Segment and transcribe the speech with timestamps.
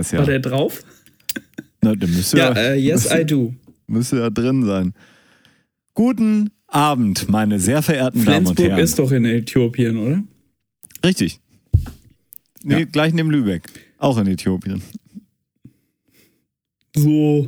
[0.00, 0.18] Es ja.
[0.18, 0.82] War der drauf?
[1.82, 3.54] Na, der müsste Ja, äh, yes, müsste, I do.
[3.86, 4.94] müsste ja drin sein.
[5.94, 8.84] Guten Abend, meine sehr verehrten Damen und Flensburg Herren.
[8.84, 10.22] ist doch in Äthiopien, oder?
[11.04, 11.40] Richtig.
[12.62, 12.84] Nee, Ja.
[12.84, 13.62] gleich neben Lübeck.
[13.98, 14.82] Auch in Äthiopien.
[16.96, 17.46] So.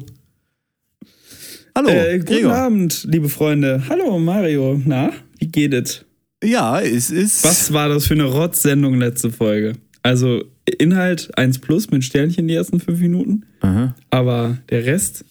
[1.75, 2.53] Hallo, äh, guten Gregor.
[2.55, 3.83] Abend, liebe Freunde.
[3.89, 4.81] Hallo, Mario.
[4.85, 6.05] Na, wie geht es?
[6.43, 7.45] Ja, es ist.
[7.45, 9.75] Was war das für eine Rotz-Sendung letzte Folge?
[10.03, 10.45] Also,
[10.79, 13.95] Inhalt 1 plus mit Sternchen die ersten fünf Minuten, Aha.
[14.11, 15.25] aber der Rest,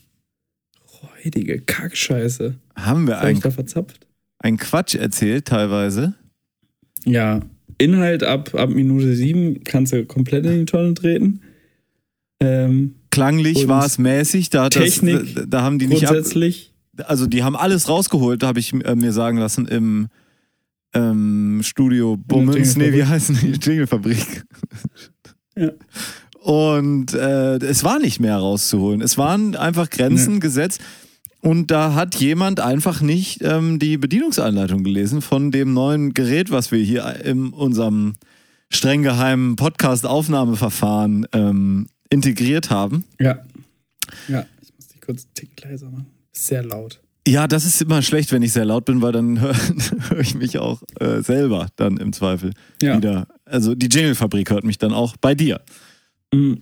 [1.01, 2.55] räudige Kackscheiße.
[2.75, 4.07] Haben wir Was hab ich ein, da verzapft?
[4.39, 6.15] ein Quatsch erzählt teilweise?
[7.05, 7.41] Ja,
[7.77, 11.41] Inhalt ab, ab Minute 7 kannst du komplett in die Tonne treten.
[12.41, 14.49] Ähm, Klanglich war es mäßig.
[14.49, 18.59] Da, Technik das, da haben die nicht ab, grundsätzlich, also die haben alles rausgeholt, habe
[18.59, 20.07] ich äh, mir sagen lassen im
[20.93, 23.51] ähm, Studio Bummens, nee, wie heißen die?
[23.61, 24.43] Jinglefabrik.
[25.59, 25.71] Ja.
[26.41, 29.01] Und äh, es war nicht mehr rauszuholen.
[29.01, 30.79] Es waren einfach Grenzen gesetzt.
[31.41, 36.71] Und da hat jemand einfach nicht ähm, die Bedienungsanleitung gelesen von dem neuen Gerät, was
[36.71, 38.15] wir hier in unserem
[38.69, 43.05] streng geheimen Podcast-Aufnahmeverfahren ähm, integriert haben.
[43.19, 43.39] ja.
[44.27, 46.07] Ja, ich muss dich kurz einen Tick leiser machen.
[46.31, 46.99] Sehr laut.
[47.27, 49.53] Ja, das ist immer schlecht, wenn ich sehr laut bin, weil dann höre
[50.09, 52.97] hör ich mich auch äh, selber dann im Zweifel Ja.
[52.97, 53.27] wieder.
[53.49, 55.59] Also die Jingle-Fabrik hört mich dann auch bei dir.
[56.33, 56.61] Mhm.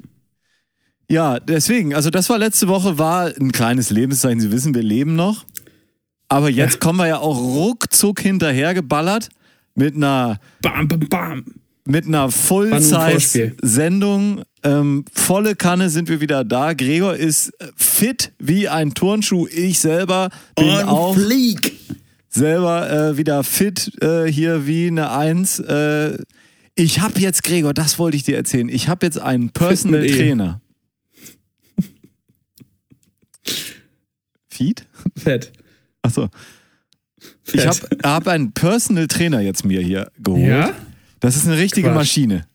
[1.09, 4.41] Ja, deswegen, also das war letzte Woche, war ein kleines Lebenszeichen.
[4.41, 5.45] Sie wissen, wir leben noch.
[6.27, 6.79] Aber jetzt Ja.
[6.79, 9.29] kommen wir ja auch ruckzuck hinterhergeballert
[9.75, 11.45] mit einer, Bam, bam, bam.
[11.85, 12.29] mit einer.
[12.29, 14.43] Full-Size-Sendung.
[14.63, 16.73] Ähm, volle Kanne sind wir wieder da.
[16.73, 19.47] Gregor ist fit wie ein Turnschuh.
[19.47, 21.71] Ich selber bin auch Fleek.
[22.29, 25.59] selber äh, wieder fit äh, hier wie eine Eins.
[25.59, 26.17] Äh,
[26.77, 28.69] ich habe jetzt, Gregor, das wollte ich dir erzählen.
[28.69, 30.15] Ich habe jetzt einen Personal E.
[30.15, 30.61] Trainer.
[34.47, 34.85] Feed?
[35.15, 35.51] Fett.
[36.03, 36.29] Achso.
[37.51, 40.47] Ich habe hab einen Personal Trainer jetzt mir hier geholt.
[40.47, 40.73] Ja?
[41.19, 41.95] Das ist eine richtige Quatsch.
[41.95, 42.45] Maschine.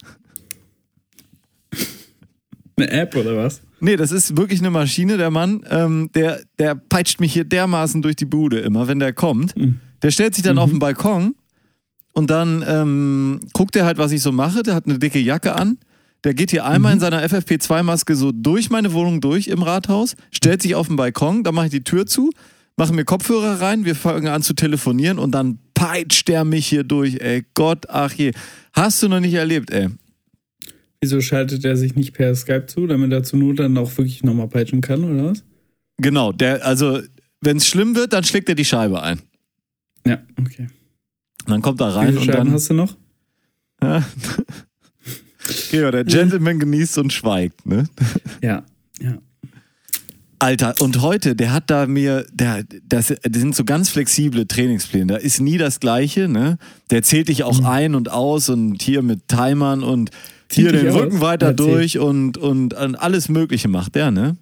[2.77, 3.61] Eine App oder was?
[3.81, 5.65] Nee, das ist wirklich eine Maschine, der Mann.
[5.69, 9.57] Ähm, der, der peitscht mich hier dermaßen durch die Bude immer, wenn der kommt.
[9.57, 9.81] Mhm.
[10.03, 11.35] Der stellt sich dann auf den Balkon
[12.13, 14.63] und dann ähm, guckt er halt, was ich so mache.
[14.63, 15.79] Der hat eine dicke Jacke an.
[16.25, 20.63] Der geht hier einmal in seiner FFP2-Maske so durch meine Wohnung durch im Rathaus, stellt
[20.63, 22.31] sich auf den Balkon, dann mache ich die Tür zu,
[22.77, 26.85] mache mir Kopfhörer rein, wir fangen an zu telefonieren und dann peitscht der mich hier
[26.85, 27.45] durch, ey.
[27.55, 28.31] Gott, ach je.
[28.73, 29.89] Hast du noch nicht erlebt, ey.
[31.01, 34.23] Wieso schaltet er sich nicht per Skype zu, damit er zur Not dann auch wirklich
[34.23, 35.43] nochmal peitschen kann, oder was?
[35.97, 37.01] Genau, der, also,
[37.41, 39.21] wenn es schlimm wird, dann schlägt er die Scheibe ein.
[40.07, 40.69] Ja, okay.
[41.45, 42.53] Und dann kommt er Wie rein viele und dann.
[42.53, 42.97] hast du noch?
[43.83, 44.03] Ja.
[45.73, 47.89] ja, der Gentleman genießt und schweigt, ne?
[48.43, 48.63] Ja,
[49.01, 49.19] ja.
[50.39, 55.07] Alter, und heute, der hat da mir, der, das, das sind so ganz flexible Trainingspläne.
[55.15, 56.59] Da ist nie das Gleiche, ne?
[56.91, 60.11] Der zählt dich auch ein und aus und hier mit Timern und
[60.51, 60.95] hier Zieht den aus?
[60.97, 61.67] Rücken weiter Erzähl.
[61.67, 64.37] durch und, und, und alles Mögliche macht der, ne?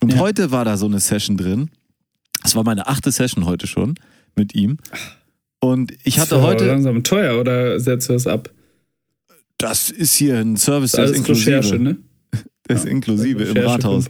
[0.00, 0.18] Und Ja.
[0.18, 1.70] heute war da so eine Session drin.
[2.42, 3.94] Das war meine achte Session heute schon
[4.36, 4.78] mit ihm.
[5.64, 8.50] Und ich hatte aber heute, langsam teuer oder setzt du das ab?
[9.58, 11.50] das ist hier ein Service, Das ist inklusive.
[11.56, 11.96] Recherche, ne?
[12.68, 14.08] Der ist inklusive im Recherche für den Rathaus.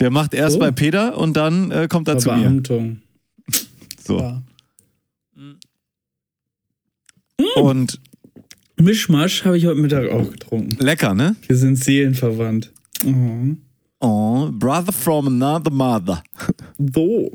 [0.00, 0.58] Der macht erst So.
[0.58, 2.62] bei Peter und dann äh, kommt er zu mir.
[4.04, 4.18] So.
[4.18, 4.42] Ja.
[7.56, 8.00] Und
[8.76, 10.76] Mischmasch habe ich heute Mittag auch getrunken.
[10.84, 11.36] lecker, ne?
[11.46, 12.72] Wir sind seelenverwandt.
[13.06, 13.54] Oh.
[14.00, 16.22] Oh, brother from another mother.
[16.94, 17.30] So.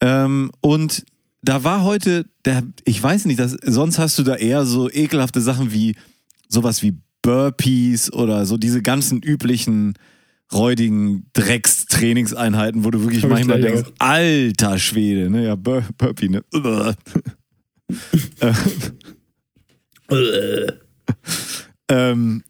[0.00, 1.04] Ähm, und
[1.42, 5.40] da war heute, der, ich weiß nicht, das, sonst hast du da eher so ekelhafte
[5.40, 5.96] Sachen wie
[6.48, 9.94] sowas wie Burpees oder so diese ganzen üblichen
[10.52, 15.46] räudigen Dreckstrainingseinheiten, wo du wirklich Hab manchmal denkst, alter Schwede, ne?
[15.46, 16.44] Ja, Bur Burpee, ne?
[21.88, 22.42] ähm,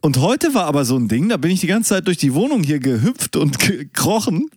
[0.00, 2.34] und heute war aber so ein Ding, da bin ich die ganze Zeit durch die
[2.34, 4.50] Wohnung hier gehüpft und gekrochen.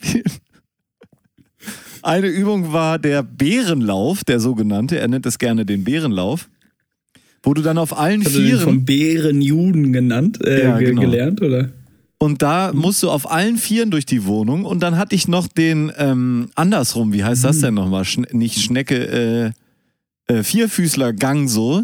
[2.06, 5.00] Eine Übung war der Bärenlauf, der sogenannte.
[5.00, 6.50] Er nennt es gerne den Bärenlauf.
[7.44, 11.02] Wo du dann auf allen Hast Vieren vom Bärenjuden genannt, äh, Ja, ge genau.
[11.02, 11.70] gelernt, oder?
[12.18, 15.48] und da musst du auf allen Vieren durch die Wohnung und dann hatte ich noch
[15.48, 18.04] den ähm, andersrum, wie heißt das denn nochmal?
[18.06, 19.54] Schne nicht Schnecke,
[20.28, 21.84] äh, äh, Vierfüßlergang so,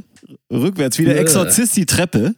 [0.52, 1.22] rückwärts, wie der Äh.
[1.22, 2.34] Exorzist die Treppe.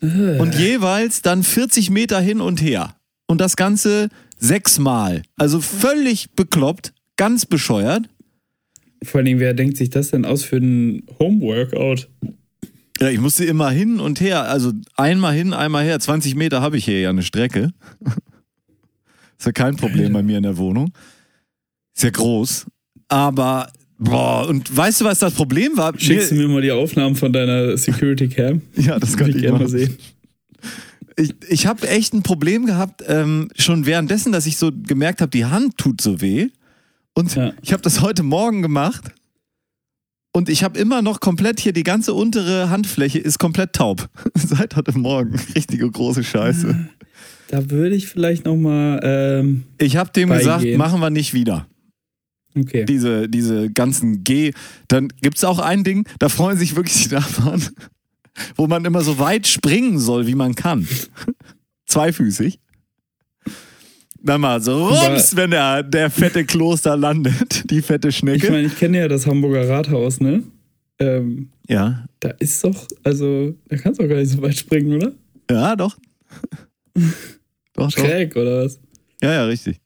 [0.00, 2.94] Und jeweils dann 40 Meter hin und her.
[3.26, 4.08] Und das Ganze
[4.40, 5.22] sechsmal.
[5.36, 8.08] Also völlig bekloppt, ganz bescheuert.
[9.02, 12.08] Vor allem, wer denkt sich das denn aus für ein Homeworkout?
[13.00, 14.42] Ja, ich musste immer hin und her.
[14.42, 15.98] Also einmal hin, einmal her.
[15.98, 17.70] 20 Meter habe ich hier ja eine Strecke.
[19.38, 20.92] Ist ja kein Problem bei mir in der Wohnung.
[21.96, 22.66] Ist ja groß.
[23.08, 25.98] Aber, boah, und weißt du, was das Problem war?
[25.98, 28.60] Schickst du mir mal die Aufnahmen von deiner Security Cam?
[28.76, 29.96] Ja, das kann ich gerne mal sehen.
[31.16, 35.30] Ich, ich habe echt ein Problem gehabt, ähm, schon währenddessen, dass ich so gemerkt habe,
[35.30, 36.48] die Hand tut so weh.
[37.14, 37.52] Und Ja.
[37.62, 39.12] ich habe das heute Morgen gemacht.
[40.32, 44.08] Und ich habe immer noch komplett hier, die ganze untere Handfläche ist komplett taub.
[44.34, 45.34] Seit heute Morgen.
[45.56, 46.88] Richtige große Scheiße.
[47.48, 50.46] Da würde ich vielleicht nochmal, ähm, Ich habe dem Beigehen.
[50.46, 51.66] gesagt, machen wir nicht wieder.
[52.56, 52.84] okay.
[52.84, 54.52] Diese, diese ganzen G.
[54.86, 57.60] Dann gibt's auch ein Ding, da freuen sich wirklich die Nachbarn,
[58.56, 60.86] wo man immer so weit springen soll, wie man kann.
[61.86, 62.60] Zweifüßig.
[64.22, 68.50] Dann mal so rums, wenn der, der fette Kloster landet, die fette Ich Schnecke.
[68.50, 70.42] meine, ich kenne ja das Hamburger Rathaus, ne?
[70.98, 74.92] Ähm, ja, da ist doch, also, da kannst du doch gar nicht so weit springen,
[74.94, 75.12] oder?
[75.50, 75.96] ja, doch.
[76.92, 77.02] doch,
[77.72, 77.90] doch.
[77.90, 78.78] Schräg, oder was?
[79.22, 79.80] Ja, ja, richtig.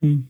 [0.00, 0.28] Hm.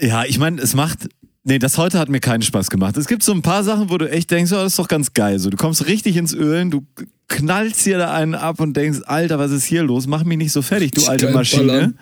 [0.00, 1.08] Ja, ich meine, es macht.
[1.48, 2.96] Nee, das heute hat mir keinen Spaß gemacht.
[2.96, 5.12] Es gibt so ein paar Sachen, wo du echt denkst, oh, das ist doch ganz
[5.14, 5.38] geil.
[5.38, 6.84] So, du kommst richtig ins Ölen, du
[7.28, 10.08] knallst dir da einen ab und denkst, Alter, was ist hier los?
[10.08, 11.94] Mach mich nicht so fertig, du alte Maschine.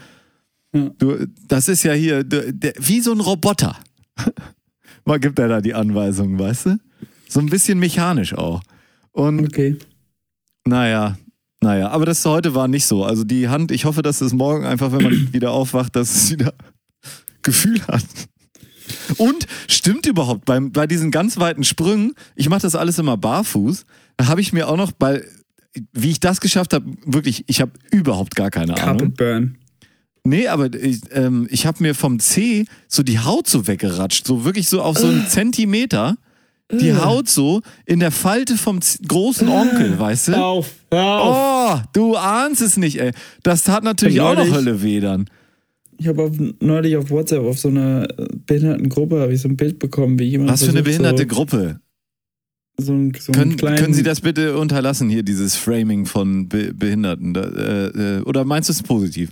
[0.73, 3.76] Du, das ist ja hier der, der, wie so ein Roboter.
[5.05, 6.79] Mal gibt er da die Anweisungen, weißt du?
[7.29, 8.62] So ein bisschen mechanisch auch.
[9.12, 9.76] Und Okay.
[10.67, 11.19] naja,
[11.61, 13.05] naja, aber das heute war nicht so.
[13.05, 16.31] Also die Hand, ich hoffe, dass es morgen einfach, wenn man wieder aufwacht, dass es
[16.31, 16.55] wieder
[17.43, 18.05] Gefühl hat.
[19.19, 23.87] Und stimmt überhaupt, beim, bei diesen ganz weiten Sprüngen, ich mache das alles immer barfuß,
[24.17, 25.23] da habe ich mir auch noch bei,
[25.93, 28.99] wie ich das geschafft habe, wirklich, ich habe überhaupt gar keine Ahnung.
[28.99, 29.59] Carpet Burn.
[30.27, 34.45] Nee, aber ich, ähm, ich habe mir vom Zeh so die Haut so weggeratscht, so
[34.45, 36.17] wirklich so auf so einen Zentimeter.
[36.73, 36.95] Die.
[36.95, 40.33] Haut so in der Falte vom Z großen Onkel, weißt du?
[40.35, 41.37] auf, auf.
[41.37, 43.12] Oh, du ahnst es nicht, ey.
[43.43, 45.29] Das tat natürlich auch noch Hölle weh dann.
[45.99, 48.06] Ich habe neulich auf WhatsApp auf so einer
[48.46, 51.81] Behindertengruppe habe ich so ein Bild bekommen, wie jemand Was für eine behinderte Gruppe.
[52.79, 56.75] so, so, ein, so Können, können Sie das bitte unterlassen, hier, dieses Framing von Be
[56.75, 57.35] Behinderten?
[57.35, 59.31] Da, äh, äh, oder meinst du es positiv?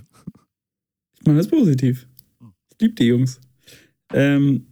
[1.19, 2.07] Ich meine, ist positiv.
[2.71, 3.39] Ich liebe die Jungs.
[4.13, 4.67] Ähm,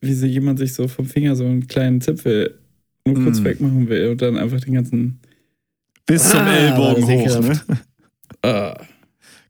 [0.00, 2.58] wie so jemand sich so vom Finger so einen kleinen Zipfel
[3.06, 3.44] nur kurz Mm.
[3.44, 5.20] wegmachen will und dann einfach den ganzen.
[6.06, 7.80] Bis zum Ah, Ellbogen das ist hoch, ne?
[8.44, 8.80] Ah,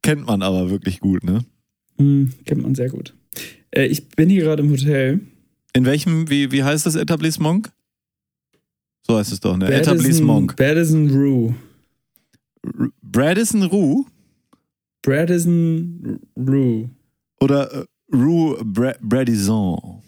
[0.02, 1.44] Kennt man aber wirklich gut, ne?
[1.98, 3.14] hm, kennt man sehr gut.
[3.70, 5.20] Äh, ich bin hier gerade im Hotel.
[5.74, 7.72] In welchem, wie, wie heißt das Etablissement?
[9.06, 9.72] So heißt es doch, ne?
[9.72, 10.54] Etablissement.
[10.56, 11.54] Badison Rue.
[13.02, 14.04] Bradison Rue
[15.02, 16.88] Bradison Rue.
[17.40, 17.84] oder äh,
[18.14, 20.00] Rue Bra Bradison?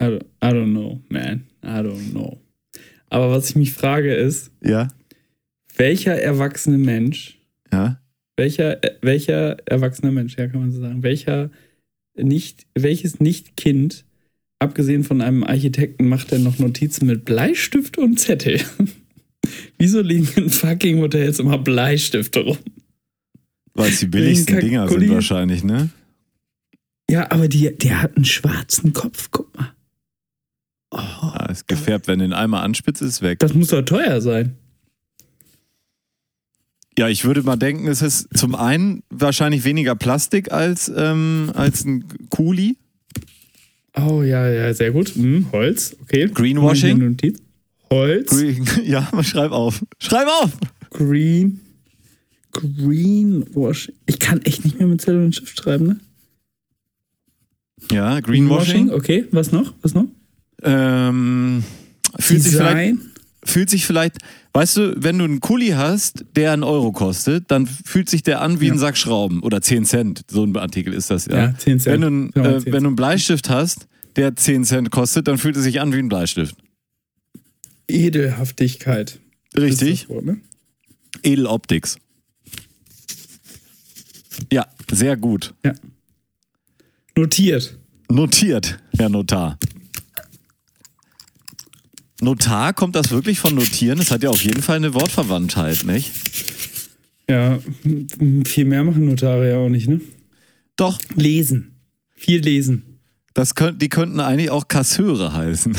[0.00, 1.46] I don't, I don't know, man.
[1.62, 2.40] I don't know.
[3.08, 4.88] Aber was ich mich frage ist, Ja,
[5.76, 7.35] welcher erwachsene Mensch,
[7.72, 8.00] ja.
[8.36, 11.50] welcher, äh, welcher erwachsene Mensch, ja, kann man so sagen, welcher
[12.16, 14.04] nicht, welches Nicht-Kind,
[14.58, 18.60] abgesehen von einem Architekten, macht denn noch Notizen mit Bleistift und Zettel?
[19.78, 22.58] Wieso liegen in fucking Hotels immer Bleistifte rum?
[23.74, 25.90] Weil es die billigsten Dinger sind wahrscheinlich, ne?
[27.10, 29.72] Ja, aber die, der hat einen schwarzen Kopf, guck mal.
[30.90, 33.38] Oh, Ah, ist gefärbt, wenn du den einmal anspitzt, ist weg.
[33.38, 34.56] das muss doch teuer sein.
[36.98, 41.84] Ja, ich würde mal denken, es ist zum einen wahrscheinlich weniger Plastik als, ähm, als
[41.84, 42.78] ein Kuli.
[43.94, 45.14] Oh ja, ja, sehr gut.
[45.14, 46.28] Hm, Holz, okay.
[46.32, 47.18] Greenwashing?
[47.90, 48.30] Holz.
[48.30, 49.84] Green, ja, schreib auf.
[49.98, 50.52] Schreib auf!
[50.90, 51.60] Green.
[52.52, 53.94] Greenwashing.
[54.06, 56.00] Ich kann echt nicht mehr mit Zettel und Stift schreiben, ne?
[57.90, 58.90] Ja, Greenwashing.
[58.90, 59.74] Okay, was noch?
[59.82, 60.06] Was noch?
[60.62, 61.62] Ähm,
[62.18, 63.10] fühlt, sich vielleicht, Design.
[63.44, 64.16] fühlt sich vielleicht,
[64.56, 68.40] weißt du, wenn du einen Kuli hast, der einen Euro kostet, dann fühlt sich der
[68.40, 68.72] an wie Ja.
[68.72, 69.40] ein Sack Schrauben.
[69.42, 71.36] Oder 10 Cent, so ein Artikel ist das ja.
[71.48, 72.00] Ja, 10 Cent.
[72.02, 73.86] Wenn du, äh, 10 wenn du einen Bleistift hast,
[74.16, 76.56] der 10 Cent kostet, dann fühlt er sich an wie ein Bleistift.
[77.88, 79.20] Edelhaftigkeit.
[79.56, 80.08] Richtig?
[80.08, 80.40] Wort, ne?
[81.22, 81.98] Edeloptics.
[84.52, 85.54] Ja, sehr gut.
[85.64, 85.72] Ja.
[87.16, 87.76] Notiert.
[88.10, 89.58] Notiert, Herr Notar.
[92.20, 93.98] Notar, kommt das wirklich von Notieren?
[93.98, 96.12] Es hat ja auf jeden Fall eine Wortverwandtheit, nicht?
[97.28, 97.58] Ja,
[98.46, 100.00] viel mehr machen Notare ja auch nicht, ne?
[100.76, 101.72] Doch, Lesen.
[102.14, 103.00] Viel lesen.
[103.34, 105.76] das könnt, die könnten eigentlich auch Kasseure heißen.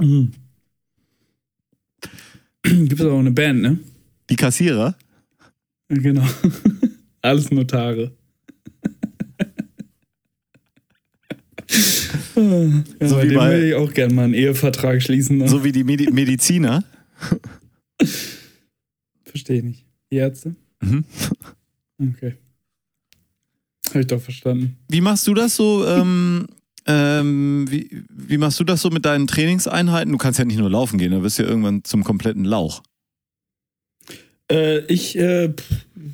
[0.00, 0.32] Mhm.
[2.62, 3.78] Gibt es auch eine Band, ne?
[4.30, 4.96] Die Kassierer?
[5.90, 6.26] Ja, Genau.
[7.22, 8.12] Alles Notare.
[12.36, 15.38] Ja, So wie bei- will ich auch gerne mal einen Ehevertrag schließen.
[15.38, 15.48] Ne?
[15.48, 16.84] So wie die Medi Mediziner.
[19.24, 19.84] Verstehe ich nicht.
[20.10, 20.54] Die Ärzte?
[20.82, 21.04] Mhm.
[22.00, 22.34] Okay.
[23.90, 24.76] Habe ich doch verstanden.
[24.88, 25.86] Wie machst du das so?
[25.86, 26.46] Ähm,
[26.86, 30.10] ähm, wie, wie machst du das so mit deinen Trainingseinheiten?
[30.12, 32.82] Du kannst ja nicht nur laufen gehen, da wirst du ja irgendwann zum kompletten Lauch.
[34.50, 35.52] Äh, ich, äh,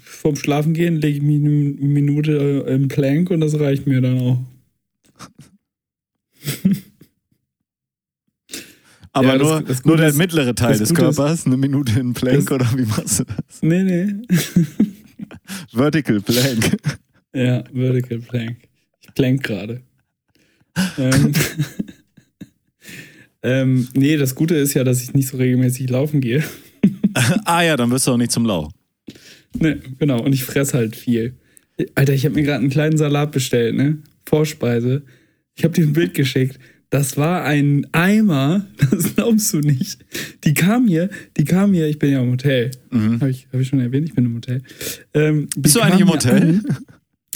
[0.02, 4.00] vorm Schlafen gehen, lege ich mich eine Minute äh, im Plank und das reicht mir
[4.00, 4.38] dann auch.
[9.12, 11.16] Aber Ja, das- nur, das nur Gute der ist- mittlere Teil das des Gute ist-
[11.16, 13.62] Körpers, eine Minute in Plank das- oder wie machst du das?
[13.62, 14.14] Nee, nee.
[15.72, 16.76] Vertical Plank.
[17.34, 18.58] ja, Vertical Plank.
[19.00, 19.82] Ich plank gerade.
[20.98, 21.32] ähm,
[23.42, 26.44] ähm, nee, das Gute ist ja, dass ich nicht so regelmäßig laufen gehe.
[27.44, 28.70] ah ja, dann wirst du auch nicht zum Lauch.
[29.58, 30.22] Nee, genau.
[30.22, 31.36] Und ich fress halt viel.
[31.94, 33.98] Alter, ich habe mir gerade einen kleinen Salat bestellt, ne?
[34.26, 35.04] Vorspeise.
[35.58, 36.56] Ich habe dir ein Bild geschickt.
[36.88, 39.98] Das war ein Eimer, das glaubst du nicht.
[40.44, 42.70] Die kam hier, die kam hier, ich bin ja im Hotel.
[42.90, 43.20] Mhm.
[43.20, 44.62] Habe ich, hab ich schon erwähnt, ich bin im Hotel.
[45.12, 46.62] Ähm, Bist du eigentlich im Hotel?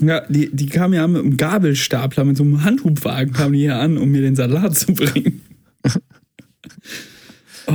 [0.00, 3.58] An, ja, die, die kam ja mit einem Gabelstapler, mit so einem Handhubwagen kam die
[3.58, 5.42] hier an, um mir den Salat zu bringen.
[7.66, 7.72] oh.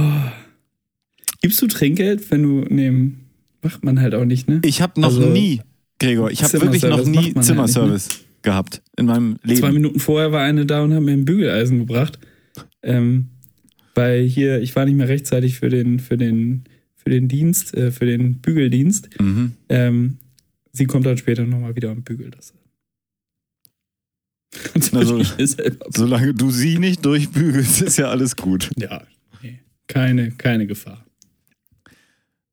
[1.42, 3.26] Gibst du Trinkgeld, wenn du nehmen?
[3.62, 4.62] Macht man halt auch nicht, ne?
[4.64, 5.62] Ich habe noch Also, nie,
[6.00, 9.74] Gregor, ich habe wirklich noch nie halt Zimmerservice gehabt in meinem Zwei Leben.
[9.74, 12.20] Minuten vorher war eine da und hat mir ein Bügeleisen gebracht.
[12.84, 13.30] Ähm,
[13.96, 16.64] weil hier, ich war nicht mehr rechtzeitig für den, für den,
[16.96, 19.10] für den Dienst, äh, für den Bügeldienst.
[19.20, 19.54] Mhm.
[19.70, 20.18] Ähm,
[20.72, 22.54] sie kommt dann später nochmal wieder und bügelt das.
[24.94, 28.70] Also- selber- Solange du sie nicht durchbügelst, ist ja alles gut.
[28.78, 29.04] ja,
[29.42, 31.04] nee, keine, keine Gefahr.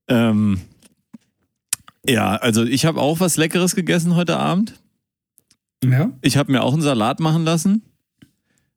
[0.08, 0.58] Ähm,
[2.06, 4.78] ja, also ich habe auch was Leckeres gegessen heute Abend.
[5.92, 6.12] Ja?
[6.22, 7.82] Ich habe mir auch einen Salat machen lassen.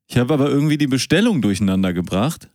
[0.06, 2.48] Ich habe aber irgendwie die Bestellung durcheinander gebracht.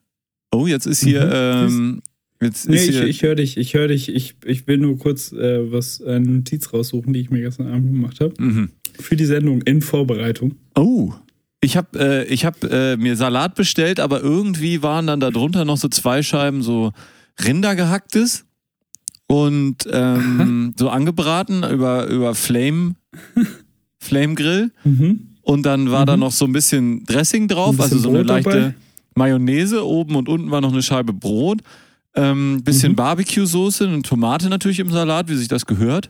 [0.51, 1.31] Oh, jetzt ist hier, Mhm.
[1.67, 2.01] ähm,
[2.41, 4.09] jetzt Nee, ist ich, hier, ich höre dich, ich höre dich.
[4.09, 7.91] Ich, ich will nur kurz äh, was, eine Notiz raussuchen, die ich mir gestern Abend
[7.91, 8.33] gemacht habe.
[8.41, 8.69] mhm.
[8.99, 10.55] Für die Sendung in Vorbereitung.
[10.75, 11.13] Oh,
[11.61, 15.77] ich habe äh, ich hab, äh, mir Salat bestellt, aber irgendwie waren dann darunter noch
[15.77, 16.91] so zwei Scheiben so
[17.43, 18.45] Rindergehacktes
[19.27, 22.95] und ähm, so angebraten über, über Flame,
[24.03, 24.71] Flame Grill.
[24.83, 25.27] Mhm.
[25.41, 26.21] Und dann war da Mhm.
[26.21, 28.75] noch so ein bisschen Dressing drauf, bisschen also so eine Brot leichte dabei?
[29.15, 29.85] Mayonnaise.
[29.85, 31.59] Oben und unten war noch eine Scheibe Brot.
[32.15, 32.97] Ähm, bisschen Mhm.
[32.97, 36.09] Barbecue-Soße, eine Tomate natürlich im Salat, wie sich das gehört.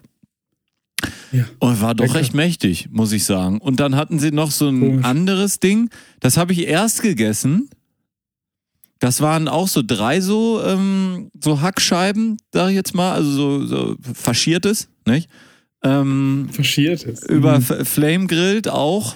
[1.31, 1.45] Ja.
[1.59, 2.15] Und war doch Lecker.
[2.19, 3.57] recht mächtig, muss ich sagen.
[3.59, 5.05] Und dann hatten sie noch so ein Komisch.
[5.05, 5.89] anderes Ding.
[6.19, 7.69] Das habe ich erst gegessen.
[8.99, 13.65] Das waren auch so drei so, ähm, so Hackscheiben, sag ich jetzt mal, also so,
[13.65, 15.29] so faschiertes, nicht?
[15.83, 17.29] Ähm, Faschiert ist.
[17.29, 17.85] über Mhm.
[17.85, 19.15] Flame grillt auch.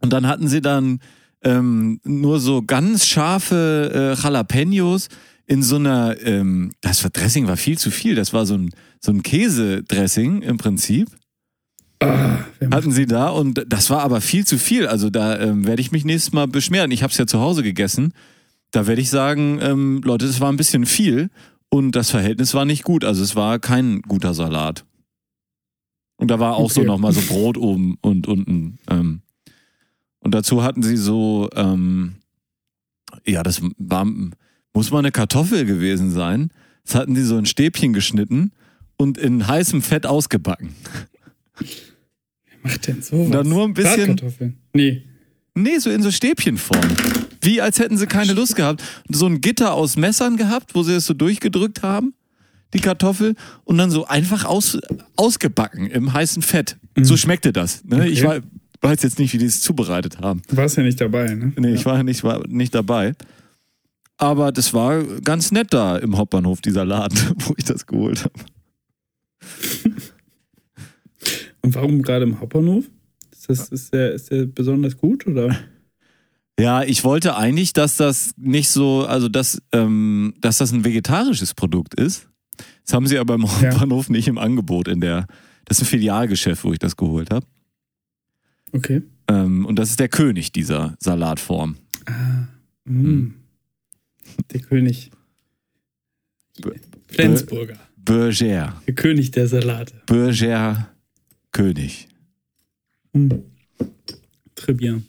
[0.00, 1.00] Und dann hatten sie dann
[1.42, 5.08] ähm, nur so ganz scharfe äh, Jalapenos
[5.46, 8.14] in so einer, ähm, das Dressing war viel zu viel.
[8.14, 11.08] Das war so ein, so ein Käsedressing im Prinzip.
[12.00, 12.38] Ah,
[12.70, 14.86] Hatten sie da und das war aber viel zu viel.
[14.86, 16.90] Also da ähm, werde ich mich nächstes Mal beschweren.
[16.90, 18.12] Ich habe es ja zu Hause gegessen.
[18.72, 21.30] Da werde ich sagen, ähm, Leute, das war ein bisschen viel
[21.68, 23.04] und das Verhältnis war nicht gut.
[23.04, 24.84] Also es war kein guter Salat.
[26.16, 26.86] Und da war auch so Okay.
[26.88, 28.78] nochmal so Brot oben und unten.
[28.88, 29.20] Ähm.
[30.20, 32.14] Und dazu hatten sie so, ähm,
[33.26, 34.06] ja, das war,
[34.72, 36.50] muss mal eine Kartoffel gewesen sein.
[36.84, 38.52] Das hatten sie so in Stäbchen geschnitten
[38.96, 40.74] und in heißem Fett ausgebacken.
[42.62, 43.30] macht denn sowas?
[43.30, 44.56] Da nur ein bisschen-.
[44.72, 45.02] Nee.
[45.56, 46.80] Nee, so in so Stäbchenform.
[47.40, 48.82] Wie als hätten sie keine Lust gehabt.
[49.08, 52.14] So ein Gitter aus Messern gehabt, wo sie es so durchgedrückt haben,
[52.74, 54.78] die Kartoffel, und dann so einfach aus,
[55.16, 56.76] ausgebacken im heißen Fett.
[56.96, 57.04] Mhm.
[57.04, 57.84] So schmeckte das.
[57.84, 57.96] Ne?
[57.96, 58.08] Okay.
[58.08, 58.40] Ich war,
[58.82, 60.42] weiß jetzt nicht, wie die es zubereitet haben.
[60.48, 61.52] Du warst ja nicht dabei, ne?
[61.56, 63.14] Nee, ich war nicht, war nicht dabei.
[64.16, 68.34] Aber das war ganz nett da im Hauptbahnhof, dieser Laden, wo ich das geholt habe.
[71.62, 72.84] Und warum gerade im Hauptbahnhof?
[73.32, 75.56] Ist, das, ist, der, ist der besonders gut oder?
[76.58, 81.54] Ja, ich wollte eigentlich, dass das nicht so, also dass, ähm, dass das ein vegetarisches
[81.54, 82.28] Produkt ist.
[82.84, 83.48] Das haben sie aber im Ja.
[83.70, 85.26] Hauptbahnhof nicht im Angebot in der,
[85.64, 87.46] das ist ein Filialgeschäft, wo ich das geholt habe.
[88.72, 89.02] Okay.
[89.28, 91.76] Ähm, und das ist der König dieser Salatform.
[92.06, 92.46] Ah.
[92.84, 93.00] Mm.
[93.06, 93.34] Hm.
[94.52, 95.10] Der König.
[96.60, 96.74] Be-
[97.08, 97.78] Flensburger.
[97.96, 98.82] Berger.
[98.86, 99.94] Der König der Salate.
[100.06, 100.88] Berger
[101.52, 102.08] König.
[103.12, 103.28] Mm.
[104.56, 105.06] Très bien.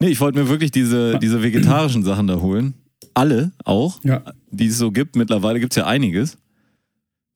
[0.00, 2.74] Nee, ich wollte mir wirklich diese, diese vegetarischen Sachen da holen.
[3.14, 4.24] Alle auch, Ja.
[4.50, 5.14] die es so gibt.
[5.14, 6.36] Mittlerweile gibt es ja einiges.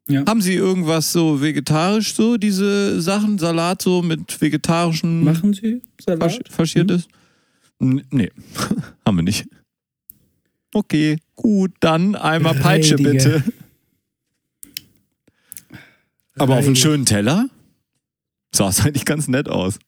[0.08, 0.24] Ja.
[0.26, 6.48] Haben Sie irgendwas so vegetarisch, so diese Sachen, Salat so mit vegetarischen Machen Sie Salat?
[6.48, 7.08] faschiertes?
[7.78, 8.30] N nee,
[9.06, 9.46] haben wir nicht.
[10.72, 13.10] Okay, gut, dann einmal Peitsche Reidige.
[13.10, 13.44] bitte.
[16.36, 17.48] Aber auf einen schönen Teller
[18.54, 19.78] sah es eigentlich ganz nett aus.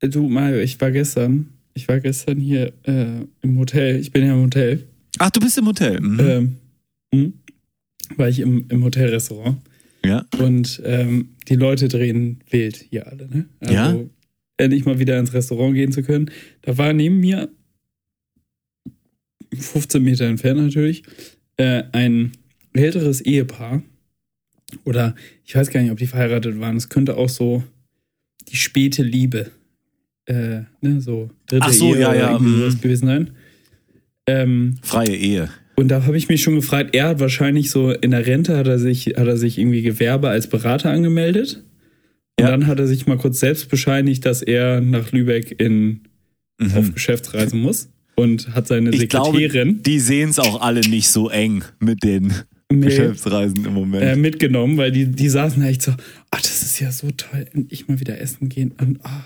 [0.00, 3.96] Du, Mario, ich war gestern, ich war gestern hier äh, im Hotel.
[3.96, 4.86] Ich bin ja im Hotel.
[5.18, 6.00] Ach, du bist im Hotel.
[6.00, 6.20] Mhm.
[6.20, 6.56] Ähm,
[7.14, 7.34] hm?
[8.16, 9.58] war ich im, im Hotelrestaurant.
[10.04, 10.24] ja.
[10.38, 13.48] Und ähm, die Leute drehen wild hier alle, ne?
[13.60, 13.98] Also Ja.
[14.56, 16.30] endlich mal wieder ins Restaurant gehen zu können.
[16.62, 17.48] Da war neben mir,
[19.56, 21.02] 15 Meter entfernt natürlich,
[21.56, 22.32] äh, ein
[22.72, 23.82] älteres Ehepaar.
[24.84, 25.14] Oder
[25.44, 26.76] ich weiß gar nicht, ob die verheiratet waren.
[26.76, 27.64] Es könnte auch so
[28.48, 29.50] die späte Liebe,
[30.26, 32.80] äh, ne, so dritte Ach so, Ehe ja, oder ja, irgendwie mhm.
[32.80, 33.30] gewesen sein.
[34.26, 35.50] Ähm, Freie Ehe.
[35.80, 38.66] Und da habe ich mich schon gefragt, er hat wahrscheinlich so in der Rente hat
[38.68, 41.64] er sich, hat er sich irgendwie Gewerbe als Berater angemeldet.
[42.38, 42.50] Und Ja.
[42.52, 46.02] dann hat er sich mal kurz selbst bescheinigt, dass er nach Lübeck in,
[46.60, 46.94] auf Mhm.
[46.94, 47.90] Geschäftsreise muss.
[48.16, 52.02] Und hat seine Ich glaube, Sekretärin die sehen es auch alle nicht so eng mit
[52.02, 52.32] den
[52.70, 54.02] nee, Geschäftsreisen im Moment.
[54.04, 55.92] äh, mitgenommen, weil die, die saßen echt so,
[56.30, 58.72] ach, das ist ja so toll, endlich mal wieder essen gehen.
[58.80, 59.24] Und ah,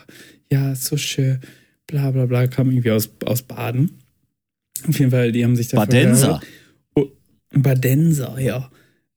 [0.53, 1.41] ja, so schön,
[1.89, 3.91] bla bla bla, kam irgendwie aus, aus Baden.
[4.87, 6.41] Auf jeden Fall, die haben sich da Badenser.
[6.95, 7.07] Oh,
[7.51, 8.71] Badenser, ja.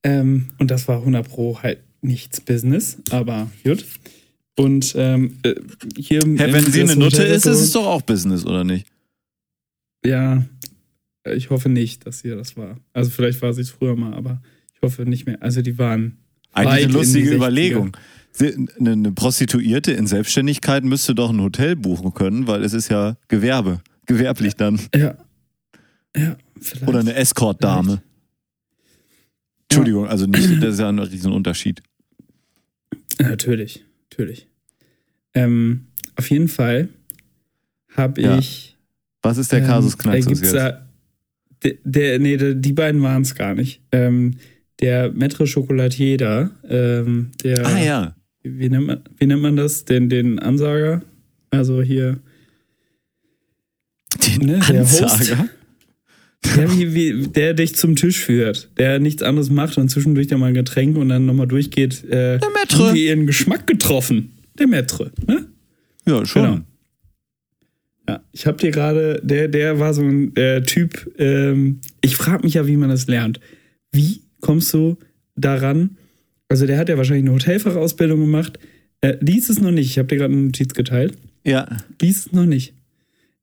[0.03, 3.85] Ähm, und das war 100 Pro halt nichts Business, aber gut.
[4.57, 5.55] Und ähm, äh,
[5.97, 6.21] hier.
[6.21, 8.87] Hä, wenn sie eine Nutte ist, ist es doch auch Business, oder nicht?
[10.05, 10.45] Ja,
[11.25, 12.77] ich hoffe nicht, dass sie das war.
[12.93, 14.41] Also vielleicht war sie es früher mal, aber
[14.73, 15.41] ich hoffe nicht mehr.
[15.41, 16.17] Also die waren.
[16.53, 17.35] Eigentlich eine lustige 60er.
[17.35, 17.97] Überlegung.
[18.79, 23.81] Eine Prostituierte in Selbstständigkeit müsste doch ein Hotel buchen können, weil es ist ja Gewerbe.
[24.05, 24.79] Gewerblich dann.
[24.95, 25.15] Ja.
[26.15, 26.87] Ja, vielleicht.
[26.87, 28.01] Oder eine Escort-Dame.
[29.69, 31.81] Entschuldigung, also nicht, das ist ja ein Riesenunterschied.
[33.19, 34.47] Ja, natürlich, natürlich.
[35.33, 36.89] Ähm, auf jeden Fall
[37.95, 38.37] habe Ja.
[38.37, 38.77] ich.
[39.21, 40.53] Was ist der ähm, Kasus Knaxus jetzt?
[40.53, 40.87] Da,
[41.63, 43.81] der, der, nee, der, die beiden waren es gar nicht.
[43.91, 44.35] Ähm,
[44.79, 47.65] der Maître Chocolatier da, ähm, der.
[47.65, 48.15] ah ja.
[48.43, 49.83] wie nennt man, wie nennt man das?
[49.85, 51.01] Den, den Ansager?
[51.49, 52.19] Also hier.
[54.25, 54.55] Den Ne.
[54.65, 55.49] Ansager?
[56.55, 60.39] Der, wie, wie, der dich zum Tisch führt, der nichts anderes macht und zwischendurch dann
[60.39, 62.03] mal ein Getränk und dann nochmal durchgeht.
[62.05, 62.87] Äh, Der Maître.
[62.87, 64.33] Haben die ihren Geschmack getroffen?
[64.57, 65.47] Der Maître, ne?
[66.05, 66.41] Ja, schon.
[66.43, 66.59] Genau.
[68.09, 72.43] Ja, ich habe dir gerade, der, der war so ein äh, Typ, ähm, ich frage
[72.43, 73.39] mich ja, wie man das lernt.
[73.91, 74.97] Wie kommst du
[75.35, 75.97] daran?
[76.47, 78.59] Also der hat ja wahrscheinlich eine Hotelfachausbildung gemacht.
[79.01, 81.17] Äh, lies es noch nicht, ich habe dir gerade eine Notiz geteilt.
[81.45, 81.67] Ja,
[82.01, 82.73] Lies es noch nicht.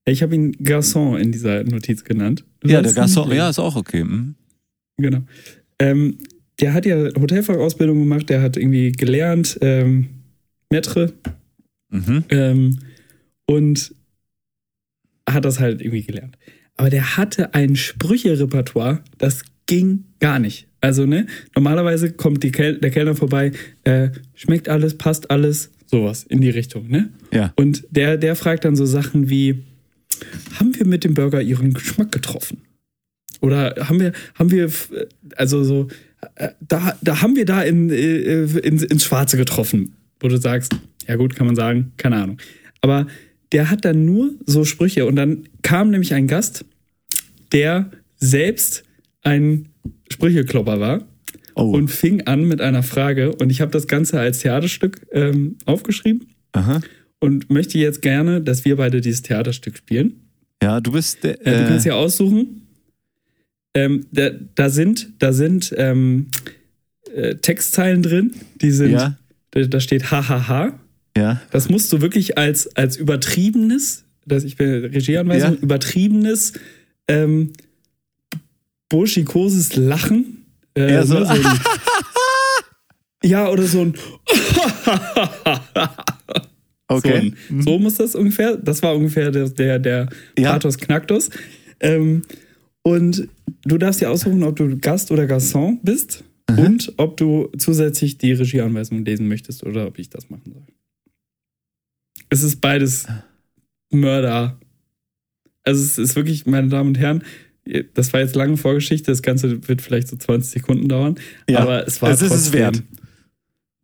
[0.07, 2.45] Ich habe ihn Garçon in dieser Notiz genannt.
[2.67, 4.05] Ja der Gaston, ja, ist auch okay.
[4.05, 4.35] Mhm.
[4.97, 5.21] Genau.
[5.79, 6.19] Ähm,
[6.61, 10.09] der hat ja Hotelfachausbildung gemacht, der hat irgendwie gelernt, ähm,
[10.73, 11.13] Maître,
[11.91, 12.25] Mhm.
[12.31, 12.79] ähm,
[13.47, 13.95] und
[15.29, 16.37] hat das halt irgendwie gelernt.
[16.77, 20.67] Aber der hatte ein Sprüche-Repertoire, das ging gar nicht.
[20.81, 23.53] Also, ne, normalerweise kommt die Kel der Kellner vorbei,
[23.85, 27.11] äh, schmeckt alles, passt alles, sowas in die Richtung, ne?
[27.33, 27.53] Ja.
[27.57, 29.63] Und der, der fragt dann so Sachen wie,
[30.59, 32.63] haben wir mit dem Burger Ihren Geschmack getroffen?
[33.41, 34.71] Oder haben wir, haben wir,
[35.37, 35.89] also so,
[36.37, 40.75] äh, da, da haben wir da in, äh, in, ins Schwarze getroffen, wo du sagst,
[41.07, 42.39] ja gut, kann man sagen, keine Ahnung.
[42.81, 43.07] Aber
[43.53, 46.65] der hat dann nur so Sprüche und dann kam nämlich ein Gast,
[47.53, 48.85] der selbst
[49.23, 49.69] ein
[50.11, 51.07] Sprücheklopper war
[51.57, 51.71] Oh.
[51.71, 56.27] und fing an mit einer Frage und ich habe das Ganze als Theaterstück ähm, aufgeschrieben
[56.51, 56.81] Aha.
[57.21, 60.29] Und möchte jetzt gerne, dass wir beide dieses Theaterstück spielen.
[60.63, 61.41] Ja, du bist der.
[61.47, 62.63] Äh, du Äh, kannst ja aussuchen.
[63.75, 66.29] Ähm, da, da sind, da sind ähm,
[67.15, 69.17] äh, Textzeilen drin, die sind, ja,
[69.51, 70.79] da, da steht hahaha.
[71.17, 71.41] ja.
[71.51, 75.59] Das musst du wirklich als, als übertriebenes, das ich bin Regieanweisung, Ja.
[75.61, 76.53] übertriebenes,
[77.09, 77.53] ähm,
[78.89, 80.45] burschikoses Lachen.
[80.77, 81.43] Äh, Eher so, ne, ein,
[83.25, 83.95] ja, oder so ein
[86.89, 87.33] Okay.
[87.49, 88.57] So, so muss das ungefähr.
[88.57, 90.53] Das war ungefähr der, der, der Ja.
[90.53, 91.31] Pathos Knacktus.
[91.81, 92.23] Ähm,
[92.83, 93.29] und
[93.63, 96.25] du darfst dir aussuchen, ob du Gast oder Garçon bist
[96.57, 100.67] und ob du zusätzlich die Regieanweisung lesen möchtest oder ob ich das machen soll.
[102.29, 103.07] Es ist beides
[103.91, 104.59] Mörder.
[105.63, 107.25] Also es ist wirklich, meine Damen und Herren,
[107.95, 111.19] das war jetzt lange Vorgeschichte, das Ganze wird vielleicht so 20 Sekunden dauern,
[111.49, 112.83] Ja, aber es war es ist es wert.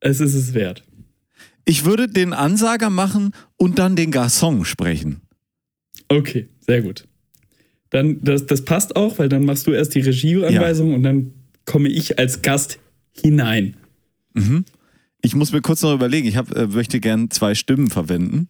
[0.00, 0.84] Es ist es wert.
[1.64, 5.20] Ich würde den Ansager machen und dann den Garçon sprechen.
[6.08, 7.06] Okay, sehr gut.
[7.90, 11.32] Dann, das, das passt auch, weil dann machst du erst die Regieanweisung und dann
[11.64, 12.78] komme ich als Gast
[13.12, 13.76] hinein.
[14.34, 14.64] Mhm.
[15.22, 18.46] Ich muss mir kurz noch überlegen, ich hab, äh, möchte gern zwei Stimmen verwenden.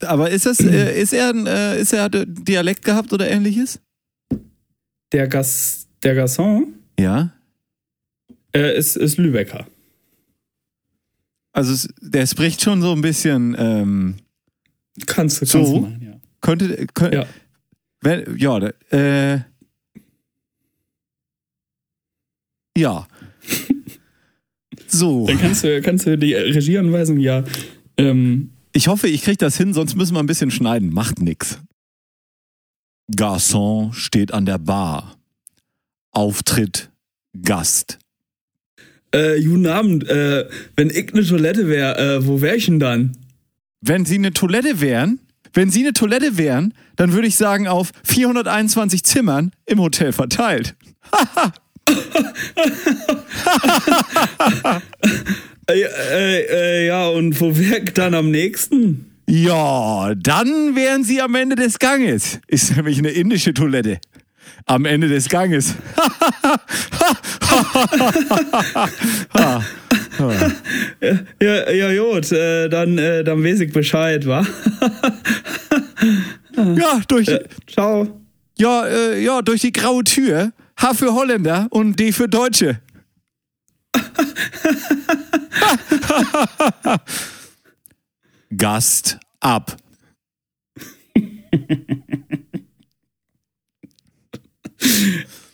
[0.00, 3.80] Aber ist das, äh, ist er, ein, äh, ist er Dialekt gehabt oder ähnliches?
[5.12, 6.64] Der, Gas, der Garçon
[6.98, 7.32] Ja.
[8.54, 9.66] äh, ist, ist Lübecker.
[11.52, 14.16] Also es, der spricht schon so ein bisschen, ähm,
[15.06, 15.58] Kannst du, So?
[15.58, 16.20] kannst du machen, ja.
[16.40, 17.26] könnte, könnte Ja.
[18.00, 18.58] wenn, ja,
[18.90, 19.40] äh,
[22.76, 23.06] ja.
[24.86, 25.26] So.
[25.28, 27.44] Dann kannst du, kannst du die Regie anweisen, ja.
[27.96, 30.92] Ähm, Ich hoffe, ich kriege das hin, sonst müssen wir ein bisschen schneiden.
[30.92, 31.58] Macht nix.
[33.14, 35.18] Garçon steht an der Bar.
[36.12, 36.90] Auftritt
[37.42, 37.98] Gast.
[39.12, 40.08] Äh, guten Abend.
[40.08, 40.46] Äh,
[40.76, 43.12] wenn ich eine Toilette wäre, äh, wo wär ich denn dann?
[43.80, 45.20] Wenn Sie eine Toilette wären,
[45.54, 50.74] wenn Sie eine Toilette wären, dann würde ich sagen auf 421 Zimmern im Hotel verteilt.
[55.68, 59.12] Äh, äh, äh, ja, und wo ich dann am nächsten?
[59.28, 62.40] Ja, dann wären Sie am Ende des Ganges.
[62.48, 64.00] Ist nämlich eine indische Toilette.
[64.66, 65.74] Am Ende des Ganges.
[71.40, 74.44] Ja, ja, gut, äh, dann, äh, dann weiß ich Bescheid, wa?
[76.54, 77.30] Ja, durch,
[77.66, 78.20] Ciao.
[78.58, 80.52] ja, äh, ja, durch die graue Tür.
[80.76, 82.80] H für Holländer und D für Deutsche.
[88.56, 89.76] Gast ab.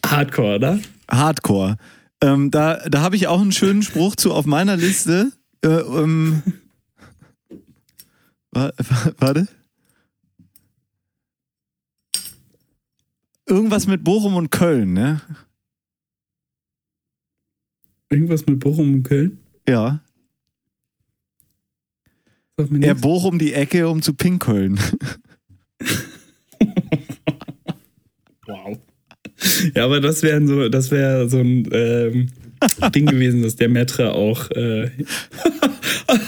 [0.05, 0.79] Hardcore, oder?
[1.11, 1.77] Hardcore.
[2.23, 5.33] Ähm, da da habe ich auch einen schönen Spruch zu auf meiner Liste.
[5.65, 6.43] Äh, ähm,
[8.51, 9.49] wa- wa- warte.
[13.47, 15.21] Irgendwas mit Bochum und Köln, ne?
[18.11, 19.39] Irgendwas mit Bochum und Köln?
[19.69, 20.01] Ja.
[22.81, 22.95] Er.
[22.97, 24.79] Bochum die Ecke, um zu Pinkeln.
[28.47, 28.79] Wow.
[29.75, 32.29] Ja, aber das wäre so, das wäre so ein ähm,
[32.95, 34.91] Ding gewesen, dass der Metre auch äh,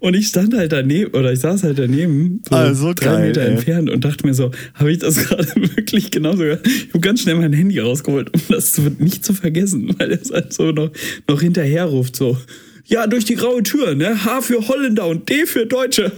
[0.00, 3.26] und ich stand halt daneben oder ich saß halt daneben, so Ah, so drei geil,
[3.28, 3.50] Meter ey.
[3.52, 6.66] entfernt und dachte mir so, habe ich das gerade wirklich genauso gehört?
[6.66, 10.30] Ich habe ganz schnell mein Handy rausgeholt, um das nicht zu vergessen, weil er es
[10.30, 10.90] halt so noch,
[11.28, 12.36] noch hinterher ruft, so,
[12.84, 14.24] ja, durch die graue Tür, ne?
[14.24, 16.12] H für Holländer und D für Deutsche.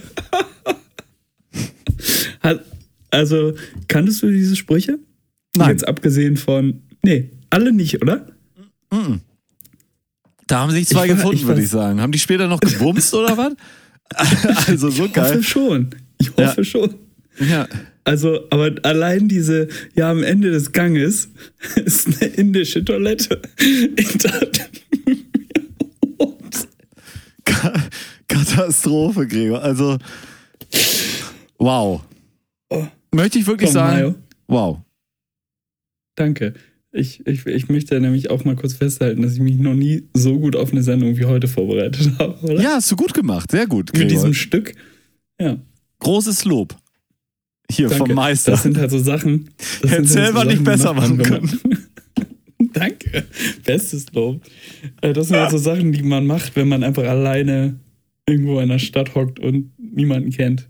[2.41, 2.65] Hat-
[3.15, 3.55] also,
[3.89, 4.99] kanntest du diese Sprüche?
[5.57, 5.71] Nein.
[5.71, 8.27] Jetzt abgesehen von, nee, alle nicht, oder?
[10.47, 12.01] Da haben sich zwei Ich gefunden, ich würde ich sagen.
[12.01, 13.53] Haben die später noch gebumst oder was?
[14.69, 15.31] Also so Ich geil.
[15.31, 15.91] hoffe schon.
[16.21, 16.65] Ich hoffe Ja.
[16.65, 16.95] schon.
[17.41, 17.67] Ja.
[18.05, 21.31] Also, aber allein diese, ja, am Ende des Ganges
[21.85, 23.41] ist eine indische Toilette.
[23.97, 24.19] Ich
[28.29, 29.63] Katastrophe, Gregor.
[29.63, 29.99] Also,
[31.59, 32.03] wow.
[32.69, 32.87] Oh.
[33.15, 34.15] Möchte ich wirklich sagen, Mayo.
[34.49, 34.79] wow.
[36.17, 36.55] Danke.
[36.93, 40.39] Ich, ich, ich möchte nämlich auch mal kurz festhalten, dass ich mich noch nie so
[40.39, 42.63] gut auf eine Sendung wie heute vorbereitet habe, oder?
[42.63, 43.51] Ja, hast du gut gemacht.
[43.51, 44.09] Sehr gut, Mit Gregor.
[44.11, 44.75] diesem Stück.
[45.41, 45.59] Ja,
[45.99, 46.77] Großes Lob.
[47.71, 48.07] Hier danke.
[48.07, 48.53] vom Meister.
[48.53, 49.51] Das sind halt so Sachen.
[49.81, 51.79] das Hätte halt selber nicht die besser macht man, machen man-
[52.73, 53.25] Danke.
[53.65, 54.43] Bestes Lob.
[55.01, 57.79] Äh, Das sind halt so Sachen, die man macht, wenn man einfach alleine
[58.29, 60.69] irgendwo in der Stadt hockt und niemanden kennt.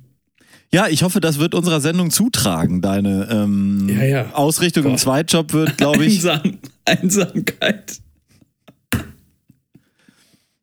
[0.75, 2.83] Ja, ich hoffe, das wird unserer Sendung zutragen.
[2.83, 4.33] Deine ähm, Ja, ja.
[4.33, 4.99] Ausrichtung im Boah.
[4.99, 6.15] Zweitjob wird, glaube ich.
[6.29, 8.01] Einsam, Einsamkeit.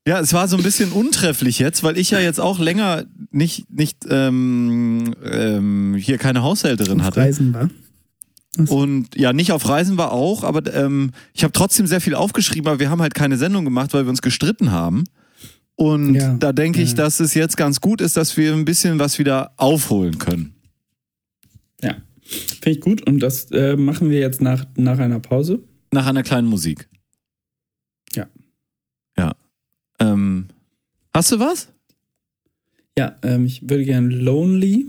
[0.05, 3.71] Ja, es war so ein bisschen untrefflich jetzt, weil ich ja jetzt auch länger nicht,
[3.71, 7.21] nicht ähm, ähm, hier keine Haushälterin hatte.
[7.21, 7.69] Reisen war.
[8.67, 12.67] Und ja, nicht auf Reisen war auch, aber ähm, ich habe trotzdem sehr viel aufgeschrieben,
[12.67, 15.05] aber wir haben halt keine Sendung gemacht, weil wir uns gestritten haben.
[15.81, 18.99] Und Ja, da denke ich, dass es jetzt ganz gut ist, dass wir ein bisschen
[18.99, 20.53] was wieder aufholen können.
[21.81, 21.95] Ja.
[22.21, 23.07] Finde ich gut.
[23.07, 25.63] Und das äh, machen wir jetzt nach, nach einer Pause.
[25.91, 26.87] Nach einer kleinen Musik.
[28.13, 28.27] Ja.
[29.17, 29.33] Ja.
[29.99, 30.49] Ähm,
[31.15, 31.69] hast du was?
[32.95, 34.85] Ja, ähm, ich würde gerne Lonely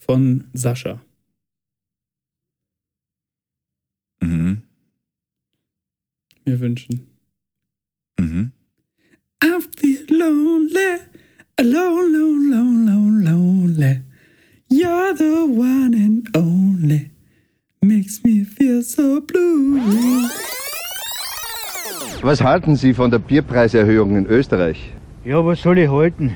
[0.00, 1.00] von Sascha.
[4.20, 4.60] Mhm.
[6.44, 7.06] mir wünschen.
[8.18, 8.50] Mhm.
[9.46, 11.00] I feel lonely,
[11.58, 14.00] alone, alone, alone, lonely.
[14.70, 17.10] You're the one and only.
[17.82, 19.82] Makes me feel so blue.
[22.22, 24.94] Was halten Sie von der Bierpreiserhöhung in Österreich?
[25.26, 26.32] Ja, was soll ich halten?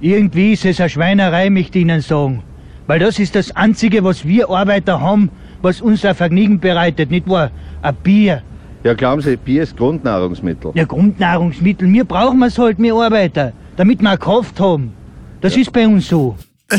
[0.00, 2.42] Irgendwie ist es eine Schweinerei, möchte ich Ihnen sagen.
[2.86, 7.28] Weil das ist das Einzige, was wir Arbeiter haben, was uns ein Vergnügen bereitet, nicht
[7.28, 7.50] wahr?
[7.82, 8.42] Ein Bier.
[8.86, 10.70] Ja, glauben Sie, Bier ist Grundnahrungsmittel.
[10.76, 14.92] Ja, Grundnahrungsmittel, wir brauchen es halt, wir Arbeiter, damit wir auch Kraft haben.
[15.40, 16.36] Das ist bei uns so.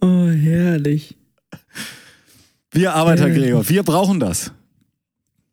[0.00, 1.16] Oh, herrlich.
[2.70, 4.52] Wir Arbeiter, Gregor, wir brauchen das.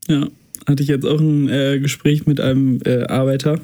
[0.08, 0.27] Ja,
[0.67, 3.60] hatte ich jetzt auch ein äh, Gespräch mit einem äh, Arbeiter,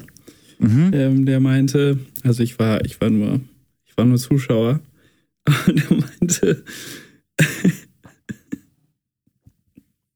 [0.58, 0.90] Mhm.
[0.92, 3.40] ähm, der meinte, also ich war, ich war nur,
[3.86, 4.80] ich war nur Zuschauer,
[5.44, 6.64] aber der meinte,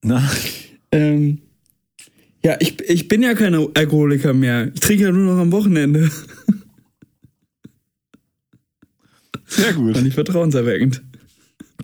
[0.05, 0.23] Na,
[0.93, 1.38] ähm,
[2.45, 4.71] ja, ich, ich bin ja kein Alkoholiker mehr.
[4.75, 6.11] Ich trinke ja nur noch am Wochenende.
[9.47, 9.97] sehr gut.
[9.97, 11.03] Fand ich vertrauenserweckend.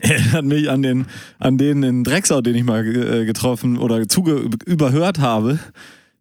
[0.00, 1.06] Erinnert mich an den,
[1.38, 5.58] an den in Drecksau, den ich mal äh, getroffen oder zuge überhört habe.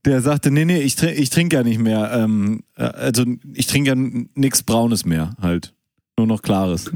[0.06, 2.12] Der sagte, nee, nee, ich, trin ich trinke ja nicht mehr.
[2.14, 3.96] Ähm, äh, also ich trinke ja
[4.36, 5.74] nichts Braunes mehr, halt.
[6.18, 6.90] Nur noch Klares.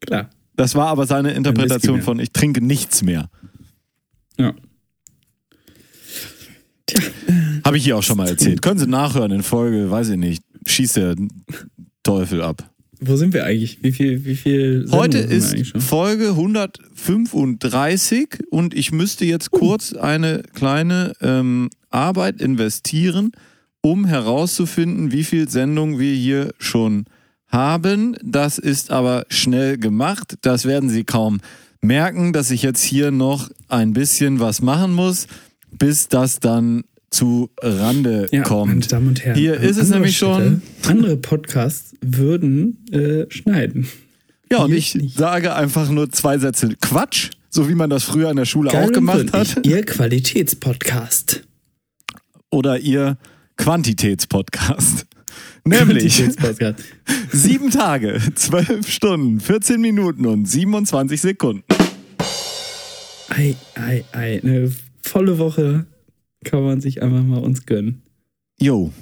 [0.00, 0.30] Klar.
[0.54, 3.30] Das war aber seine Interpretation von ich trinke nichts mehr.
[4.38, 4.54] Ja.
[7.64, 8.62] Habe ich hier auch schon mal erzählt.
[8.62, 11.16] Können Sie nachhören in Folge, weiß ich nicht, schießt der
[12.02, 12.70] Teufel ab.
[13.00, 13.78] Wo sind wir eigentlich?
[13.82, 15.54] Wie viel, wie viel Sendungen Heute ist?
[15.78, 23.30] Folge 135 und ich müsste jetzt kurz eine kleine ähm, Arbeit investieren,
[23.82, 27.04] um herauszufinden, wie viel Sendungen wir hier schon
[27.46, 28.16] haben.
[28.22, 30.34] Das ist aber schnell gemacht.
[30.42, 31.38] Das werden Sie kaum
[31.80, 35.26] merken, dass ich jetzt hier noch ein bisschen was machen muss,
[35.70, 38.92] bis das dann zu Rande Ja, meine kommt.
[38.92, 39.38] Damen und Herren.
[39.38, 43.88] Hier ist es nämlich schon- Andere Podcasts würden äh, schneiden.
[44.50, 45.16] Ja, und ich nicht.
[45.16, 48.86] sage einfach nur zwei Sätze Quatsch, so wie man das früher in der Schule auch
[48.86, 49.64] und gemacht hat.
[49.66, 51.44] Ihr Qualitätspodcast.
[52.50, 53.16] oder ihr
[53.56, 55.06] Quantitätspodcast.
[55.64, 56.22] Nämlich
[57.32, 61.64] sieben Tage, zwölf Stunden, 14 Minuten und 27 Sekunden.
[63.28, 64.40] Ei, ei, ei.
[64.42, 65.86] Eine volle Woche
[66.44, 68.02] kann man sich einfach mal uns gönnen.
[68.60, 68.92] Jo.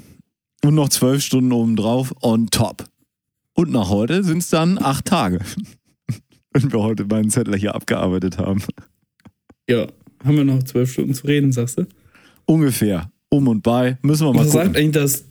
[0.64, 2.84] Und noch zwölf Stunden obendrauf on top.
[3.54, 5.40] Und nach heute sind es dann acht Tage.
[6.52, 8.62] Wenn wir heute meinen Zettel hier abgearbeitet haben.
[9.68, 9.86] Ja,
[10.24, 11.86] haben wir noch zwölf Stunden zu reden, sagst du?
[12.46, 13.10] Ungefähr.
[13.28, 13.98] Um und bei.
[14.02, 14.80] Müssen wir mal Was sagt gucken.
[14.80, 15.24] eigentlich das,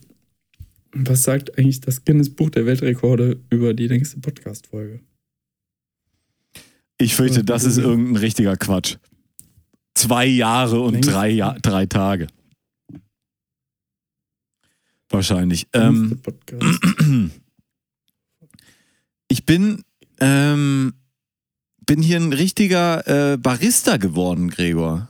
[0.98, 5.00] was sagt eigentlich das Guinness Buch der Weltrekorde über die längste Podcast-Folge?
[6.98, 8.96] Ich fürchte, das ist irgendein richtiger Quatsch.
[9.94, 12.26] Zwei Jahre und drei, ja drei Tage.
[15.10, 15.66] Wahrscheinlich.
[15.72, 16.20] Ähm,
[19.28, 19.82] ich bin,
[20.20, 20.94] ähm,
[21.86, 25.08] bin hier ein richtiger äh, Barista geworden, Gregor.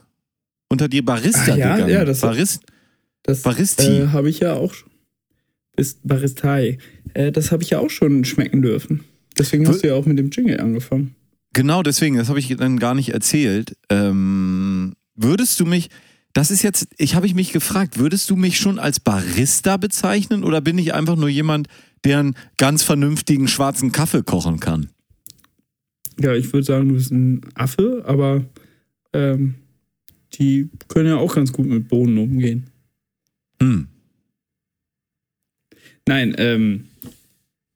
[0.69, 1.75] Unter die Barista Ah, ja?
[1.75, 1.93] gegangen.
[1.93, 2.61] Ja, das- Barist,
[3.23, 3.83] Das Baristi.
[4.01, 4.86] äh, habe ich ja auch schon.
[6.03, 6.77] Baristei.
[7.13, 9.03] Äh, das habe ich ja auch schon schmecken dürfen.
[9.37, 11.15] Deswegen hast du ja auch mit dem Jingle angefangen.
[11.53, 13.77] Genau, deswegen, das habe ich dann gar nicht erzählt.
[13.89, 15.89] Ähm, würdest du mich,
[16.33, 20.43] das ist jetzt, ich habe ich mich gefragt, würdest du mich schon als Barista bezeichnen
[20.43, 21.67] oder bin ich einfach nur jemand,
[22.03, 24.89] der einen ganz vernünftigen schwarzen Kaffee kochen kann?
[26.19, 28.45] Ja, ich würde sagen, du bist ein Affe, aber
[29.13, 29.55] ähm,
[30.33, 32.69] die können ja auch ganz gut mit Bohnen umgehen.
[33.61, 33.87] Hm.
[36.07, 36.85] Nein, ähm,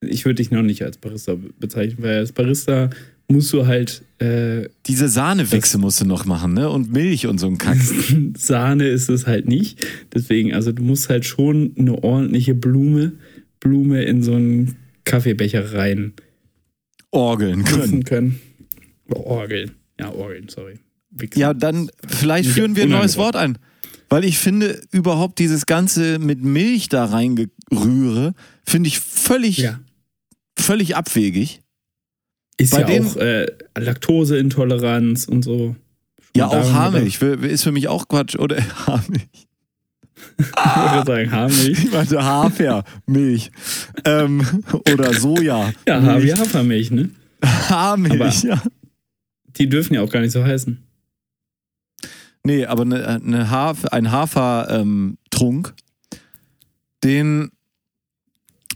[0.02, 2.90] ich würde dich noch nicht als Barista be- bezeichnen, weil als Barista
[3.28, 6.70] musst du halt äh, Diese Sahnewichse musst du noch machen, ne?
[6.70, 7.78] Und Milch und so ein Kack.
[8.38, 9.86] Sahne ist es halt nicht.
[10.14, 13.14] Deswegen, also du musst halt schon eine ordentliche Blume,
[13.60, 16.14] Blume in so einen Kaffeebecher rein
[17.12, 18.04] Orgeln können.
[18.04, 18.40] können.
[19.10, 19.72] Orgeln.
[20.00, 20.76] Ja, Orgeln, sorry.
[21.12, 21.40] Wichsen.
[21.40, 23.18] Ja, dann vielleicht führen wir ein neues.
[23.18, 23.58] Wort ein.
[24.12, 28.34] Weil ich finde, überhaupt dieses Ganze mit Milch da reingerühre,
[28.66, 29.80] finde ich völlig, ja.
[30.60, 31.62] völlig abwegig.
[32.58, 33.48] Ist Bei ja dem- auch äh,
[33.78, 35.76] Laktoseintoleranz und so.
[36.36, 38.36] Ja, Schon auch daran Haarmilch ist für mich auch Quatsch.
[38.36, 39.48] Oder Haarmilch.
[40.38, 40.52] gedacht.
[40.86, 41.84] Ich würde sagen, Haarmilch.
[41.86, 43.52] Ich meinte Hafermilch.
[44.06, 44.46] ähm,
[44.94, 45.72] oder Soja.
[45.88, 47.10] Ja, wie Hafermilch, ne?
[47.44, 48.62] Haarmilch, Aber- ja.
[49.58, 50.84] Die dürfen ja auch gar nicht so heißen.
[52.44, 55.74] Nee, aber eine, eine Haf ein Hafertrunk,
[57.04, 57.52] den.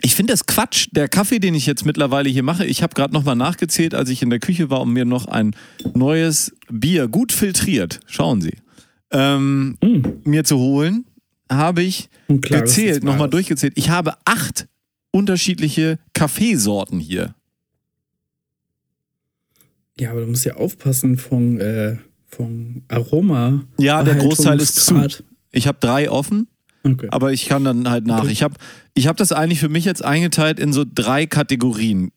[0.01, 0.88] Ich finde das Quatsch.
[0.91, 4.21] Der Kaffee, den ich jetzt mittlerweile hier mache, ich habe gerade nochmal nachgezählt, als ich
[4.21, 5.56] in der Küche war, um mir noch ein
[5.95, 8.54] neues Bier, gut filtriert, schauen Sie,
[9.12, 11.06] ähm, Mm, mir zu holen,
[11.49, 12.10] habe ich
[12.41, 13.73] klares gezählt, nochmal durchgezählt.
[13.78, 14.67] Ich habe acht
[15.12, 17.34] unterschiedliche Kaffeesorten hier.
[19.97, 21.97] Ja, aber du musst ja aufpassen vom, äh,
[22.35, 23.63] vom Aroma.
[23.77, 25.07] Ja, der Großteil ist zu.
[25.51, 26.47] Ich habe drei offen.
[26.83, 27.07] Okay.
[27.11, 28.23] Aber ich kann dann halt nach.
[28.23, 28.31] Okay.
[28.31, 28.55] Ich habe
[28.93, 32.11] ich hab das eigentlich für mich jetzt eingeteilt in so drei Kategorien.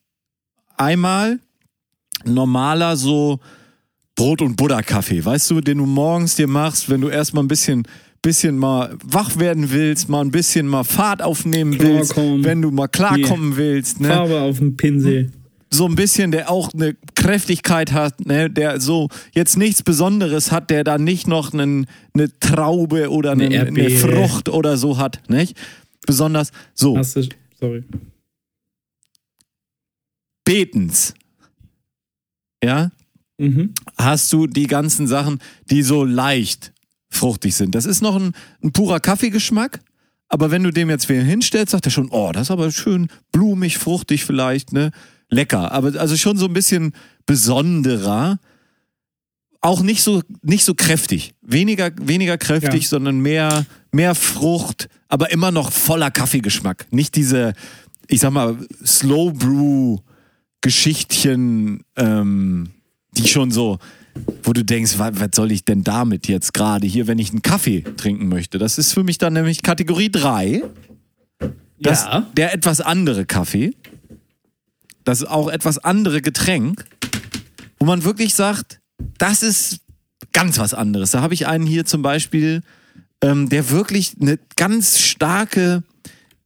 [0.77, 1.39] Einmal
[2.25, 3.39] normaler so
[4.15, 7.87] Brot- und Butter-Kaffee, weißt du, den du morgens dir machst, wenn du erstmal ein bisschen,
[8.21, 12.43] bisschen mal wach werden willst, mal ein bisschen mal Fahrt aufnehmen willst, Klarkommen.
[12.43, 14.01] wenn du mal klarkommen willst.
[14.01, 14.09] Ne?
[14.09, 15.31] Farbe auf dem Pinsel.
[15.71, 20.69] So ein bisschen, der auch eine Kräftigkeit hat, ne, der so jetzt nichts Besonderes hat,
[20.69, 23.89] der da nicht noch einen, eine Traube oder Eine eine, eine.
[23.91, 25.55] Frucht oder so hat, nicht?
[26.07, 27.23] Besonders so, Hast du,
[27.59, 27.83] sorry.
[30.45, 31.13] betens.
[32.63, 32.91] Ja,
[33.37, 33.73] Mhm.
[33.97, 35.39] hast du die ganzen Sachen,
[35.71, 36.73] die so leicht
[37.09, 37.73] fruchtig sind.
[37.73, 39.79] Das ist noch ein, ein purer Kaffeegeschmack,
[40.27, 43.07] aber wenn du dem jetzt wieder hinstellst, sagt er schon, oh, das ist aber schön
[43.31, 44.91] blumig, fruchtig vielleicht, ne?
[45.29, 45.71] Lecker.
[45.71, 46.93] Aber also schon so ein bisschen
[47.25, 48.39] besonderer.
[49.61, 51.33] Auch nicht so, nicht so kräftig.
[51.41, 52.89] Weniger, weniger kräftig, Ja.
[52.89, 56.87] sondern mehr, mehr Frucht, aber immer noch voller Kaffeegeschmack.
[56.91, 57.53] Nicht diese,
[58.07, 59.97] ich sag mal, Slow Brew
[60.61, 62.69] Geschichtchen, ähm,
[63.17, 63.79] die schon so,
[64.43, 67.41] wo du denkst, was, was soll ich denn damit jetzt gerade hier, wenn ich einen
[67.41, 68.57] Kaffee trinken möchte?
[68.59, 70.63] Das ist für mich dann nämlich Kategorie 3.
[71.81, 72.27] Das, Ja.
[72.35, 73.73] Der etwas andere Kaffee.
[75.09, 76.85] Das auch etwas andere Getränk,
[77.79, 78.79] wo man wirklich sagt,
[79.17, 79.79] das ist
[80.33, 81.09] ganz was anderes.
[81.09, 82.61] Da habe ich einen hier zum Beispiel,
[83.19, 85.81] ähm, der wirklich eine ganz starke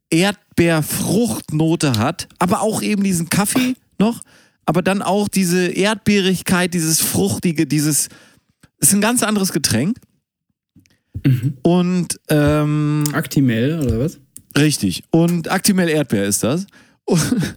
[0.08, 4.22] Erdbeerfruchtnote hat, aber auch eben diesen Kaffee noch,
[4.64, 8.08] aber dann auch diese Erdbeerigkeit, dieses Fruchtige, dieses,
[8.78, 9.98] ist ein ganz anderes Getränk.
[11.60, 14.20] Und ähm, Actimel oder was?
[14.56, 15.02] Richtig.
[15.10, 16.66] Und Actimel Erdbeer ist das.
[17.04, 17.56] Und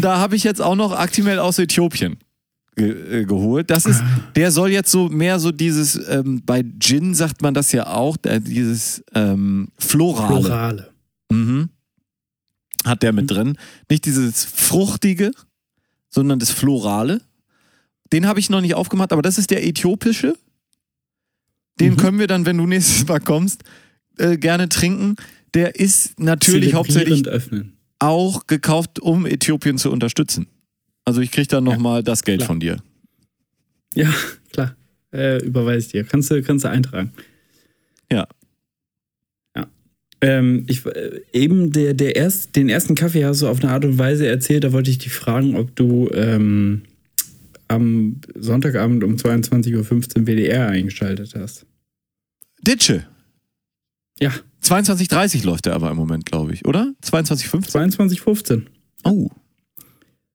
[0.00, 2.18] da habe ich jetzt auch noch Actimel aus Äthiopien
[2.76, 3.70] ge äh, geholt.
[3.70, 4.02] Das ist,
[4.36, 8.16] der soll jetzt so mehr so dieses, ähm, bei Gin sagt man das ja auch,
[8.24, 10.40] äh, dieses ähm, Florale.
[10.40, 10.90] Florale.
[11.30, 11.68] Mhm.
[12.84, 13.58] Hat der mit drin.
[13.90, 15.32] Nicht dieses Fruchtige,
[16.08, 17.20] sondern das Florale.
[18.12, 20.34] Den habe ich noch nicht aufgemacht, aber das ist der äthiopische.
[21.80, 21.96] Den Mhm.
[21.96, 23.64] können wir dann, wenn du nächstes Mal kommst,
[24.18, 25.16] äh, gerne trinken.
[25.54, 27.77] Der ist natürlich hauptsächlich Zelebrierend öffnen.
[27.98, 30.46] Auch gekauft, um Äthiopien zu unterstützen.
[31.04, 32.46] Also ich kriege dann nochmal das Geld klar.
[32.46, 32.76] von dir.
[33.94, 34.12] Ja,
[34.52, 34.76] klar.
[35.12, 36.04] Äh, überweise ich dir.
[36.04, 37.12] Kannst du, kannst du eintragen.
[38.12, 38.28] Ja.
[39.56, 39.66] Ja.
[40.20, 43.84] Ähm, ich, äh, eben der, der erst, den ersten Kaffee hast du auf eine Art
[43.84, 46.82] und Weise erzählt, da wollte ich dich fragen, ob du ähm,
[47.68, 51.66] am Sonntagabend um 22.15 Uhr WDR eingeschaltet hast.
[52.62, 53.06] Ditsche.
[54.20, 56.92] Ja, 22.30 läuft der aber im Moment, glaube ich, oder?
[57.04, 57.92] 22.15?
[57.94, 58.62] 22.15
[59.04, 59.28] Oh.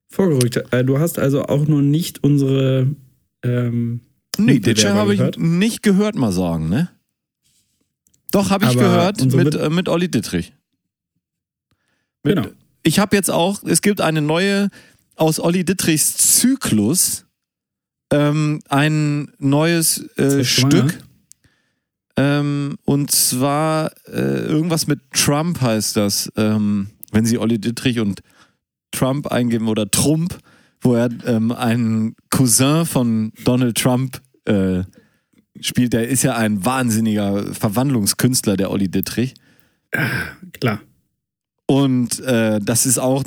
[0.10, 0.58] Vorgerückt.
[0.72, 2.88] Äh, du hast also auch noch nicht unsere.
[3.44, 4.02] Ähm,
[4.38, 6.90] Nee, Ditsche habe ich nicht gehört, mal sagen, ne?
[8.32, 10.54] Doch, habe ich Aber gehört mit, Mit- äh, mit Olli Dittrich.
[12.24, 12.48] Mit, Genau.
[12.82, 14.70] Ich habe jetzt auch, es gibt eine neue
[15.16, 17.26] aus Olli Dittrichs Zyklus,
[18.12, 20.88] ähm, ein neues äh, er schwanger?
[22.16, 26.32] Ähm, und zwar äh, irgendwas mit Trump heißt das.
[26.36, 28.22] Ähm, wenn Sie Olli Dittrich und
[28.92, 30.38] Trump eingeben oder Trump,
[30.82, 34.84] wo er ähm, einen Cousin von Donald Trump äh,
[35.60, 35.94] spielt.
[35.94, 39.34] Der ist ja ein wahnsinniger Verwandlungskünstler, der Olli Dittrich.
[40.54, 40.82] klar.
[41.66, 43.24] Und äh, das ist auch,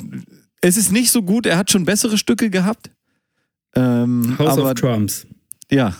[0.60, 2.90] es ist nicht so gut, er hat schon bessere Stücke gehabt.
[3.74, 5.26] Ähm, House aber of Trumps.
[5.70, 5.94] ja,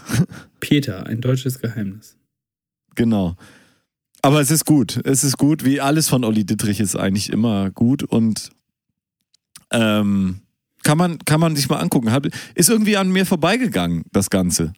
[0.61, 2.17] Peter, ein deutsches Geheimnis.
[2.97, 3.37] Genau.
[4.23, 5.01] Aber es ist gut.
[5.05, 8.51] Es ist gut, wie alles von Olli Dittrich ist eigentlich immer gut und
[9.71, 10.41] ähm,
[10.83, 12.11] kann, man, kann man sich mal angucken.
[12.11, 14.73] Hat, ist irgendwie an mir vorbeigegangen, das Ganze.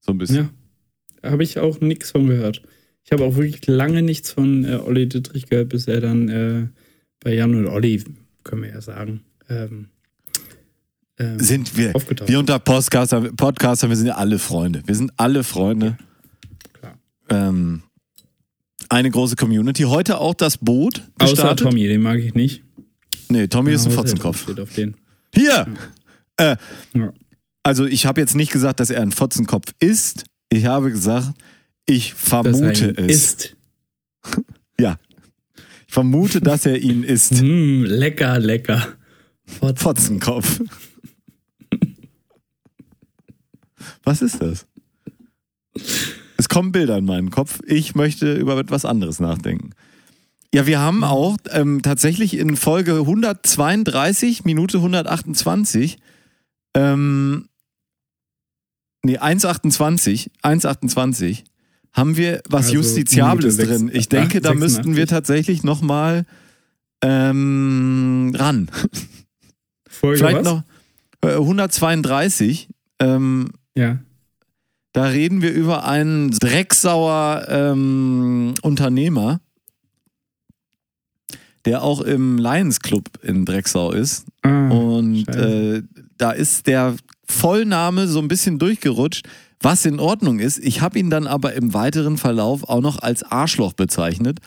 [0.00, 0.50] So ein bisschen.
[1.22, 1.30] Ja.
[1.30, 2.62] Habe ich auch nichts von gehört.
[3.04, 6.68] Ich habe auch wirklich lange nichts von äh, Olli Dittrich gehört, bis er dann äh,
[7.20, 8.02] bei Jan und Olli,
[8.44, 9.88] können wir ja sagen, ähm,
[11.18, 11.92] ähm, Sind wir,
[12.26, 14.82] wir unter Podcaster, Podcaster, wir sind ja alle Freunde.
[14.86, 15.96] Wir sind alle Freunde.
[15.96, 16.13] Klar.
[17.34, 17.82] Ähm,
[18.88, 19.82] eine große Community.
[19.84, 21.66] Heute auch das Boot Außer gestartet.
[21.66, 22.62] Tommy, den mag ich nicht.
[23.28, 24.46] Nee, Tommy ist ein Ja, Fotzenkopf.
[25.34, 25.66] Hier!
[26.36, 26.56] Äh,
[26.94, 27.12] Ja.
[27.62, 30.24] also ich habe jetzt nicht gesagt, dass er ein Fotzenkopf ist.
[30.50, 31.32] Ich habe gesagt,
[31.86, 33.16] ich vermute es.
[33.16, 33.56] Ist.
[34.78, 34.98] Ja.
[35.86, 37.40] Ich vermute, dass er ihn ist.
[37.40, 38.88] Mm, lecker, lecker.
[39.44, 39.80] Fotz.
[39.82, 40.60] Fotzenkopf.
[44.02, 44.66] Was ist das?
[46.44, 47.60] Es kommen Bilder in meinen Kopf.
[47.66, 49.70] Ich möchte über etwas anderes nachdenken.
[50.52, 55.96] Ja, wir haben auch ähm, tatsächlich in Folge 132, Minute 128,
[56.74, 57.48] ähm,
[59.04, 61.44] nee, 1,28, 1,28,
[61.94, 63.86] haben wir was Also Justiziables Minute drin.
[63.88, 64.58] sechs- Ich denke, da 86.
[64.60, 66.26] müssten wir tatsächlich nochmal
[67.02, 68.70] ähm, ran.
[69.88, 70.44] Folge Vielleicht was?
[70.44, 70.62] noch
[71.22, 72.68] äh, 132,
[73.00, 73.98] Ähm, Ja.
[74.94, 79.40] Da reden wir über einen Drecksauer ähm, Unternehmer,
[81.64, 84.24] der auch im Lions Club in Drecksau ist.
[84.42, 85.82] Ah, Und äh,
[86.16, 86.94] da ist der
[87.26, 89.26] Vollname so ein bisschen durchgerutscht,
[89.60, 90.58] was in Ordnung ist.
[90.58, 94.38] Ich habe ihn dann aber im weiteren Verlauf auch noch als Arschloch bezeichnet.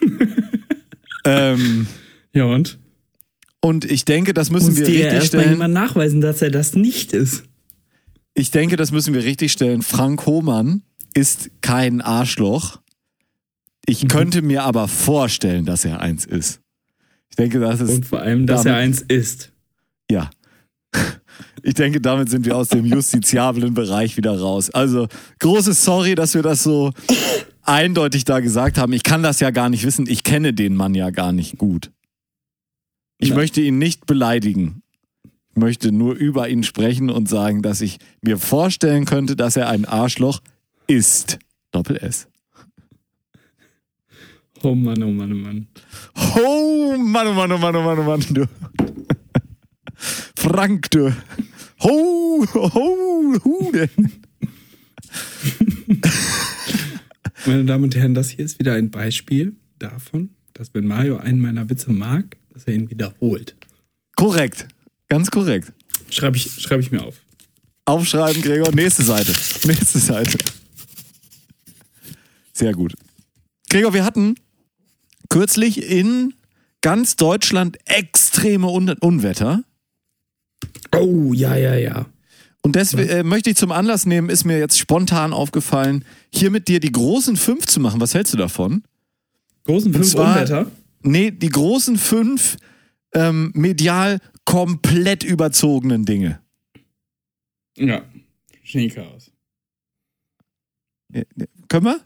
[1.24, 1.86] ähm,
[2.32, 2.80] ja, und?
[3.60, 5.54] und ich denke, das müssen Muss wir dir richtig erstmal stellen.
[5.54, 7.44] jemand nachweisen, dass er das nicht ist.
[8.38, 9.82] Ich denke, das müssen wir richtig stellen.
[9.82, 10.82] Frank Hohmann
[11.14, 12.80] ist kein Arschloch.
[13.86, 14.08] Ich Mhm.
[14.08, 16.60] könnte mir aber vorstellen, dass er eins ist.
[17.30, 19.52] Ich denke, das ist Und vor allem, dass damit- er eins ist.
[20.10, 20.30] Ja.
[21.62, 24.70] Ich denke, damit sind wir aus dem justiziablen Bereich wieder raus.
[24.70, 25.08] Also,
[25.40, 26.92] großes Sorry, dass wir das so
[27.62, 28.92] eindeutig da gesagt haben.
[28.92, 30.06] Ich kann das ja gar nicht wissen.
[30.08, 31.90] Ich kenne den Mann ja gar nicht gut.
[33.18, 33.34] Ich Ja.
[33.34, 34.82] möchte ihn nicht beleidigen.
[35.58, 39.68] Ich möchte nur über ihn sprechen und sagen, dass ich mir vorstellen könnte, dass er
[39.68, 40.40] ein Arschloch
[40.86, 41.40] ist.
[41.72, 42.28] Doppel S.
[44.62, 45.66] Oh Mann, oh Mann, oh Mann.
[46.36, 48.46] Oh Mann, oh Mann, oh Mann, oh Mann, oh Mann, du.
[50.36, 51.12] Frank, du.
[51.82, 54.12] Ho, ho, hu, denn.
[57.46, 61.40] Meine Damen und Herren, das hier ist wieder ein Beispiel davon, dass wenn Mario einen
[61.40, 63.56] meiner Witze mag, dass er ihn wiederholt.
[64.14, 64.68] Korrekt.
[65.08, 65.72] Ganz korrekt.
[66.10, 67.14] Schreibe ich, schreib ich mir auf.
[67.84, 68.72] Aufschreiben, Gregor.
[68.74, 69.32] Nächste Seite.
[69.66, 70.38] Nächste Seite.
[72.52, 72.94] Sehr gut.
[73.70, 74.34] Gregor, wir hatten
[75.28, 76.34] kürzlich in
[76.80, 79.62] ganz Deutschland extreme Un Unwetter.
[80.94, 82.06] Oh, ja, ja, ja.
[82.62, 86.04] Und deswegen äh, möchte ich zum Anlass nehmen, ist mir jetzt spontan aufgefallen,
[86.34, 88.00] hier mit dir die großen fünf zu machen.
[88.00, 88.82] Was hältst du davon?
[89.64, 90.70] Großen fünf zwar- Unwetter.
[91.02, 92.56] Nee, die großen fünf
[93.14, 94.18] ähm, medial
[94.48, 96.40] komplett überzogenen Dinge.
[97.76, 98.02] Ja.
[98.62, 99.30] Schneechaos.
[101.12, 101.26] Äh,
[101.68, 102.00] Können wir?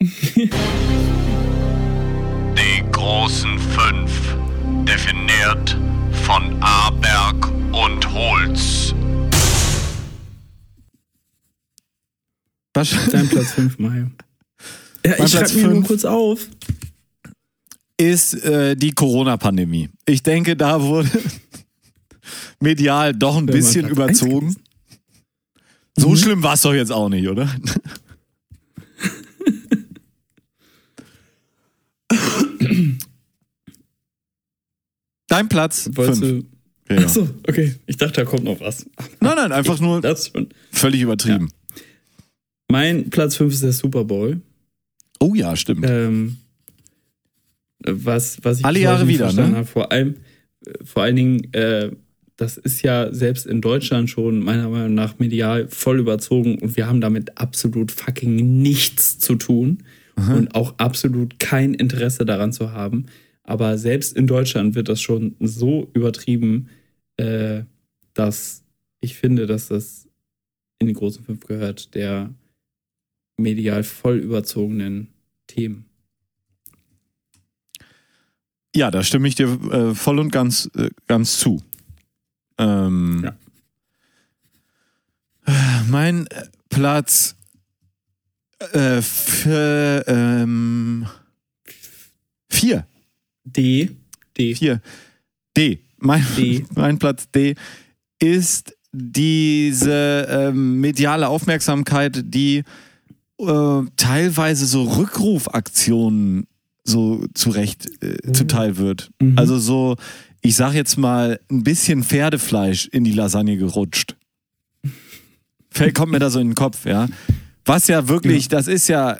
[2.58, 4.36] Die großen fünf,
[4.86, 5.78] definiert
[6.26, 8.94] von Aberg und Holz.
[12.74, 12.90] Was?
[13.10, 14.10] Dein Platz 5, Mario.
[15.06, 16.48] Ja, Mein ich schreibe mir nur kurz auf.
[17.96, 19.88] Ist äh, die Corona-Pandemie.
[20.06, 21.10] Ich denke, da wurde
[22.60, 24.56] medial doch ein bisschen überzogen.
[25.96, 27.48] So schlimm war es doch jetzt auch nicht, oder?
[35.28, 36.44] Dein Platz Wolltest fünf.
[36.88, 36.94] du.
[36.94, 37.00] Ja.
[37.02, 37.74] Achso, okay.
[37.86, 38.86] Ich dachte, da kommt noch was.
[39.20, 40.48] Nein, nein, einfach nur Das schon.
[40.70, 41.48] völlig übertrieben.
[42.70, 44.40] Mein Platz 5 ist der Super Bowl.
[45.20, 45.86] Oh ja, stimmt.
[45.88, 46.36] Ähm,
[47.86, 49.56] was, was ich Alle Jahre wieder, ne?
[49.56, 49.66] habe.
[49.66, 50.16] Vor allem,
[50.66, 51.90] äh, vor allen Dingen, äh,
[52.36, 56.88] das ist ja selbst in Deutschland schon meiner Meinung nach medial voll überzogen und wir
[56.88, 59.84] haben damit absolut fucking nichts zu tun
[60.16, 63.06] und auch absolut kein Interesse daran zu haben.
[63.44, 66.68] Aber selbst in Deutschland wird das schon so übertrieben,
[67.16, 67.62] äh,
[68.14, 68.64] dass
[69.00, 70.08] ich finde, dass das
[70.78, 72.34] in die großen fünf gehört, der
[73.36, 75.08] medial voll überzogenen
[75.46, 75.86] Themen.
[78.74, 81.62] Ja, da stimme ich dir äh, voll und ganz, äh, ganz zu.
[82.58, 83.36] Ähm, Ja.
[85.88, 87.36] Mein äh, Platz
[88.72, 91.06] äh, für, ähm,
[92.48, 92.86] vier.
[93.44, 93.90] D.
[94.36, 94.54] D.
[94.54, 94.80] Vier.
[95.56, 95.80] D.
[95.98, 96.64] Mein, D.
[96.74, 97.54] mein Platz D
[98.18, 102.64] ist diese ähm, mediale Aufmerksamkeit, die
[103.38, 106.46] äh, teilweise so Rückrufaktionen
[106.84, 109.10] so zurecht äh, zuteil wird.
[109.20, 109.38] Mhm.
[109.38, 109.96] Also so,
[110.42, 114.16] ich sag jetzt mal, ein bisschen Pferdefleisch in die Lasagne gerutscht.
[115.70, 117.08] Fällt, kommt mir da so in den Kopf, ja.
[117.64, 119.18] Was ja wirklich, das ist ja,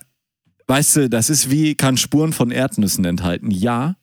[0.67, 3.51] weißt du, das ist wie, kann Spuren von Erdnüssen enthalten.
[3.51, 3.97] Ja,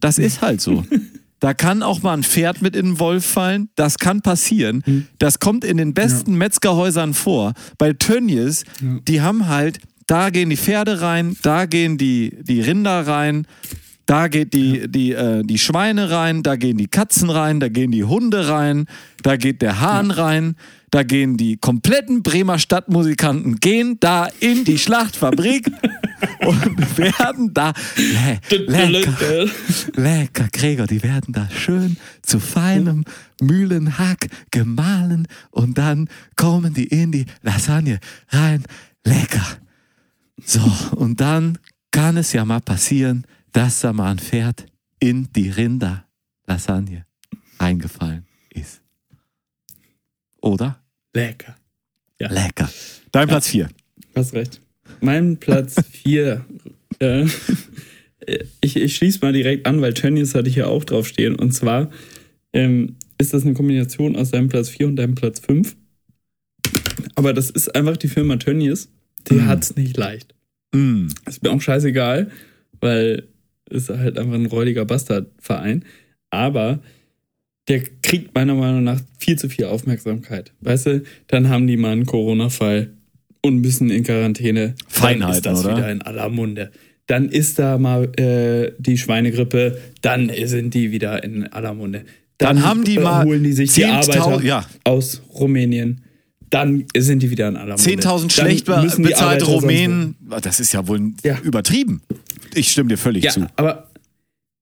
[0.00, 0.84] das ist halt so.
[1.40, 3.68] Da kann auch mal ein Pferd mit in den Wolf fallen.
[3.74, 4.82] Das kann passieren.
[4.86, 5.06] Mhm.
[5.18, 7.52] Das kommt in den besten Metzgerhäusern vor.
[7.76, 8.98] Bei Tönnies, Ja.
[9.06, 13.46] die haben halt, da gehen die Pferde rein, da gehen die, die Rinder rein,
[14.06, 17.90] da geht die, die, äh, die Schweine rein, da gehen die Katzen rein, da gehen
[17.90, 18.86] die Hunde rein,
[19.22, 20.56] da geht der Hahn rein,
[20.90, 25.70] da gehen die kompletten Bremer Stadtmusikanten, gehen da in die Schlachtfabrik
[26.46, 29.46] und werden da le lecker,
[29.96, 33.04] lecker, Gregor, die werden da schön zu feinem
[33.40, 37.98] Mühlenhack gemahlen und dann kommen die in die Lasagne
[38.28, 38.64] rein,
[39.04, 39.44] lecker.
[40.42, 40.60] So,
[40.96, 41.58] und dann
[41.90, 44.66] kann es ja mal passieren, dass da mal ein Pferd
[44.98, 47.06] in die Rinderlasagne
[47.60, 48.80] reingefallen ist.
[50.40, 50.80] oder?
[51.14, 51.56] Lecker.
[52.20, 52.30] Ja.
[52.32, 52.68] Lecker.
[53.12, 53.68] Dein Platz 4.
[54.14, 54.60] Hast recht.
[55.00, 56.44] Mein Platz 4.
[56.98, 57.26] äh,
[58.60, 61.36] ich, ich schließe mal direkt an, weil Tönnies hatte ich ja auch draufstehen.
[61.36, 61.90] Und zwar
[62.52, 65.76] ähm, ist das eine Kombination aus deinem Platz 4 und deinem Platz 5.
[67.14, 68.88] Aber das ist einfach die Firma Tönnies.
[69.30, 69.46] Die Mm.
[69.46, 70.34] hat's nicht leicht.
[70.72, 71.08] Mm.
[71.26, 72.30] Ist mir auch scheißegal,
[72.80, 73.24] weil
[73.70, 75.84] es ist halt einfach ein räudiger Bastardverein.
[76.30, 76.80] Aber
[77.68, 80.52] der kriegt meiner Meinung nach viel zu viel Aufmerksamkeit.
[80.60, 82.90] Weißt du, dann haben die mal einen Corona-Fall
[83.40, 84.68] und müssen in Quarantäne.
[84.68, 85.76] Dann Feinheiten, ist das oder?
[85.76, 86.70] wieder in aller Munde.
[87.06, 92.04] Dann ist da mal äh, die Schweinegrippe, dann sind die wieder in aller Munde.
[92.38, 94.66] Dann haben die äh, mal holen die sich die 10.000 Arbeiter ja.
[94.84, 96.03] aus Rumänien.
[96.54, 97.82] Dann sind die wieder in aller Munde.
[97.82, 100.14] 10.000 Dann schlecht bezahlte Rumänen.
[100.40, 101.36] Das ist ja wohl Ja.
[101.42, 102.00] übertrieben.
[102.54, 103.46] Ich stimme dir völlig Ja, zu.
[103.56, 103.88] aber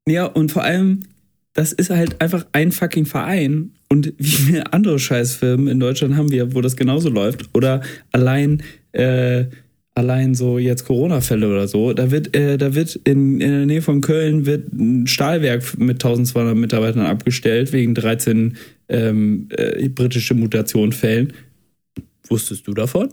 [0.09, 1.01] ja, und vor allem,
[1.53, 3.73] das ist halt einfach ein fucking Verein.
[3.91, 7.51] Und wie viele andere Scheißfirmen in Deutschland haben wir, wo das genauso läuft?
[7.53, 8.63] Oder allein,
[8.93, 9.45] äh,
[9.95, 11.93] allein so jetzt Corona-Fälle oder so.
[11.93, 15.97] Da wird, äh, da wird in, in der Nähe von Köln wird ein Stahlwerk mit
[16.03, 18.57] 1200 Mitarbeitern abgestellt wegen 13
[18.89, 21.35] ähm, äh, britische Mutationfällen.
[22.29, 23.13] Wusstest du davon?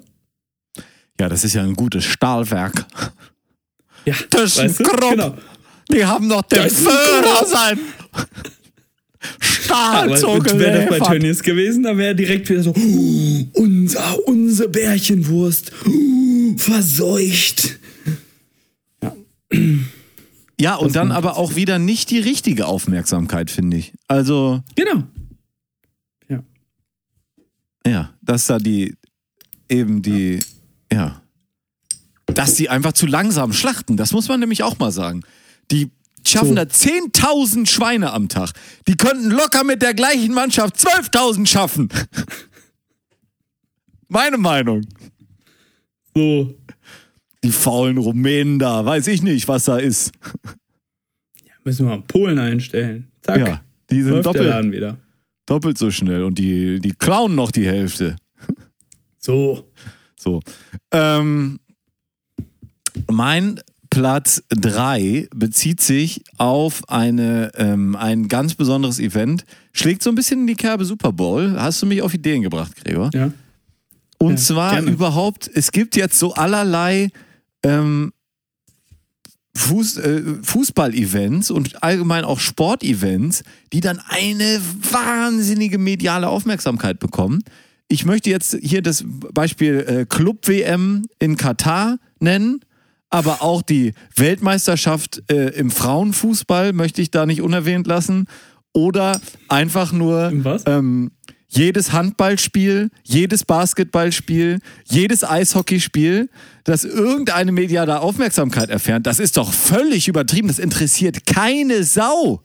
[1.19, 2.85] Ja, das ist ja ein gutes Stahlwerk.
[4.05, 5.11] Ja, Das ist grob.
[5.11, 5.37] genau.
[5.91, 7.47] Die haben doch den Das ist Führer grob.
[7.47, 7.79] sein
[9.41, 11.07] Stahl Aber so wäre das bei.
[11.07, 17.77] Tönnies gewesen, dann wäre direkt wieder so, "Oh, unser, unsere Bärchenwurst, oh, verseucht.
[20.61, 23.93] Ja, und Das dann aber auch wieder nicht die richtige Aufmerksamkeit, finde ich.
[24.07, 25.03] Also, Genau.
[27.87, 28.95] ja, dass da die
[29.69, 30.39] eben die,
[30.91, 31.21] ja,
[32.25, 33.97] dass die einfach zu langsam schlachten.
[33.97, 35.21] Das muss man nämlich auch mal sagen.
[35.71, 35.89] Die
[36.25, 36.55] schaffen So.
[36.55, 38.51] da 10.000 Schweine am Tag.
[38.87, 41.89] Die könnten locker mit der gleichen Mannschaft 12.000 schaffen.
[44.07, 44.85] Meine Meinung.
[46.15, 46.53] So.
[47.43, 50.11] Die faulen Rumänen da, weiß ich nicht, was da ist.
[51.63, 53.11] Müssen wir mal Polen einstellen.
[53.21, 53.37] Zack.
[53.39, 54.97] Ja, die sind doppelt, wieder.
[55.45, 58.17] doppelt so schnell und die, die klauen noch die Hälfte.
[59.19, 59.69] So.
[60.17, 60.41] So.
[60.91, 61.59] Ähm,
[63.09, 63.59] mein
[63.89, 69.45] Platz 3 bezieht sich auf eine, ähm, ein ganz besonderes Event.
[69.73, 71.55] Schlägt so ein bisschen in die Kerbe Super Bowl.
[71.59, 73.09] Hast du mich auf Ideen gebracht, Gregor?
[73.13, 73.31] Ja.
[74.19, 74.91] Und Ja, zwar gerne.
[74.91, 77.09] überhaupt, es gibt jetzt so allerlei
[77.63, 78.11] ähm,
[79.55, 83.43] Fuß, äh, Fußball-Events und allgemein auch Sportevents,
[83.73, 84.61] die dann eine
[84.91, 87.43] wahnsinnige mediale Aufmerksamkeit bekommen.
[87.91, 92.61] Ich möchte jetzt hier das Beispiel äh, Club-WM in Katar nennen,
[93.09, 98.27] aber auch die Weltmeisterschaft äh, im Frauenfußball möchte ich da nicht unerwähnt lassen.
[98.73, 100.31] Oder einfach nur
[100.67, 101.09] ähm,
[101.47, 106.29] jedes Handballspiel, jedes Basketballspiel, jedes Eishockeyspiel,
[106.63, 110.47] das irgendeine mediale Aufmerksamkeit erfährt, das ist doch völlig übertrieben.
[110.47, 112.43] Das interessiert keine Sau.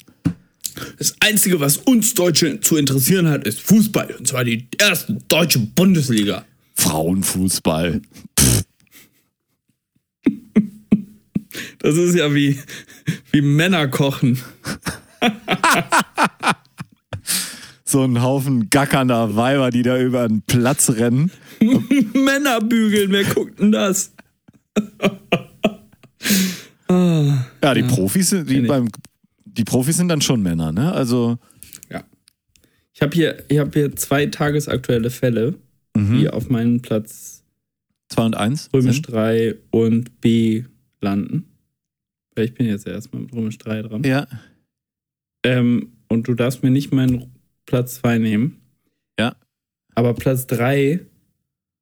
[0.99, 4.15] Das Einzige, was uns Deutsche zu interessieren hat, ist Fußball.
[4.19, 6.45] Und zwar die erste deutsche Bundesliga.
[6.75, 8.01] Frauenfußball.
[11.79, 12.59] Das ist ja wie,
[13.31, 14.39] wie Männer kochen.
[17.87, 21.31] So ein Haufen gackernder Weiber, die da über den Platz rennen.
[22.13, 24.13] Männer bügeln, wer guckt denn das?
[26.89, 28.89] ah, Ja, die Profis sind, die, beim,
[29.57, 30.93] die Profis sind dann schon Männer, ne?
[30.93, 31.39] Also,
[31.91, 32.05] ja.
[32.93, 35.55] Ich habe hier, ich hab hier zwei tagesaktuelle Fälle,
[35.97, 36.19] mhm.
[36.19, 37.45] die auf meinen Platz
[38.09, 38.71] zwei und eins.
[38.73, 39.13] Römisch sind.
[39.13, 40.65] 3 und B
[41.01, 41.47] landen.
[42.35, 44.03] Weil ich bin jetzt erstmal mit Römisch 3 dran.
[44.05, 44.27] Ja.
[45.45, 47.33] Ähm, und du darfst mir nicht meinen
[47.67, 48.61] Platz 2 nehmen.
[49.19, 49.37] Ja.
[49.95, 51.01] Aber Platz 3,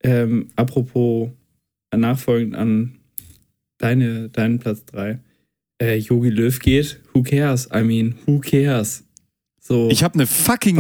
[0.03, 1.31] ähm, apropos
[1.95, 2.99] nachfolgend an
[3.79, 5.21] deine, deinen Platz 3,
[5.83, 7.69] äh, Yogi Löw geht, who cares?
[7.75, 9.05] I mean, who cares?
[9.61, 10.77] So, Ich habe eine fucking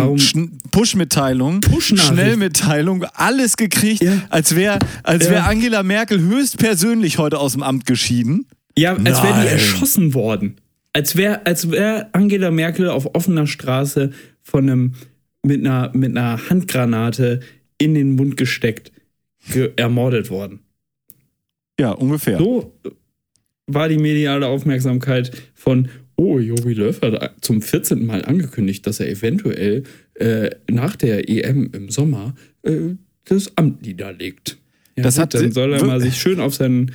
[0.73, 2.13] Push-Mitteilung, Push-Nachricht.
[2.13, 4.23] Schnellmitteilung, alles gekriegt, Ja.
[4.29, 5.31] als wäre als Ja.
[5.33, 8.47] wär Angela Merkel höchstpersönlich heute aus dem Amt geschieden.
[8.77, 10.57] ja, als wäre die erschossen worden.
[10.93, 14.11] Als wäre als wär Angela Merkel auf offener Straße
[14.43, 14.95] von einem,
[15.43, 17.41] mit einer, mit einer Handgranate
[17.79, 18.93] in den Mund gesteckt,
[19.53, 20.61] ge ermordet worden.
[21.81, 22.39] Ja, ungefähr.
[22.39, 22.75] So
[23.67, 28.05] war die mediale Aufmerksamkeit von, oh, Jogi Löw hat zum 14.
[28.05, 29.85] Mal angekündigt, dass er eventuell
[30.15, 32.95] äh, nach der EM im Sommer äh,
[33.25, 34.59] das Amt niederlegt.
[34.97, 36.93] Ja, Das gut, hat- dann soll er mal sich schön auf seinen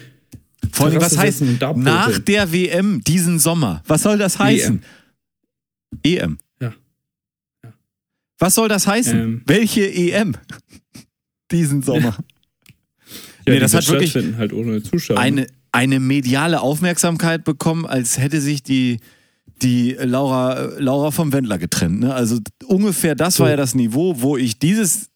[0.72, 1.42] Vor allem, was heißt
[1.78, 3.82] nach der WM diesen Sommer?
[3.88, 4.82] Was soll das heißen?
[6.04, 6.38] EM.
[6.62, 6.74] Ja.
[7.64, 7.74] Ja.
[8.40, 9.20] Was soll das heißen?
[9.20, 9.42] Ähm.
[9.46, 10.36] Welche EM?
[11.52, 12.18] Diesen Sommer.
[13.48, 15.18] Ja, Nee, das hat wirklich halt ohne Zuschauer.
[15.20, 15.48] Eine,
[15.78, 19.00] eine mediale Aufmerksamkeit bekommen, als hätte sich die,
[19.62, 22.00] die Laura, Laura vom Wendler getrennt.
[22.00, 22.14] Ne?
[22.14, 23.44] Also ungefähr das So.
[23.44, 25.10] war ja das Niveau, wo ich dieses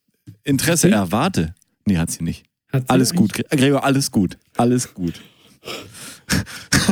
[0.43, 0.93] Interesse sie?
[0.93, 1.55] erwarte.
[1.85, 2.43] Nee, hat sie nicht.
[2.71, 4.37] Hat sie Alles gut, eigentlich- Gre- Gregor, alles gut.
[4.55, 5.19] Alles gut.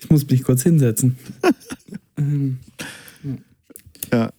[0.00, 1.16] Ich muss mich kurz hinsetzen.
[2.18, 2.58] ähm,
[4.12, 4.30] Ja.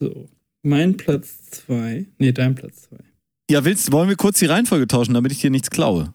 [0.00, 0.28] So.
[0.62, 2.06] Mein Platz zwei.
[2.18, 2.96] Nee, dein Platz zwei.
[3.50, 6.14] Ja, willst, wollen wir kurz die Reihenfolge tauschen, damit ich dir nichts klaue?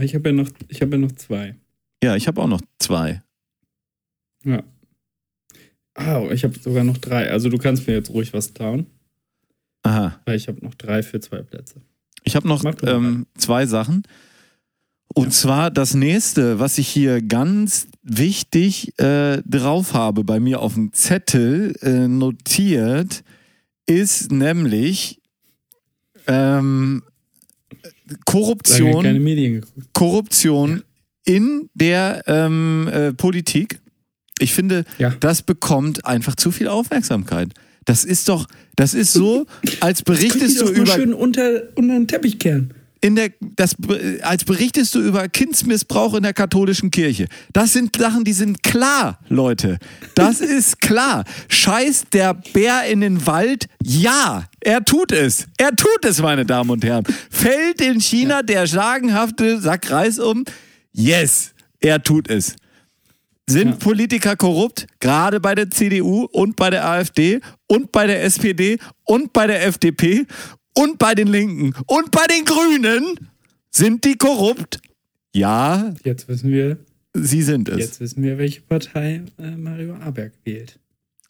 [0.00, 1.56] Ich habe ja noch, ich habe ja noch zwei.
[2.02, 3.22] Ja, ich habe auch noch zwei.
[4.44, 4.62] Ja.
[5.94, 7.30] Ah, ich habe sogar noch drei.
[7.30, 8.86] Also du kannst mir jetzt ruhig was klauen,
[9.82, 10.20] Aha.
[10.26, 11.80] weil ich habe noch drei für zwei Plätze.
[12.24, 14.02] Ich habe noch ähm, zwei Sachen.
[15.14, 20.74] Und zwar das nächste, was ich hier ganz wichtig äh, drauf habe, bei mir auf
[20.74, 23.22] dem Zettel äh, notiert,
[23.86, 25.22] ist nämlich
[26.26, 27.04] ähm,
[28.26, 29.88] Korruption, keine Medien geguckt.
[29.92, 30.82] Korruption
[31.24, 33.80] in der ähm, äh, Politik.
[34.38, 35.14] Ich finde, Ja.
[35.20, 37.52] das bekommt einfach zu viel Aufmerksamkeit.
[37.86, 38.46] Das ist doch,
[38.76, 39.46] das ist so,
[39.80, 42.72] als berichtest du über schön unter, unter den Teppich kehren.
[43.02, 43.76] in der, das,
[44.22, 47.26] als berichtest du über Kindsmissbrauch in der katholischen Kirche.
[47.52, 49.78] Das sind Sachen, die sind klar, Leute.
[50.14, 51.24] Das ist klar.
[51.48, 53.66] Scheiß der Bär in den Wald?
[53.82, 55.46] Ja, er tut es.
[55.58, 57.04] Er tut es, meine Damen und Herren.
[57.30, 60.44] Fällt in China der sagenhafte Sack Reis um?
[60.92, 62.56] Yes, er tut es.
[63.48, 63.76] Sind Ja.
[63.76, 64.86] Politiker korrupt?
[65.00, 69.66] Gerade bei der CDU und bei der AfD und bei der SPD und bei der
[69.66, 70.24] FDP
[70.76, 73.28] und bei den Linken und bei den Grünen?
[73.70, 74.80] Sind die korrupt?
[75.34, 76.78] Ja, Jetzt wissen wir,
[77.12, 77.78] sie sind es.
[77.78, 80.78] jetzt wissen wir, welche Partei äh, Mario Aberg wählt.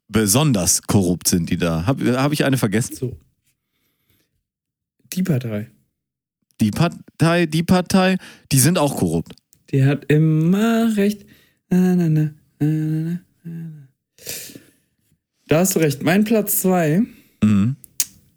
[0.08, 1.86] Besonders korrupt sind die da.
[1.86, 2.94] Habe hab ich eine vergessen?
[2.94, 3.16] So.
[5.14, 5.68] Die Partei.
[6.60, 8.16] Die Partei, die Partei,
[8.52, 9.32] die sind auch korrupt.
[9.70, 11.24] Die hat immer recht.
[11.70, 13.88] Na, na, na, na, na.
[15.48, 16.02] Da hast du recht.
[16.02, 17.02] Mein Platz zwei
[17.42, 17.76] Mhm.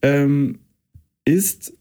[0.01, 0.59] ähm,
[1.25, 1.73] ist.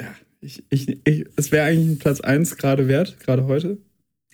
[0.00, 3.78] Ja, ich, ich, ich, es wäre eigentlich ein Platz eins gerade wert, gerade heute.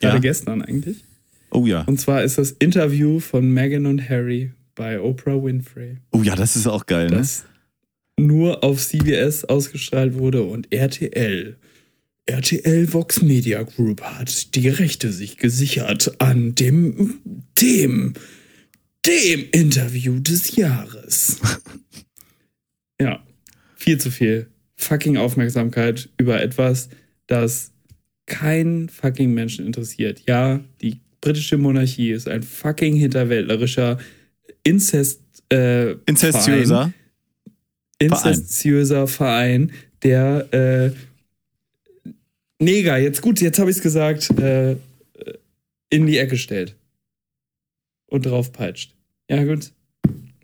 [0.01, 0.21] Gerade Ja.
[0.21, 1.05] gestern eigentlich.
[1.51, 1.83] Oh ja.
[1.83, 6.57] Und zwar ist das Interview von Meghan und Harry bei Oprah Winfrey, Oh ja, das
[6.57, 7.25] ist auch geil, ne?
[8.19, 11.57] Nur auf CBS ausgestrahlt wurde und RTL.
[12.27, 17.21] RTL Vox Media Group hat die Rechte sich gesichert an dem,
[17.61, 18.15] dem,
[19.05, 21.39] dem Interview des Jahres.
[23.01, 23.23] ja,
[23.77, 26.89] viel zu viel fucking Aufmerksamkeit über etwas,
[27.27, 27.73] das
[28.27, 30.23] kein fucking Menschen interessiert.
[30.27, 33.99] Ja, die britische Monarchie ist ein fucking hinterwäldlerischer
[34.63, 35.21] Inzest,
[35.53, 36.77] äh, Inzestiöser.
[36.77, 36.95] Verein,
[37.99, 39.73] inzestiöser Verein,
[40.03, 40.91] der äh,
[42.59, 44.77] Neger, jetzt gut, jetzt habe ich es gesagt, äh,
[45.91, 46.77] in die Ecke stellt
[48.07, 48.95] und draufpeitscht.
[49.29, 49.73] Ja, gut.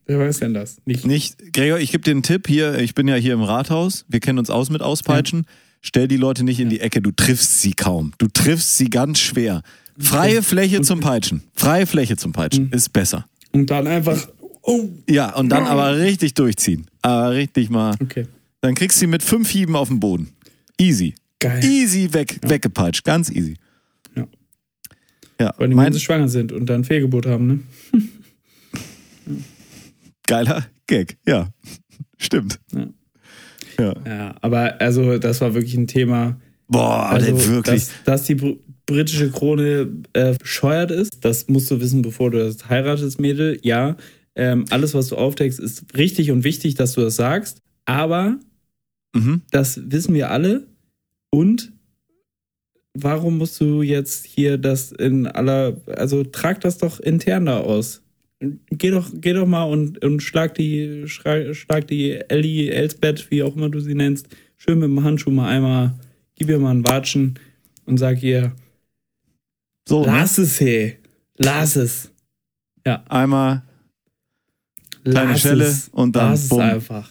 [0.07, 0.79] Wer weiß denn das?
[0.87, 1.07] Nicht.
[1.07, 2.79] Nicht, Gregor, ich gebe dir einen Tipp hier.
[2.79, 4.05] Ich bin ja hier im Rathaus.
[4.09, 5.47] Wir kennen uns aus mit Auspeitschen.
[5.81, 7.01] Stell die Leute nicht in die Ecke.
[7.01, 8.13] Du triffst sie kaum.
[8.19, 9.63] Du triffst sie ganz schwer.
[9.99, 11.43] Freie Fläche zum Peitschen.
[11.55, 12.73] Freie Fläche zum Peitschen Mhm.
[12.73, 13.27] ist besser.
[13.53, 14.29] Und dann einfach.
[14.63, 16.87] Oh, Ja, und dann aber richtig durchziehen.
[17.03, 17.95] Aber richtig mal.
[18.01, 18.27] okay.
[18.61, 20.29] Dann kriegst du sie mit fünf Hieben auf den Boden.
[20.79, 21.15] Easy.
[21.39, 21.65] Geil.
[21.65, 23.05] Easy weg, weggepeitscht.
[23.05, 23.55] Ganz easy.
[24.15, 24.27] Ja.
[25.41, 27.61] Ja, Weil die mein sie schwanger sind und dann Fehlgeburt haben, ne?
[30.27, 31.17] geiler Gag.
[31.27, 31.49] Ja,
[32.19, 32.61] stimmt.
[32.75, 32.87] Ja.
[33.79, 33.95] Ja.
[34.07, 36.39] Ja, aber also das war wirklich ein Thema.
[36.69, 37.87] Boah, Also, wirklich.
[37.87, 38.57] Dass, dass die br-
[38.87, 43.59] britische Krone äh, bescheuert ist, das musst du wissen, bevor du das heiratest, Mädel.
[43.63, 43.97] Ja,
[44.37, 47.61] ähm, alles, was du aufdeckst, ist richtig und wichtig, dass du das sagst.
[47.85, 48.39] Aber
[49.15, 49.43] Mhm.
[49.51, 50.69] das wissen wir alle.
[51.31, 51.73] Und
[52.95, 58.03] warum musst du jetzt hier das in aller, also trag das doch intern da aus.
[58.71, 63.43] Geh doch, geh doch mal und, und schlag die, schlag, schlag die Ellie, Elsbeth, wie
[63.43, 65.95] auch immer du sie nennst, schön mit dem Handschuh mal einmal,
[66.37, 67.39] gib ihr mal einen Watschen
[67.85, 68.53] und sag ihr,
[69.89, 70.07] So, ne?
[70.07, 70.97] lass es, hey,
[71.37, 72.11] lass es.
[73.09, 73.63] einmal
[75.05, 75.89] Kleine lass Schelle es.
[75.89, 76.61] und dann lass bumm.
[76.61, 77.11] es einfach.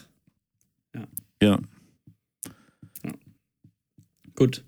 [1.42, 1.60] ja.
[4.36, 4.64] Gut.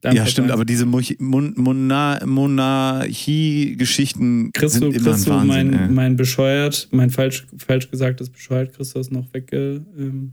[0.00, 0.54] Dein Ja, stimmt, eins.
[0.54, 5.70] aber diese Mon Mona Monarchie-Geschichten sind immer kriegst ein Wahnsinn.
[5.70, 10.30] mein, mein bescheuert, mein falsch, falsch gesagtes bescheuert, das noch wegge, ähm?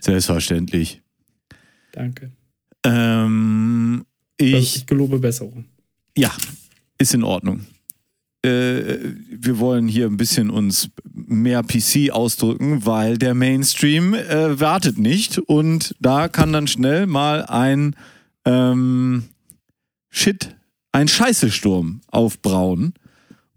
[0.00, 1.02] Selbstverständlich.
[1.92, 2.32] Danke.
[2.84, 4.04] Ähm,
[4.40, 5.66] Also ich, ich gelobe Besserung.
[6.16, 6.32] ja,
[6.98, 7.66] ist in Ordnung.
[8.46, 14.98] Äh, wir wollen hier ein bisschen uns mehr PC ausdrücken, weil der Mainstream äh, wartet
[14.98, 17.96] nicht und da kann dann schnell mal ein
[18.44, 19.24] ähm,
[20.10, 20.56] Shit,
[20.92, 22.94] ein Scheißesturm aufbrauen.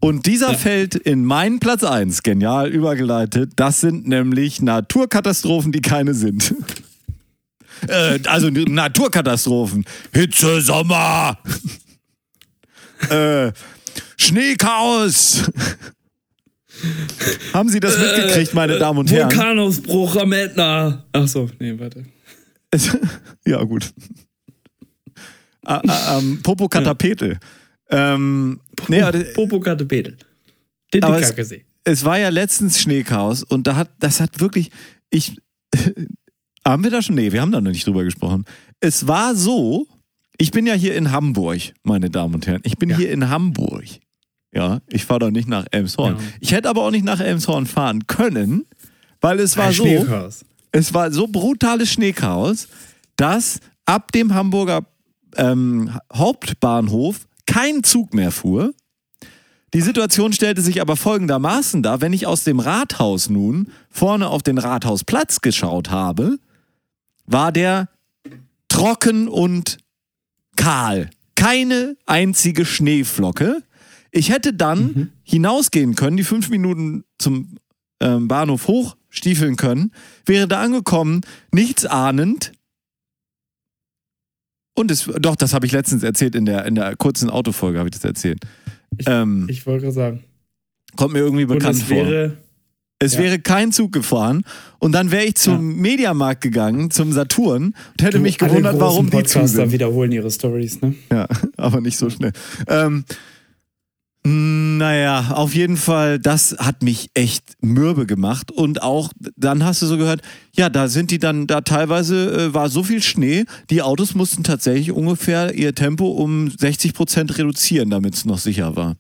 [0.02, 0.58] Und dieser Ja.
[0.58, 3.52] fällt in meinen Platz 1, genial übergeleitet.
[3.58, 6.56] Das sind nämlich Naturkatastrophen, die keine sind.
[7.88, 9.86] äh, also Naturkatastrophen.
[10.14, 11.38] Hitze, Sommer.
[13.10, 13.52] äh,
[14.18, 15.44] Schneechaos.
[17.54, 19.30] Haben Sie das mitgekriegt, meine Damen und Herren?
[19.30, 21.06] Vulkanausbruch am Ätna.
[21.12, 22.06] Ach so, nee, warte.
[23.46, 23.92] Ja, gut.
[25.66, 27.38] Ah, ah, ähm, Popocatépetl.
[27.90, 30.16] Ähm, nee, aber Popocatépetl.
[31.02, 31.66] Aber es- Titicacasee.
[31.84, 34.70] es war ja letztens Schneechaos und da hat, das hat wirklich,
[35.10, 35.36] ich,
[36.66, 38.46] haben wir da schon, nee, wir haben da noch nicht drüber gesprochen.
[38.80, 39.88] Es war so,
[40.40, 42.62] ich bin ja hier in Hamburg, meine Damen und Herren.
[42.64, 42.98] Ich bin Ja.
[42.98, 43.86] hier in Hamburg.
[44.52, 46.16] Ja, ich fahre doch nicht nach Elmshorn.
[46.16, 46.24] Ja.
[46.40, 48.66] Ich hätte aber auch nicht nach Elmshorn fahren können,
[49.22, 50.44] weil es war Ein so, Schneechaos.
[50.72, 52.68] es war so brutales Schneechaos,
[53.16, 54.86] dass ab dem Hamburger
[55.36, 58.74] ähm, Hauptbahnhof kein Zug mehr fuhr.
[59.76, 64.42] Die Situation stellte sich aber folgendermaßen dar, wenn ich aus dem Rathaus nun vorne auf
[64.42, 66.40] den Rathausplatz geschaut habe,
[67.28, 67.90] war der
[68.68, 69.78] trocken und
[70.60, 71.10] kahl.
[71.36, 73.64] Keine einzige Schneeflocke.
[74.12, 77.56] Ich hätte dann hinausgehen können, die fünf Minuten zum
[78.02, 79.94] ähm, Bahnhof hochstiefeln können,
[80.26, 82.52] wäre da angekommen, nichts ahnend.
[84.76, 87.90] Und es, doch, das habe ich letztens erzählt, in der, in der kurzen Autofolge habe
[87.90, 88.40] ich das erzählt.
[88.98, 90.24] Ich- ähm, Ich wollte gerade sagen.
[90.96, 91.98] kommt mir irgendwie bekannt vor.
[93.02, 93.22] Es Ja.
[93.22, 94.44] wäre kein Zug gefahren
[94.80, 99.06] und dann wäre ich zum Mediamarkt gegangen, zum Saturn und hätte mich alle gewundert, warum
[99.10, 100.94] die zu Podcaster wiederholen ihre Stories, ne?
[101.12, 101.26] Ja,
[101.58, 102.34] aber nicht so schnell.
[102.68, 103.06] Ähm,
[104.26, 108.52] naja, auf jeden Fall, das hat mich echt mürbe gemacht.
[108.52, 110.22] Und auch, dann hast du so gehört,
[110.54, 114.44] ja, da sind die dann, da teilweise äh, war so viel Schnee, die Autos mussten
[114.44, 118.98] tatsächlich ungefähr ihr Tempo um 60 Prozent reduzieren, damit es noch sicher war.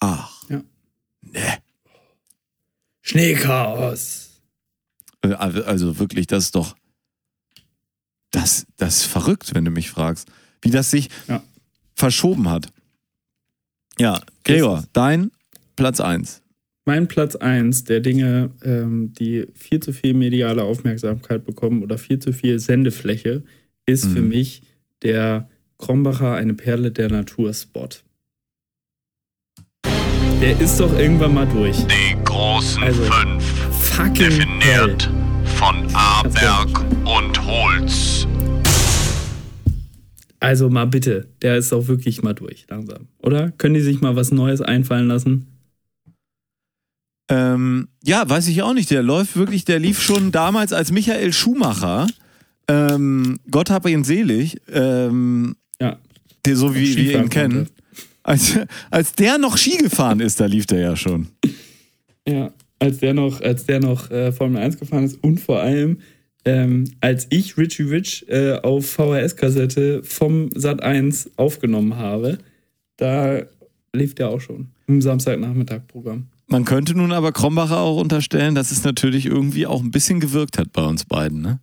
[0.00, 0.32] Ach.
[0.48, 0.62] Ja.
[1.22, 1.40] Ne.
[3.10, 4.40] Schneechaos.
[5.22, 6.76] Äh, Also wirklich, das ist doch.
[8.30, 10.30] Das, das ist verrückt, wenn du mich fragst.
[10.62, 11.42] Wie das sich Ja.
[11.96, 12.68] verschoben hat.
[13.98, 15.30] Ja, Gregor, dein
[15.76, 16.42] Platz 1.
[16.86, 22.18] Mein Platz 1 der Dinge, ähm, die viel zu viel mediale Aufmerksamkeit bekommen oder viel
[22.20, 23.42] zu viel Sendefläche,
[23.86, 24.28] ist für Mhm.
[24.28, 24.62] mich
[25.02, 25.48] der
[25.78, 27.88] Krombacher eine Perle der Natur Spot.
[30.40, 31.76] Der ist doch irgendwann mal durch.
[31.86, 33.44] Die großen Also, fünf.
[33.72, 34.96] Fucking hell.
[34.96, 35.10] Definiert
[35.56, 38.26] von Aberg und Holz.
[40.42, 43.08] Also mal bitte, der ist doch wirklich mal durch, langsam.
[43.22, 43.50] Oder?
[43.52, 45.46] Können die sich mal was Neues einfallen lassen?
[47.30, 48.90] Ähm, ja, weiß ich auch nicht.
[48.90, 52.06] Der läuft wirklich, der lief schon damals als Michael Schumacher.
[52.68, 54.56] Ähm, Gott hab ihn selig.
[54.72, 55.98] Ähm, Ja.
[56.46, 57.68] der, so wie wir ihn kennen.
[58.30, 58.56] Als,
[58.92, 61.26] als der noch Ski gefahren ist, da lief der ja schon.
[62.28, 65.98] Ja, als der noch, als der noch äh, Formel 1 gefahren ist und vor allem,
[66.44, 72.38] ähm, als ich Richie Rich äh, auf VHS-Kassette vom Sat 1 aufgenommen habe,
[72.98, 73.42] da
[73.92, 76.28] lief der auch schon im Samstagnachmittag-Programm.
[76.46, 80.56] Man könnte nun aber Krombacher auch unterstellen, dass es natürlich irgendwie auch ein bisschen gewirkt
[80.56, 81.58] hat bei uns beiden, ne?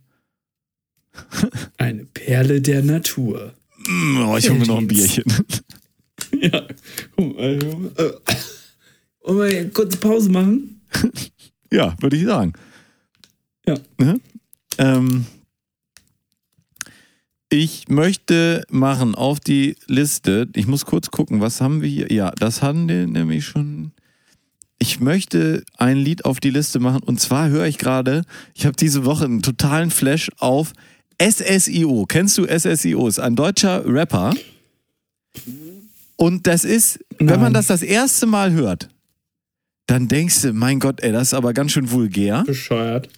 [1.78, 3.54] Eine Perle der Natur.
[3.86, 4.86] Mm, Oh, ich hole mir noch ein.
[4.86, 5.24] Bierchen.
[6.40, 6.66] ja.
[7.16, 7.60] Äh,
[9.22, 10.80] Wollen wir eine kurze Pause machen?
[11.70, 12.54] Ja, würde ich sagen.
[13.66, 13.74] Ja.
[13.98, 14.18] Ne?
[14.78, 15.26] Ähm,
[17.50, 22.12] ich möchte machen auf die Liste, ich muss kurz gucken, was haben wir hier?
[22.12, 23.92] Ja, das haben wir nämlich schon.
[24.78, 28.22] Ich möchte ein Lied auf die Liste machen und zwar höre ich gerade,
[28.54, 30.72] ich habe diese Woche einen totalen Flash auf
[31.20, 32.06] SSIO.
[32.06, 33.08] Kennst du SSIO?
[33.08, 34.34] Ist ein deutscher Rapper.
[36.20, 37.54] Und das ist, wenn man Nein.
[37.54, 38.88] das das erste Mal hört,
[39.86, 42.42] dann denkst du, mein Gott, ey, das ist aber ganz schön vulgär.
[42.44, 43.08] Bescheuert.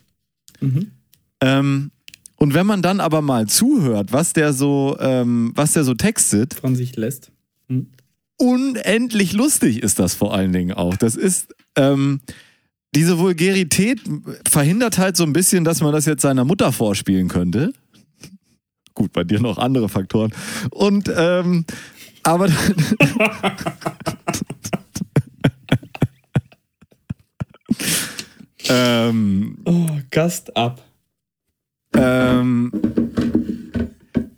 [0.61, 0.91] Mhm.
[1.41, 1.91] Ähm,
[2.37, 6.55] und wenn man dann aber mal zuhört, was der so, ähm, was der so textet,
[6.55, 7.33] Von sich lässt.
[8.37, 10.97] unendlich lustig ist das vor allen Dingen auch.
[10.97, 12.21] Das ist, ähm,
[12.95, 14.03] diese Vulgarität
[14.47, 17.73] verhindert halt so ein bisschen, dass man das jetzt seiner Mutter vorspielen könnte.
[18.93, 20.33] Gut, bei dir noch andere Faktoren.
[20.71, 21.65] Und, ähm,
[22.23, 22.49] aber.
[28.69, 30.83] ähm, Oh, Gast ab.
[31.95, 32.73] Ähm,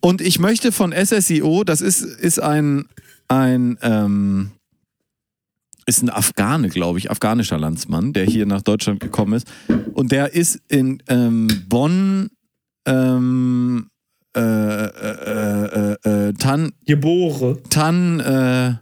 [0.01, 2.87] und ich möchte von SSIO, das ist, ist ein,
[3.29, 4.51] ein, ähm,
[5.87, 9.47] ist ein Afghane, glaube ich, afghanischer Landsmann, der hier nach Deutschland gekommen ist.
[9.95, 12.31] Und der ist in ähm, Bonn
[12.87, 13.89] ähm,
[14.37, 17.63] äh, äh, äh, äh, Tan, Gebore.
[17.71, 18.75] Tan, äh,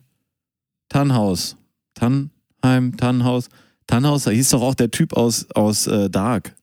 [0.89, 1.57] Tannhaus.
[1.95, 3.49] Tannheim, Tannhaus.
[3.87, 6.55] Tannhaus, da hieß doch auch der Typ aus, aus äh, Dark.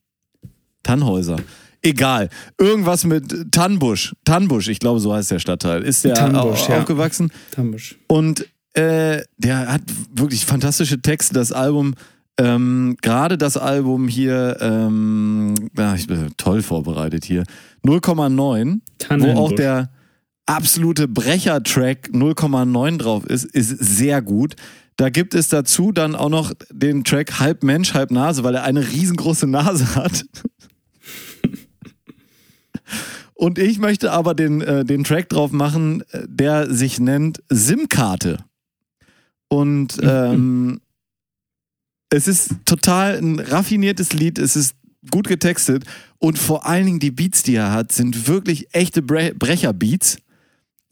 [0.83, 1.37] Tannhäuser.
[1.81, 2.29] Egal.
[2.57, 4.15] Irgendwas mit Tannbusch.
[4.25, 5.83] Tannbusch, ich glaube, so heißt der Stadtteil.
[5.83, 6.79] Ist der Tannbusch, au- ja.
[6.79, 7.31] aufgewachsen.
[7.51, 7.97] Tambusch.
[8.07, 9.81] Und äh, der hat
[10.13, 11.33] wirklich fantastische Texte.
[11.33, 11.93] Das Album,
[12.39, 17.43] ähm, gerade das Album hier, ähm, ja, ich bin toll vorbereitet hier.
[17.85, 18.79] 0,9,
[19.19, 19.89] wo auch der
[20.45, 24.55] absolute Brecher-Track 0,9 drauf ist, ist sehr gut.
[24.95, 28.63] Da gibt es dazu dann auch noch den Track Halb Mensch, Halb Nase, weil er
[28.63, 30.25] eine riesengroße Nase hat.
[33.35, 38.43] Und ich möchte aber den, äh, den Track drauf machen, äh, der sich nennt SIM-Karte.
[39.49, 40.81] Und ähm,
[42.09, 44.75] es ist total ein raffiniertes Lied, es ist
[45.11, 45.85] gut getextet
[46.19, 50.17] und vor allen Dingen die Beats, die er hat, sind wirklich echte Bre Brecher-Beats.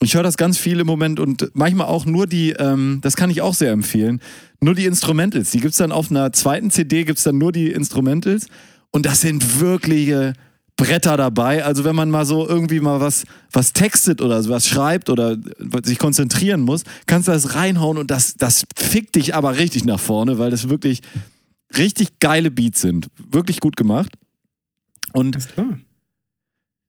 [0.01, 3.29] Ich höre das ganz viel im Moment und manchmal auch nur die, ähm, das kann
[3.29, 4.21] ich auch sehr empfehlen,
[4.59, 5.51] nur die Instrumentals.
[5.51, 8.47] Die gibt's dann auf einer zweiten CD, gibt's dann nur die Instrumentals
[8.91, 10.33] und das sind wirkliche
[10.77, 11.63] Bretter dabei.
[11.63, 15.37] Also wenn man mal so irgendwie mal was, was textet oder was schreibt oder
[15.83, 19.99] sich konzentrieren muss, kannst du das reinhauen und das, das fickt dich aber richtig nach
[19.99, 21.01] vorne, weil das wirklich
[21.77, 23.07] richtig geile Beats sind.
[23.31, 24.11] Wirklich gut gemacht.
[25.15, 25.37] Und.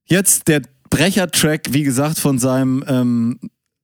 [0.05, 3.39] Jetzt der Brecher-Track, wie gesagt, von seinem ähm,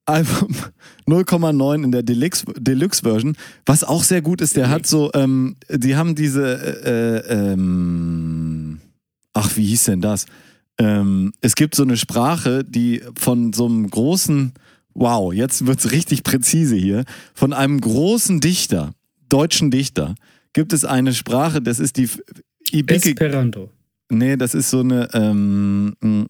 [0.06, 0.56] Album
[1.08, 3.36] 0,9 in der Deluxe- Deluxe-Version,
[3.66, 4.56] was auch sehr gut ist.
[4.56, 6.44] Der hat so, ähm, die haben diese,
[6.86, 8.80] äh, äh, ähm,
[9.34, 10.26] ach, wie hieß denn das?
[10.78, 14.54] Ähm, es gibt so eine Sprache, die von so einem großen,
[14.94, 18.94] wow, jetzt wird's richtig präzise hier, von einem großen Dichter,
[19.30, 20.16] deutschen Dichter,
[20.54, 22.10] gibt es eine Sprache, das ist die
[22.72, 23.70] Ibike, Esperanto.
[24.14, 25.10] Nee, das ist so eine.
[25.14, 26.26] Ähm, mh,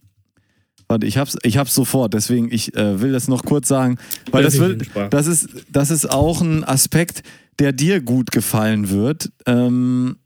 [0.87, 3.97] warte, ich hab's, ich hab's sofort, deswegen ich äh, will das noch kurz sagen,
[4.31, 4.77] weil das, will,
[5.09, 7.23] das, ist, das ist auch ein Aspekt,
[7.59, 9.31] der dir gut gefallen wird.
[9.45, 10.17] Ähm,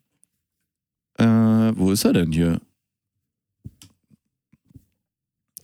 [1.17, 2.61] äh, wo ist er denn hier?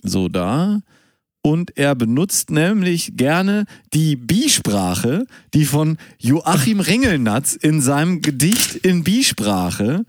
[0.01, 0.81] So da.
[1.45, 9.03] Und er benutzt nämlich gerne die Bisprache, die von Joachim Ringelnatz in seinem Gedicht in
[9.03, 10.05] Bisprache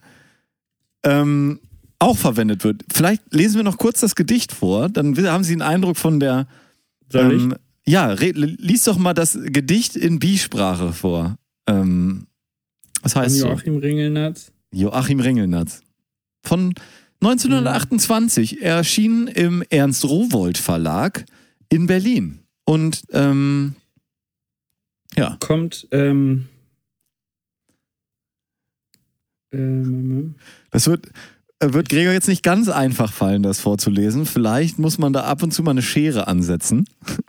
[1.02, 1.60] ähm,
[2.04, 2.84] auch verwendet wird.
[2.92, 6.46] Vielleicht lesen wir noch kurz das Gedicht vor, dann haben Sie einen Eindruck von der.
[7.10, 7.54] Soll ähm,
[7.86, 11.36] ja, re, lies doch mal das Gedicht in Bisprache vor.
[11.66, 12.26] Ähm,
[13.02, 13.14] was ich?
[13.14, 13.46] Von heißt so?
[13.48, 14.52] Joachim Ringelnatz.
[14.72, 15.82] Joachim Ringelnatz.
[16.42, 16.74] Von
[17.20, 21.24] 1928 erschienen im Ernst Rowold Verlag
[21.70, 22.40] in Berlin.
[22.64, 23.76] Und ähm,
[25.16, 26.48] ja, Kommt, ähm,
[29.52, 30.34] ähm,
[30.70, 31.10] das wird, äh,
[31.72, 34.26] wird Gregor jetzt nicht ganz einfach fallen, das vorzulesen.
[34.26, 36.88] Vielleicht muss man da ab und zu mal eine Schere ansetzen.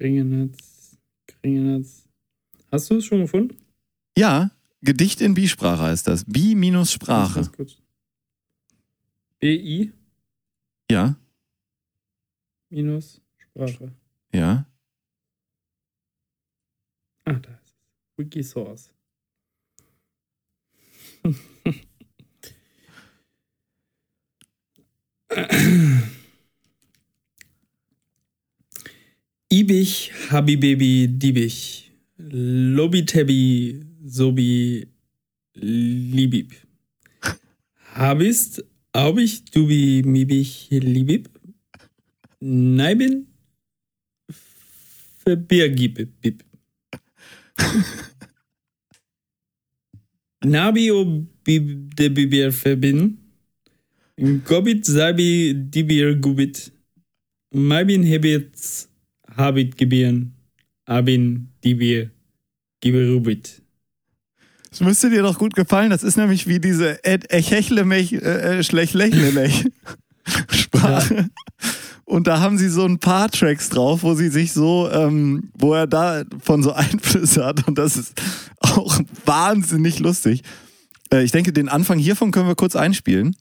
[0.00, 0.96] Ringelnatz,
[1.44, 2.04] Ringelnatz.
[2.72, 3.56] Hast du es schon gefunden?
[4.16, 4.50] Ja,
[4.82, 6.24] Gedicht in Bisprache heißt das.
[6.26, 7.50] Bi minus Sprache.
[9.40, 9.92] BI
[10.90, 11.16] Ja,
[12.70, 13.92] minus Sprache.
[14.32, 14.66] ja.
[17.26, 17.74] Ah, da ist es.
[18.16, 18.90] Wikisource.
[29.48, 31.90] Ibich, Habibaby, Dibich.
[32.18, 34.88] Lobby Tabby, Sobi,
[35.54, 36.52] Libib.
[37.94, 41.28] Habist, Aubich, Dubi, Mibich, Libib.
[42.40, 43.26] Neibin,
[45.24, 46.42] Verbirgib, Bib.
[50.44, 51.04] Nabio
[51.44, 53.18] bib de Bibir verbin.
[54.44, 56.72] Gobit Sabi Dibir Gubit.
[57.52, 58.52] Mabin Hebit
[59.34, 60.32] Habit Gebirn.
[60.84, 62.10] Abin Dibir
[62.80, 63.62] Gibirubit.
[64.68, 65.90] Das müsste dir doch gut gefallen.
[65.90, 69.64] Das ist nämlich wie diese Echechlemech, äh, Schlechlechlemech
[70.50, 71.30] Sprache.
[72.04, 75.74] Und da haben sie so ein paar Tracks drauf, wo sie sich so, ähm, wo
[75.74, 77.66] er da von so Einflüsse hat.
[77.66, 78.20] Und das ist
[78.60, 80.42] auch wahnsinnig lustig.
[81.10, 83.34] Äh, ich denke, den Anfang hiervon können wir kurz einspielen.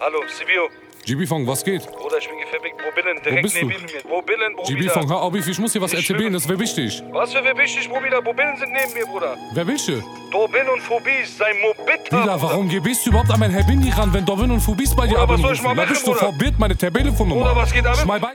[0.00, 0.68] Hallo, Sibio.
[1.04, 1.82] GB-Fong, was geht?
[1.86, 2.72] Bruder, ich bin gefährdet.
[2.84, 3.66] Wo bin Direkt bist du?
[3.66, 4.00] neben mir.
[4.04, 4.36] Wo bin
[4.66, 7.02] GB-Fong, hör auf, ich muss dir was erzählen, das wäre wichtig.
[7.12, 8.20] Was für wer wichtig, Bruder?
[8.24, 9.36] Wo sind neben mir, Bruder?
[9.54, 10.02] Wer willst du?
[10.30, 12.12] Dobin und Phobie, sein Mobit.
[12.12, 15.14] Dila, warum gehst du überhaupt an mein Herbindi ran, wenn Dorwin und Phobis bei dir
[15.14, 16.18] Bruder, was soll ich mal machen, bist du Bruder?
[16.26, 17.34] verbiert, meine Tabellennummer.
[17.34, 17.96] Bruder, was geht ab?
[17.96, 18.34] Schmal bei.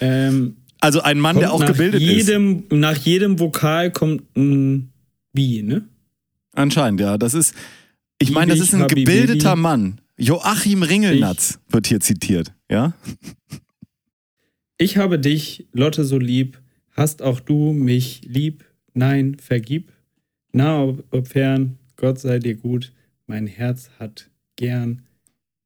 [0.00, 2.08] Ähm, Also ein Mann, der kommt auch nach gebildet ist.
[2.28, 4.92] jedem, Nach jedem Vokal kommt ein
[5.32, 5.88] Wie, ne?
[6.54, 7.18] Anscheinend, ja.
[7.18, 7.54] Das ist,
[8.18, 10.00] ich meine, das ist ein gebildeter Mann.
[10.16, 12.94] Joachim Ringelnatz wird hier zitiert, ja?
[14.78, 16.60] Ich habe dich, Lotte, so lieb.
[16.92, 18.64] Hast auch du mich lieb?
[18.92, 19.92] Nein, vergib.
[20.52, 22.92] Nah ob, fern, Gott sei dir gut.
[23.26, 25.02] Mein Herz hat gern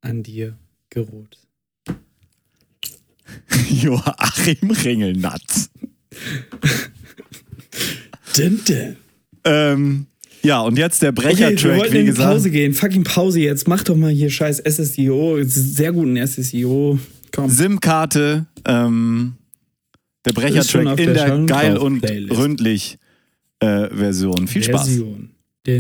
[0.01, 0.57] an dir
[0.89, 1.39] geruht.
[3.69, 5.71] Joachim Ringelnatz.
[8.35, 8.97] Dun.
[9.45, 10.07] Ähm,
[10.43, 12.31] ja, und jetzt der Okay, wir Brecher-Track, wollten wie in die gesagt.
[12.31, 12.75] Pause gehen.
[12.75, 13.69] Fucking Pause jetzt.
[13.69, 15.39] Mach doch mal hier scheiß SSIO.
[15.45, 16.99] Sehr guten SSIO.
[17.33, 17.51] Komm.
[17.51, 19.35] SIM-Karte, ähm,
[20.25, 22.39] der Brecher-Track in der der geil und Playlist.
[22.39, 22.99] ründlich
[23.61, 24.47] äh, Version.
[24.49, 24.87] Viel Spaß.
[24.87, 25.31] Version.
[25.69, 25.75] Ich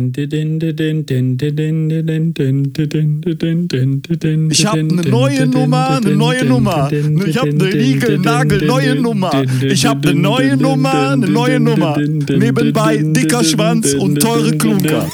[4.66, 6.92] habe eine neue Nummer, eine neue Nummer.
[6.92, 9.32] Ich habe eine Igelnagel neue Nummer.
[9.62, 11.96] Ich habe eine neue Nummer, eine neue Nummer.
[11.98, 15.06] Nebenbei dicker Schwanz und teure Klunker.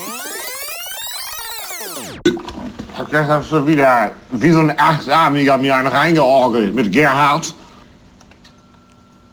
[3.12, 7.54] Das hast du wieder wie so ein Achtarmiger mir einen reingeorgelt mit Gerhard.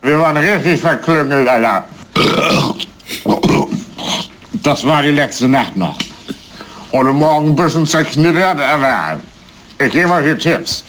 [0.02, 1.84] Wir waren richtig verklüngelt, Alter.
[4.62, 5.98] Das war die letzte Nacht noch.
[6.92, 9.18] Heute Morgen ein bisschen zerknittert, aber
[9.84, 10.84] ich gebe euch hier Tipps.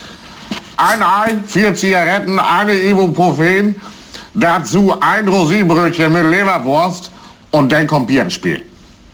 [0.78, 3.76] Ein Ei, vier Zigaretten, eine Ibuprofen,
[4.36, 7.10] dazu ein Rosinenbrötchen mit Leberwurst
[7.50, 8.64] und dann kommt Bier ins Spiel.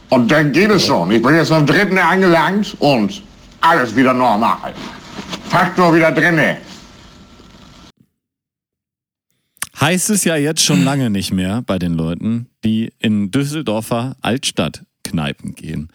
[0.09, 1.09] Und dann geht es schon.
[1.11, 3.21] Ich bin jetzt am dritten angelangt und
[3.61, 4.73] alles wieder normal.
[5.49, 6.57] Faktor wieder drinne.
[9.79, 15.55] Heißt es ja jetzt schon lange nicht mehr bei den Leuten, die in Düsseldorfer Altstadtkneipen
[15.55, 15.89] gehen.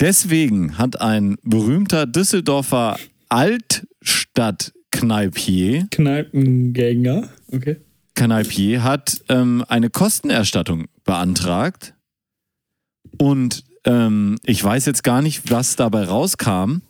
[0.00, 7.28] Deswegen hat ein berühmter Düsseldorfer Altstadtkneipier Kneipengänger.
[7.52, 7.76] Okay.
[8.14, 11.94] Kneipier hat ähm, eine Kostenerstattung beantragt.
[13.18, 16.82] Und ähm, ich weiß jetzt gar nicht, was dabei rauskam.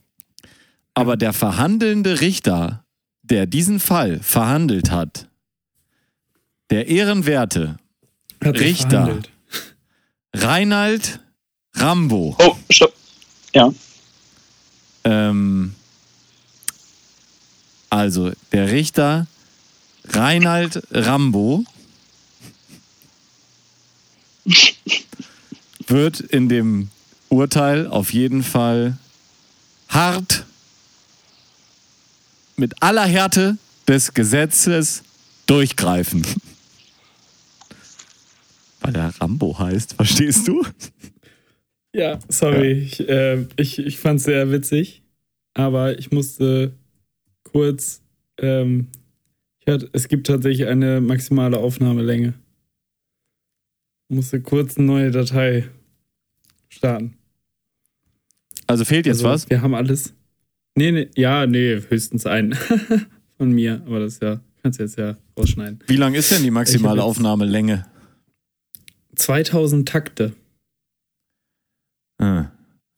[0.94, 2.84] Aber der verhandelnde Richter,
[3.22, 5.29] der diesen Fall verhandelt hat,
[6.70, 7.76] der ehrenwerte
[8.42, 8.88] Richter.
[8.90, 9.30] verhandelt.
[10.34, 11.20] Reinald
[11.74, 12.94] Rambo, Oh, stopp.
[13.52, 13.72] Ja.
[15.04, 15.74] ähm,
[17.88, 19.26] also der Richter
[20.08, 21.64] Reinald Rambo
[25.86, 26.90] wird in dem
[27.28, 28.96] Urteil auf jeden Fall
[29.88, 30.44] hart
[32.56, 33.56] mit aller Härte
[33.88, 35.02] des Gesetzes
[35.46, 36.24] durchgreifen.
[38.80, 40.64] Weil er Rambo heißt, verstehst du?
[41.92, 42.72] Ja, sorry.
[42.72, 45.02] Ich, äh, ich, ich fand es sehr witzig,
[45.54, 46.72] aber ich musste
[47.42, 48.02] kurz.
[48.38, 48.88] Ähm,
[49.60, 52.34] ich hatte, es gibt tatsächlich eine maximale Aufnahmelänge.
[54.08, 55.68] Musste kurz eine neue Datei
[56.68, 57.14] starten.
[58.66, 59.50] Also fehlt jetzt Also, was?
[59.50, 60.14] Wir haben alles.
[60.76, 62.54] Nee, nee, ja, nee, höchstens einen
[63.36, 65.80] von mir, aber das ja, kannst du jetzt ja rausschneiden.
[65.88, 67.84] Wie lang ist denn die maximale Ich Aufnahmelänge?
[69.20, 70.34] 2000 Takte.
[72.18, 72.50] Ah,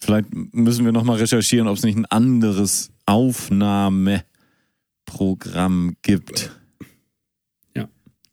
[0.03, 6.51] Vielleicht müssen wir nochmal recherchieren, ob es nicht ein anderes Aufnahmeprogramm gibt.
[7.77, 7.89] Ja.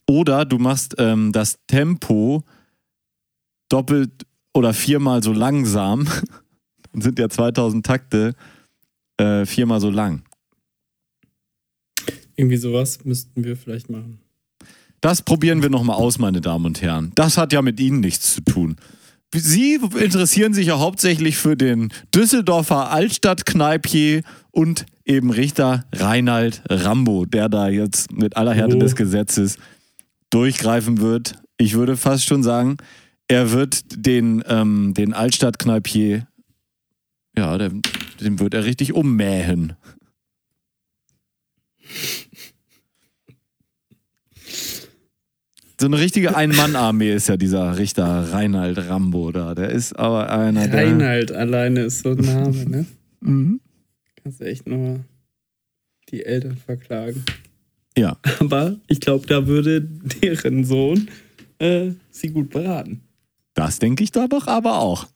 [0.07, 2.43] Oder du machst ähm, das Tempo
[3.69, 6.07] doppelt oder viermal so langsam.
[6.91, 8.33] Dann sind ja 2000 Takte
[9.17, 10.23] äh, viermal so lang.
[12.35, 14.19] Irgendwie sowas müssten wir vielleicht machen.
[15.01, 17.11] Das probieren wir nochmal aus, meine Damen und Herren.
[17.15, 18.75] Das hat ja mit Ihnen nichts zu tun.
[19.33, 27.47] Sie interessieren sich ja hauptsächlich für den Düsseldorfer Altstadtkneipier und eben Richter Reinald Rambo, der
[27.47, 28.79] da jetzt mit aller Härte Oh.
[28.79, 29.57] des Gesetzes
[30.31, 31.35] durchgreifen wird.
[31.57, 32.77] Ich würde fast schon sagen,
[33.27, 36.27] er wird den, ähm, den Altstadtkneipier,
[37.37, 37.83] ja, den,
[38.19, 39.73] den wird er richtig ummähen.
[45.79, 49.55] So eine richtige Ein-Mann-Armee ist ja dieser Richter Reinald Rambo da.
[49.55, 50.85] Der ist aber einer der.
[50.85, 52.85] Reinhard alleine ist so ein Name, ne?
[53.21, 53.61] Mhm.
[54.21, 54.99] Kannst du echt nur
[56.09, 57.23] die Eltern verklagen.
[57.97, 58.17] Ja.
[58.41, 59.79] Aber ich glaube, da würde
[60.21, 61.07] deren Sohn
[61.59, 62.99] äh, sie gut beraten.
[63.53, 65.07] Das denke ich da doch aber auch.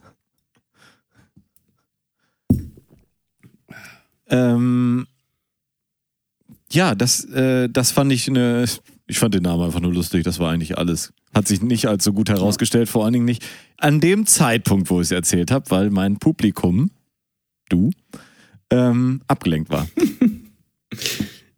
[4.28, 5.08] Ähm,
[6.72, 8.66] ja, das, äh, das fand ich eine.
[9.06, 11.14] Ich fand den Namen einfach nur lustig, das war eigentlich alles.
[11.34, 13.46] Hat sich nicht als so gut herausgestellt, vor allen Dingen nicht
[13.78, 16.92] an dem Zeitpunkt, wo ich es erzählt habe, weil mein Publikum,
[17.70, 17.92] du,
[18.70, 19.88] ähm, abgelenkt war.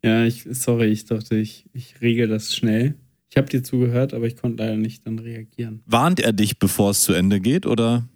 [0.05, 2.93] Ja, ich, sorry, ich dachte, ich, ich regel das schnell.
[3.31, 5.81] Ich habe dir zugehört, aber ich konnte leider nicht dann reagieren.
[5.87, 8.07] Warnt er dich, bevor es zu Ende geht, oder?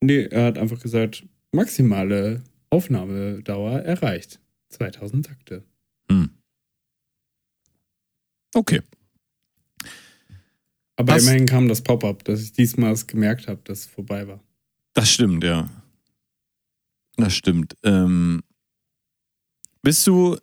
[0.00, 4.38] Nee, er hat einfach gesagt, maximale Aufnahmedauer erreicht.
[4.68, 5.64] 2000 Takte.
[6.08, 6.30] Hm.
[8.54, 8.80] Okay.
[10.96, 14.26] Aber Was- immerhin kam das Pop-up, dass ich diesmal es gemerkt habe, dass es vorbei
[14.26, 14.42] war.
[14.94, 15.68] Das stimmt, ja.
[17.16, 17.76] Das stimmt.
[17.82, 18.42] Ähm,
[19.82, 20.36] bist du,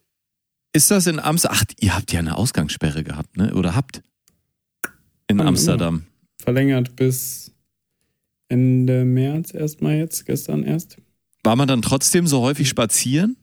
[0.73, 1.57] ist das in Amsterdam?
[1.59, 3.53] Ach, ihr habt ja eine Ausgangssperre gehabt, ne?
[3.55, 4.01] Oder habt?
[5.27, 6.05] In Haben Amsterdam.
[6.39, 7.51] Verlängert bis
[8.47, 10.97] Ende März erstmal jetzt, gestern erst.
[11.43, 13.37] War man dann trotzdem so häufig spazieren?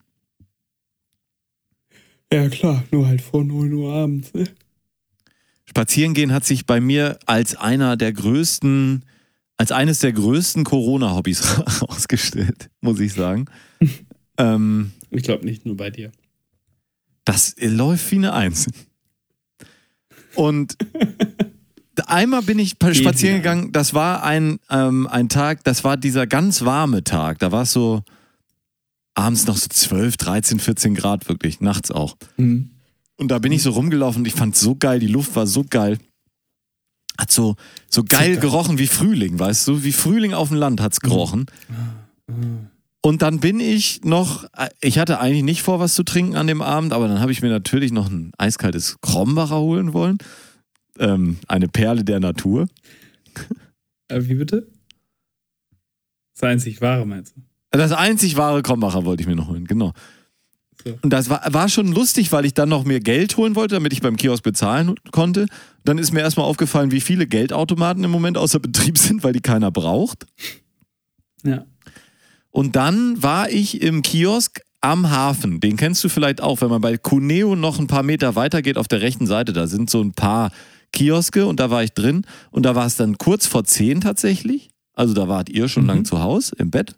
[2.33, 4.33] Ja, klar, nur halt vor 9 Uhr abends.
[4.35, 4.45] Ne?
[5.67, 9.05] Spazieren gehen hat sich bei mir als einer der größten,
[9.57, 13.47] als eines der größten Corona-Hobbys herausgestellt, muss ich sagen.
[14.39, 16.13] ähm, Ich glaube nicht nur bei dir.
[17.25, 18.67] das läuft wie eine Eins.
[20.35, 20.77] Und
[22.07, 26.65] einmal bin ich spazieren gegangen, das war ein, ähm, ein Tag, das war dieser ganz
[26.65, 27.41] warme Tag.
[27.41, 28.03] Da war es so
[29.15, 32.17] abends noch so 12, 13, 14 Grad wirklich, nachts auch.
[32.37, 32.71] Hm.
[33.17, 35.65] Und da bin ich so rumgelaufen und ich fand so geil, die Luft war so
[35.69, 35.99] geil.
[37.19, 37.57] Hat so,
[37.91, 39.85] so geil gerochen wie Frühling, weißt du?
[39.85, 41.47] Wie Frühling auf dem Land hat's gerochen.
[43.03, 44.47] Und dann bin ich noch,
[44.81, 47.43] ich hatte eigentlich nicht vor, was zu trinken an dem Abend, aber dann habe ich
[47.43, 50.17] mir natürlich noch ein eiskaltes Krombacher holen wollen.
[50.99, 52.69] Ähm, eine Perle der Natur.
[54.09, 54.67] Äh, wie bitte?
[56.35, 57.43] Das einzig wahre meinst du?
[57.71, 59.93] Das einzig wahre Krombacher wollte ich mir noch holen, genau.
[60.85, 60.99] So.
[61.03, 63.93] Und das war, war schon lustig, weil ich dann noch mehr Geld holen wollte, damit
[63.93, 65.47] ich beim Kiosk bezahlen konnte.
[65.85, 69.41] Dann ist mir erstmal aufgefallen, wie viele Geldautomaten im Moment außer Betrieb sind, weil die
[69.41, 70.27] keiner braucht.
[71.45, 71.65] Ja.
[72.51, 75.61] Und dann war ich im Kiosk am Hafen.
[75.61, 78.79] Den kennst du vielleicht auch, wenn man bei Cuneo noch ein paar Meter weiter geht
[78.79, 79.53] auf der rechten Seite.
[79.53, 80.51] Da sind so ein paar
[80.93, 82.23] Kioske und da war ich drin.
[82.51, 84.71] Und da war es dann kurz vor zehn tatsächlich.
[84.95, 85.89] Also da wart ihr schon Mhm.
[85.91, 86.95] lang zu Hause im Bett.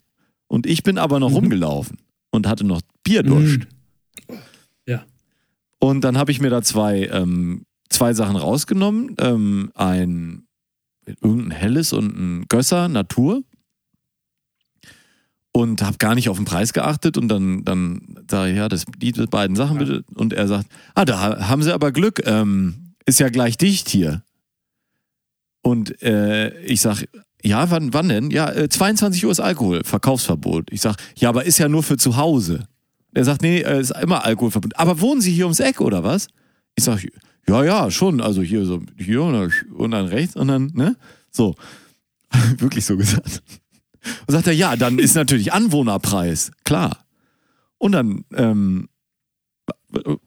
[0.52, 1.96] Und ich bin aber noch rumgelaufen
[2.30, 3.60] und hatte noch Bierdurst.
[3.60, 4.36] Mhm.
[4.86, 5.06] Ja.
[5.78, 9.16] Und dann habe ich mir da zwei, ähm, zwei Sachen rausgenommen.
[9.18, 10.44] Ähm, ein
[11.06, 13.42] irgendein helles und ein Gösser Natur.
[15.52, 18.84] Und habe gar nicht auf den Preis geachtet und dann, dann sage ich, ja, das,
[18.98, 20.04] die beiden Sachen bitte.
[20.14, 23.88] Und er sagt, ah, da ha- haben sie aber Glück, ähm, ist ja gleich dicht
[23.88, 24.22] hier.
[25.62, 27.06] Und äh, ich sag,
[27.42, 28.30] ja, wann, wann denn?
[28.30, 30.68] Ja, äh, 22 Uhr ist Alkohol, Verkaufsverbot.
[30.70, 32.66] Ich sag, ja, aber ist ja nur für zu Hause.
[33.14, 34.78] Er sagt, nee, äh, ist immer Alkoholverbot.
[34.78, 36.28] Aber wohnen Sie hier ums Eck oder was?
[36.76, 37.04] Ich sag,
[37.48, 38.20] ja, ja, schon.
[38.20, 40.96] Also hier so, hier und dann, und dann rechts und dann, ne?
[41.30, 41.54] So.
[42.58, 43.42] Wirklich so gesagt.
[44.26, 47.04] Und sagt er, ja, dann ist natürlich Anwohnerpreis, klar.
[47.78, 48.88] Und dann ähm,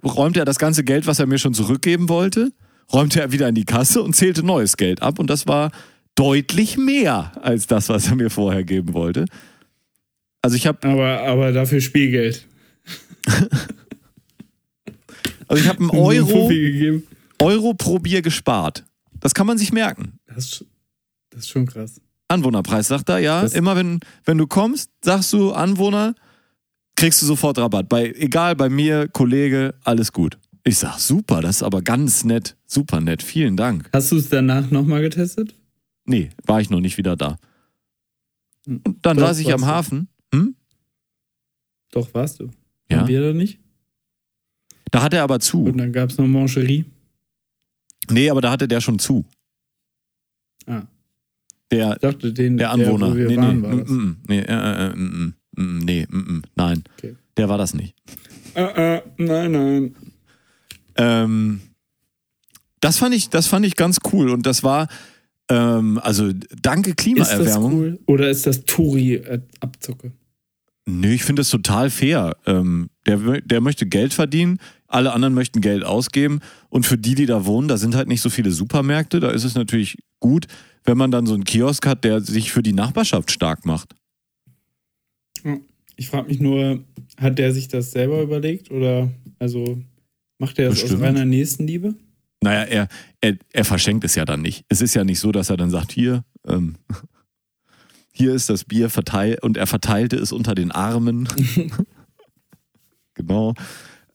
[0.03, 2.51] räumte er das ganze Geld, was er mir schon zurückgeben wollte,
[2.93, 5.19] räumte er wieder in die Kasse und zählte neues Geld ab.
[5.19, 5.71] Und das war
[6.15, 9.25] deutlich mehr als das, was er mir vorher geben wollte.
[10.41, 12.47] Also ich habe Aber, aber dafür Spielgeld.
[15.47, 16.49] also ich habe einen Euro.
[17.41, 18.85] Euro pro Bier gespart.
[19.19, 20.19] Das kann man sich merken.
[20.27, 20.65] Das ist,
[21.31, 21.99] das ist schon krass.
[22.27, 23.41] Anwohnerpreis, sagt er, ja.
[23.41, 26.15] Das- Immer wenn, wenn du kommst, sagst du Anwohner,
[26.95, 27.89] kriegst du sofort Rabatt.
[27.89, 30.37] Bei, egal, bei mir, Kollege, alles gut.
[30.63, 32.55] Ich sag, super, das ist aber ganz nett.
[32.65, 33.89] Super nett, vielen Dank.
[33.93, 35.53] Hast du es danach nochmal getestet?
[36.05, 37.37] Nee, war ich noch nicht wieder da.
[38.65, 38.81] Hm.
[38.85, 39.65] Und dann Doch, saß ich am.
[39.65, 40.07] Hafen.
[40.33, 40.55] Hm?
[41.91, 42.49] Doch, warst du.
[42.89, 42.99] Ja.
[42.99, 43.59] Haben wir da nicht?
[44.91, 45.63] Da hat er aber zu.
[45.63, 46.85] Und dann gab es noch Mancherie.
[48.09, 49.25] Nee, aber da hatte der schon zu.
[50.67, 50.83] Ah.
[51.71, 53.11] Der, dachte, den, der Anwohner.
[53.11, 53.89] wo wir nee, waren, nee, war das.
[53.89, 56.83] mm, mm, nee, äh, äh, mm, mm, mm, nee, mm, mm, nein.
[56.97, 57.15] Okay.
[57.37, 57.95] Der war das nicht.
[58.53, 59.95] Äh, äh, nein, nein.
[60.95, 61.61] Ähm,
[62.79, 64.87] das fand ich, das fand ich ganz cool und das war,
[65.49, 66.31] ähm, also
[66.61, 67.73] danke Ist das Klimaerwärmung.
[67.73, 67.99] cool?
[68.07, 70.11] Oder ist das Touri-Abzucke?
[70.87, 72.35] Nö, ich finde das total fair.
[72.45, 77.25] Ähm, der, der möchte Geld verdienen, alle anderen möchten Geld ausgeben und für die, die
[77.25, 79.19] da wohnen, da sind halt nicht so viele Supermärkte.
[79.19, 80.45] Da ist es natürlich gut,
[80.83, 83.95] wenn man dann so einen Kiosk hat, der sich für die Nachbarschaft stark macht.
[85.95, 86.83] Ich frage mich nur,
[87.17, 89.81] hat der sich das selber überlegt oder also
[90.37, 91.01] macht er das Bestimmt.
[91.01, 91.95] aus reiner Nächstenliebe?
[92.45, 92.87] Naja, er,
[93.21, 94.65] er, er verschenkt es ja dann nicht.
[94.69, 96.75] Es ist ja nicht so, dass er dann sagt, hier, ähm,
[98.13, 101.27] hier ist das Bier verteilt und er verteilte es unter den Armen.
[103.15, 103.55] genau.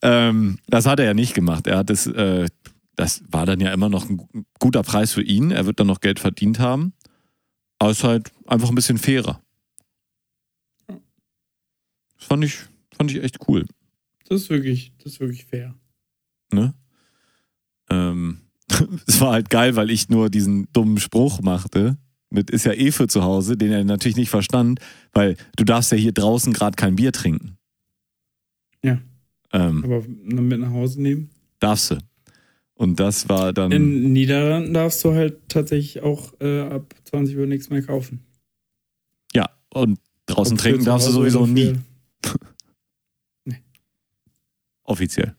[0.02, 1.66] Ähm, das hat er ja nicht gemacht.
[1.66, 2.46] Er hat es, äh,
[2.94, 5.50] das war dann ja immer noch ein gu- guter Preis für ihn.
[5.50, 6.92] Er wird dann noch Geld verdient haben.
[7.78, 9.42] Aber es ist halt einfach ein bisschen fairer.
[10.86, 10.98] Das
[12.26, 12.58] fand ich,
[12.96, 13.66] fand ich echt cool.
[14.28, 15.74] Das ist wirklich, das ist wirklich fair.
[16.52, 16.74] Ne?
[17.90, 18.38] Ähm,
[19.06, 21.96] es war halt geil, weil ich nur diesen dummen Spruch machte.
[22.30, 24.78] Mit ist ja eh für zu Hause, den er natürlich nicht verstand,
[25.12, 27.56] weil du darfst ja hier draußen gerade kein Bier trinken.
[28.84, 29.00] Ja.
[29.52, 31.30] Ähm, Aber mit nach Hause nehmen.
[31.58, 31.98] darfst du.
[32.74, 33.72] Und das war dann.
[33.72, 38.24] In Niederlanden darfst du halt tatsächlich auch äh, ab 20 Uhr nichts mehr kaufen.
[39.34, 41.74] ja, und draußen Ob trinken darfst du sowieso nie.
[42.24, 42.38] für-
[44.84, 45.34] Offiziell.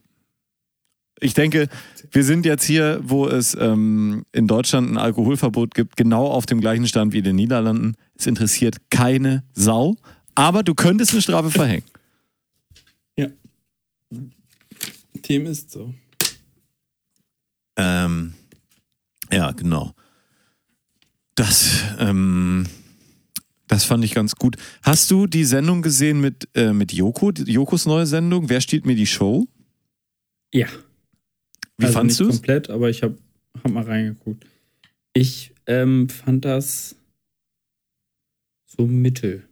[1.21, 1.69] Ich denke,
[2.11, 6.59] wir sind jetzt hier, wo es ähm, in Deutschland ein Alkoholverbot gibt, genau auf dem
[6.59, 7.95] gleichen Stand wie in den Niederlanden.
[8.17, 9.95] Es interessiert keine Sau,
[10.35, 11.85] aber du könntest eine Strafe verhängen.
[15.21, 15.93] Team ist so.
[17.77, 18.33] Ähm,
[19.31, 19.93] ja, genau.
[21.35, 22.67] Das, ähm,
[23.67, 24.57] das fand ich ganz gut.
[24.83, 28.49] Hast du die Sendung gesehen mit, äh, mit Joko, Jokos neue Sendung?
[28.49, 29.47] Wer stiehlt mir die Show?
[30.53, 30.67] Ja.
[31.77, 32.37] Wie also fandst du es?
[32.37, 33.17] komplett, aber ich habe
[33.63, 34.45] hab mal reingeguckt.
[35.13, 36.95] Ich ähm, fand das
[38.65, 39.47] so mittel.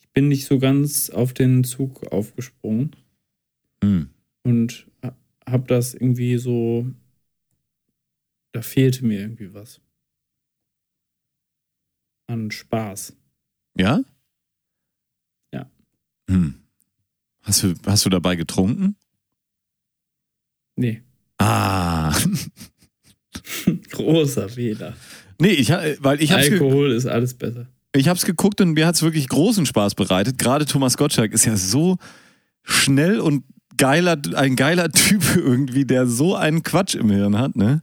[0.00, 2.94] Ich bin nicht so ganz auf den Zug aufgesprungen
[3.82, 4.10] Hm.
[4.44, 6.86] und ha- hab das irgendwie so.
[8.52, 9.80] Da fehlte mir irgendwie was.
[12.28, 13.16] An Spaß.
[13.76, 14.02] Ja?
[15.52, 15.68] Ja.
[16.30, 16.54] Hm.
[17.42, 18.96] Hast du, hast du dabei getrunken?
[20.76, 21.02] Nee.
[21.38, 22.14] Ah.
[23.90, 24.94] Großer Fehler.
[25.40, 27.66] Nee, ich, weil ich hab's, Alkohol ist alles besser.
[27.94, 30.38] ich hab's geguckt und mir hat's wirklich großen Spaß bereitet.
[30.38, 31.98] Gerade Thomas Gottschalk ist ja so
[32.62, 33.44] schnell und
[33.76, 37.82] geiler, ein geiler Typ irgendwie, der so einen Quatsch im Hirn hat, ne?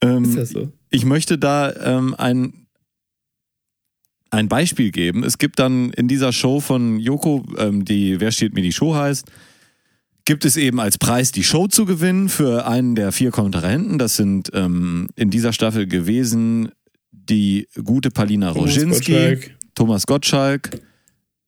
[0.00, 0.72] Ähm, Ist das so?
[0.90, 2.66] ich möchte da ähm, ein,
[4.30, 5.24] ein Beispiel geben.
[5.24, 8.94] Es gibt dann in dieser Show von Joko, ähm, die Wer steht mir die Show
[8.94, 9.28] heißt,
[10.28, 13.98] gibt es eben als Preis die Show zu gewinnen für einen der vier Kontrahenten.
[13.98, 16.68] Das sind ähm, in dieser Staffel gewesen
[17.10, 19.56] die gute Palina Thomas Roginski, Gottschalk.
[19.74, 20.80] Thomas Gottschalk,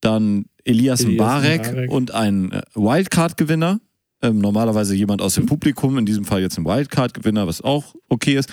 [0.00, 1.90] dann Elias, Elias Mbarek, Mbarek.
[1.90, 3.80] und ein äh, Wildcard-Gewinner.
[4.22, 8.36] Ähm, normalerweise jemand aus dem Publikum, in diesem Fall jetzt ein Wildcard-Gewinner, was auch okay
[8.36, 8.48] ist.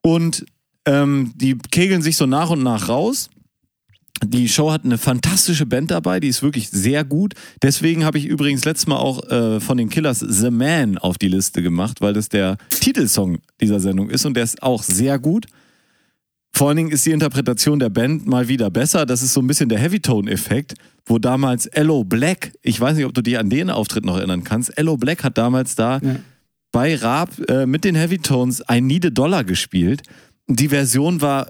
[0.00, 0.46] Und
[0.86, 3.28] ähm, die kegeln sich so nach und nach raus.
[4.22, 7.34] Die Show hat eine fantastische Band dabei, die ist wirklich sehr gut.
[7.62, 11.28] Deswegen habe ich übrigens letztes Mal auch äh, von den Killers The Man auf die
[11.28, 15.46] Liste gemacht, weil das der Titelsong dieser Sendung ist und der ist auch sehr gut.
[16.52, 19.06] Vor allen Dingen ist die Interpretation der Band mal wieder besser.
[19.06, 20.74] Das ist so ein bisschen der Heavytone-Effekt,
[21.06, 24.44] wo damals Ello Black, ich weiß nicht, ob du dich an den Auftritt noch erinnern
[24.44, 26.16] kannst, Ello Black hat damals da Ja.
[26.72, 30.02] bei Raab äh, mit den Heavytones I Need a Dollar gespielt.
[30.48, 31.48] Die Version war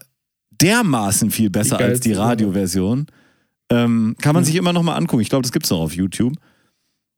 [0.60, 3.06] dermaßen viel besser Die als die Radioversion.
[3.70, 4.46] Ähm, kann man Ja.
[4.46, 5.22] sich immer noch mal angucken.
[5.22, 6.34] Ich glaube, das gibt's noch auf YouTube.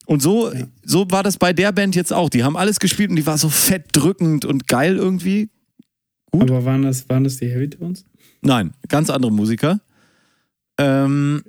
[0.06, 0.66] Und so, Ja.
[0.84, 2.28] so war das bei der Band jetzt auch.
[2.28, 5.48] Die haben alles gespielt und die war so fett drückend und geil irgendwie.
[6.30, 6.50] Gut.
[6.50, 8.04] Aber waren das, waren das die Heavy Tones?
[8.42, 9.80] Nein, ganz andere Musiker.
[10.78, 11.42] Ähm,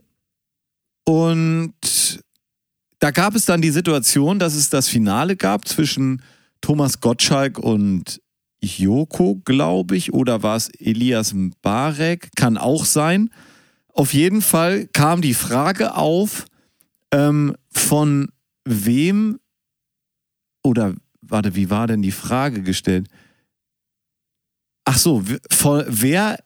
[1.06, 1.74] und
[3.00, 6.22] da gab es dann die Situation, dass es das Finale gab zwischen
[6.62, 8.22] Thomas Gottschalk und
[8.64, 12.30] Joko, glaube ich, oder war es Elias Mbarek?
[12.36, 13.30] Kann auch sein.
[13.90, 16.46] Auf jeden Fall kam die Frage auf,
[17.12, 18.30] ähm, von
[18.66, 19.40] wem
[20.64, 23.08] oder warte, wie war denn die Frage gestellt?
[24.86, 26.40] Ach so, von, wer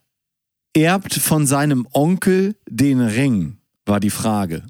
[0.74, 4.64] erbt von seinem Onkel den Ring, war die Frage.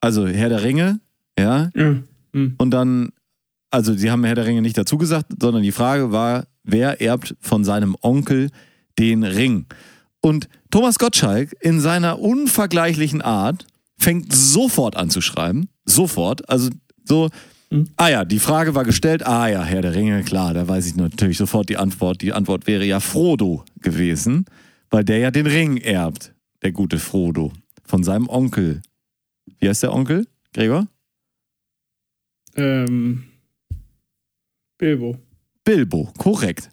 [0.00, 1.00] Also Herr der Ringe,
[1.38, 1.96] ja, Ja.
[2.32, 2.54] Hm.
[2.58, 3.12] und dann,
[3.70, 7.34] also sie haben Herr der Ringe nicht dazu gesagt, sondern die Frage war, wer erbt
[7.40, 8.50] von seinem Onkel
[8.98, 9.66] den Ring?
[10.20, 13.66] Und Thomas Gottschalk in seiner unvergleichlichen Art
[13.98, 16.70] fängt sofort an zu schreiben, sofort, also
[17.04, 17.28] so,
[17.70, 17.88] Mhm.
[17.96, 20.94] ah ja, die Frage war gestellt, ah ja, Herr der Ringe, klar, da weiß ich
[20.94, 22.22] natürlich sofort die Antwort.
[22.22, 24.44] Die Antwort wäre ja Frodo gewesen,
[24.90, 26.32] weil der ja den Ring erbt,
[26.62, 27.52] der gute Frodo,
[27.84, 28.82] von seinem Onkel.
[29.58, 30.86] Wie heißt der Onkel, Gregor?
[32.54, 33.24] Ähm,
[34.78, 35.18] Bilbo.
[35.64, 36.70] Bilbo, korrekt.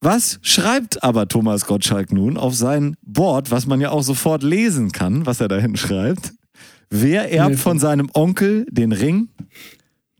[0.00, 4.90] Was schreibt aber Thomas Gottschalk nun auf sein Board, was man ja auch sofort lesen
[4.90, 6.32] kann, was er da hinschreibt?
[6.90, 7.62] Wer erbt Neffe.
[7.62, 9.28] von seinem Onkel den Ring?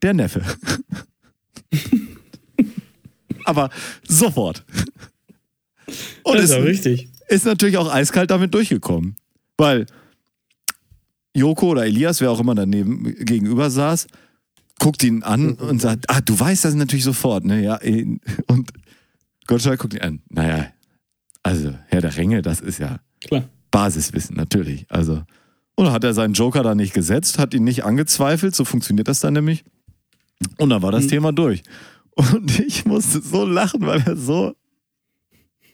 [0.02, 0.42] Der Neffe.
[3.44, 3.70] aber
[4.06, 4.64] sofort.
[6.22, 7.10] Und das es ist auch richtig.
[7.28, 9.16] ist natürlich auch eiskalt damit durchgekommen.
[9.56, 9.86] Weil
[11.34, 14.06] Joko oder Elias, wer auch immer daneben gegenüber saß,
[14.82, 17.62] guckt ihn an und sagt, ah, du weißt das natürlich sofort, ne?
[17.62, 18.18] Ja, eh.
[18.48, 18.72] und
[19.46, 20.22] Gottschalk guckt ihn an.
[20.28, 20.72] Naja,
[21.44, 23.48] also Herr der Ringe, das ist ja Klar.
[23.70, 24.86] Basiswissen, natürlich.
[24.88, 25.22] Also,
[25.76, 29.20] Und hat er seinen Joker da nicht gesetzt, hat ihn nicht angezweifelt, so funktioniert das
[29.20, 29.64] dann nämlich.
[30.58, 31.08] Und dann war das Mhm.
[31.08, 31.62] Thema durch.
[32.16, 34.54] Und ich musste so lachen, weil er so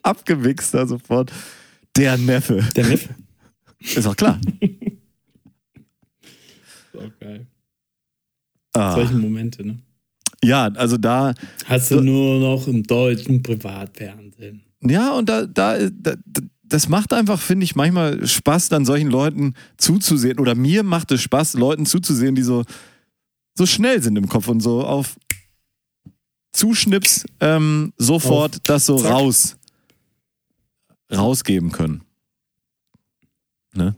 [0.03, 1.33] abgewichst da sofort.
[1.97, 2.63] Der Neffe.
[2.77, 3.15] Der Neffe.
[3.81, 4.39] Ist doch klar.
[6.93, 7.47] So geil.
[8.79, 9.79] Ah, Solche Momente, ne?
[10.45, 11.35] ja, also da,
[11.67, 14.63] Hast du nur noch im deutschen Privatfernsehen.
[14.83, 16.15] ja, und da, da, da
[16.71, 20.39] das macht einfach, finde ich, manchmal Spaß, dann solchen Leuten zuzusehen.
[20.39, 22.63] Oder mir macht es Spaß, Leuten zuzusehen, die so,
[23.55, 25.17] so schnell sind im Kopf und so auf
[26.53, 29.11] Zuschnips ähm, sofort Auf das so Zack.
[29.13, 29.57] raus
[31.11, 32.03] rausgeben können.
[33.75, 33.97] Ne?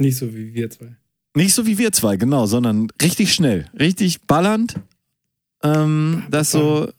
[0.00, 0.96] Nicht so wie wir zwei.
[1.36, 4.76] Nicht so wie wir zwei, genau, sondern richtig schnell, richtig ballernd,
[5.62, 6.90] ähm, das so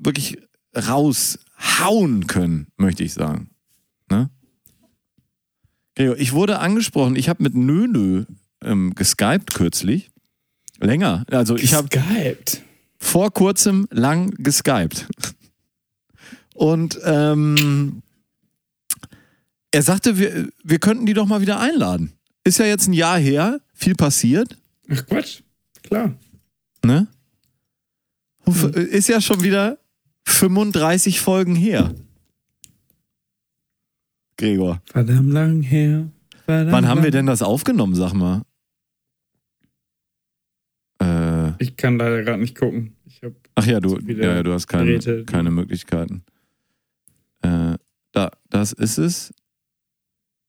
[0.00, 0.38] wirklich
[0.76, 3.50] raushauen können, möchte ich sagen.
[4.10, 4.30] Ne?
[5.94, 8.24] Ich wurde angesprochen, ich habe mit Nönö
[8.64, 10.10] ähm, geskypt kürzlich.
[10.80, 11.24] Länger.
[11.30, 11.88] Also ich habe
[12.98, 15.06] vor kurzem lang geskypt.
[16.54, 18.02] Und ähm,
[19.70, 22.17] er sagte, wir, wir könnten die doch mal wieder einladen.
[22.48, 24.56] Ist ja jetzt ein Jahr her, viel passiert.
[24.90, 25.42] Ach Quatsch.
[25.82, 26.16] Klar.
[26.82, 27.06] Ne?
[28.46, 29.78] F- Ist ja schon wieder
[30.24, 31.94] 35 Folgen her.
[34.38, 36.10] Gregor, Verdammt lang her.
[36.46, 38.40] Verdammt wann haben wir denn das aufgenommen, sag mal?
[41.02, 42.96] Äh, Ich kann leider gerade nicht gucken.
[43.04, 46.22] Ich hab, ach ja, du, ja, du hast keine, Geräte, keine Möglichkeiten.
[47.42, 47.76] Äh,
[48.12, 49.34] da, das ist es.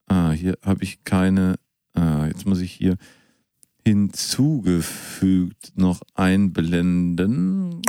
[0.07, 1.55] Ah, hier habe ich keine.
[1.99, 2.95] Ah, jetzt muss ich hier
[3.85, 7.81] hinzugefügt noch einblenden.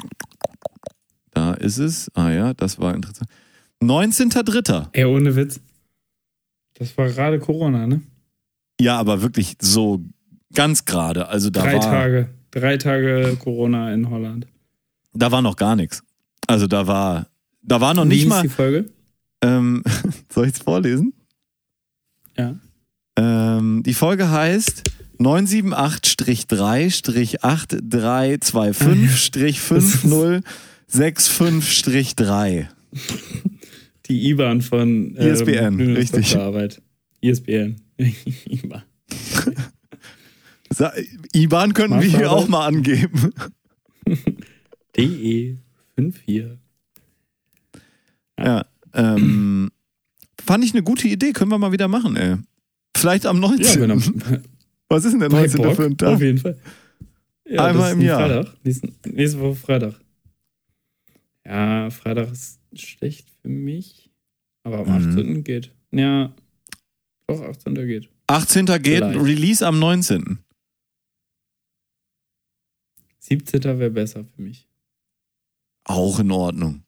[1.31, 2.11] Da ist es.
[2.15, 3.31] Ah ja, das war interessant.
[3.83, 4.89] 19.3.
[4.93, 5.61] ey, ohne Witz.
[6.75, 8.03] Das war gerade Corona, ne?
[8.81, 10.03] Ja, aber wirklich so
[10.55, 11.29] ganz gerade.
[11.29, 12.29] Also da Drei war, Tage.
[12.51, 14.47] Drei Tage Corona in Holland.
[15.13, 16.03] da war noch gar nichts.
[16.47, 17.29] Also da war,
[17.63, 18.43] da war noch Wie nicht mal.
[18.43, 18.91] die Folge?
[19.43, 19.83] Ähm,
[20.33, 21.13] soll ich es vorlesen?
[22.37, 22.57] Ja.
[23.17, 24.85] Ähm, die Folge heißt
[31.31, 32.67] 978-3-8325-5065-3.
[34.07, 36.31] Die IBAN von ISBN, Nönes richtig.
[36.33, 36.83] Doktorarbeit.
[37.21, 37.77] ISBN.
[38.47, 38.83] IBAN.
[40.71, 40.93] Sa-
[41.33, 43.33] IBAN könnten wir hier auch mal angeben.
[44.97, 45.59] DE
[45.97, 46.45] 54.
[48.39, 48.65] Ja.
[48.95, 49.71] Ähm,
[50.45, 51.33] fand ich eine gute Idee.
[51.33, 52.37] Können wir mal wieder machen, ey.
[53.01, 53.65] Vielleicht am 19.
[53.65, 53.99] Ja, wenn am,
[54.89, 55.63] Was ist denn der bei 19.
[55.63, 56.21] Bock, für ein auf Tag?
[56.21, 56.59] jeden Fall.
[57.49, 58.29] Ja, Einmal im Jahr.
[58.29, 58.57] Freitag.
[58.65, 59.95] Nächste, nächste Woche Freitag.
[61.45, 64.11] Ja, Freitag ist schlecht für mich.
[64.63, 65.09] Aber am Mhm.
[65.11, 65.45] 18.
[65.45, 65.73] geht.
[65.93, 66.35] Ja,
[67.27, 67.75] doch, 18.
[67.87, 68.09] geht.
[68.27, 68.67] 18.
[68.67, 69.21] geht Vielleicht.
[69.21, 70.39] Release am 19.
[73.21, 73.63] 17.
[73.79, 74.69] wäre besser für mich.
[75.85, 76.83] Auch in Ordnung.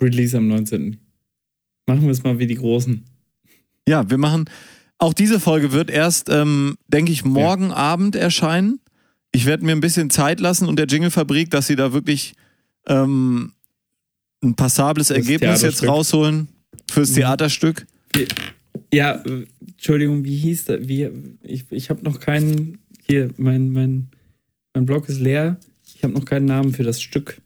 [0.00, 0.98] Release am 19.
[1.86, 3.04] Machen wir es mal wie die Großen.
[3.88, 4.48] Ja, wir machen.
[5.00, 8.80] Auch diese Folge wird erst, ähm, denke ich, morgen Abend erscheinen.
[9.32, 12.34] Ich werde mir ein bisschen Zeit lassen und der Jingle-Fabrik, dass sie da wirklich
[12.86, 13.54] ähm,
[14.42, 16.48] ein passables Das Ergebnis jetzt rausholen
[16.90, 17.14] fürs Mhm.
[17.14, 17.86] Theaterstück.
[18.92, 19.22] Ja,
[19.66, 20.86] Entschuldigung, wie hieß das?
[20.86, 21.08] Wie,
[21.42, 22.78] ich ich habe noch keinen.
[23.08, 24.10] Hier, mein, mein,
[24.74, 25.58] mein Blog ist leer.
[25.96, 27.40] Ich habe noch keinen Namen für das Stück.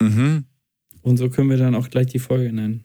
[0.00, 0.44] Mhm.
[1.02, 2.84] Und so können wir dann auch gleich die Folge nennen.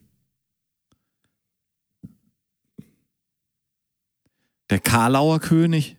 [4.70, 5.98] Der Karlauer König.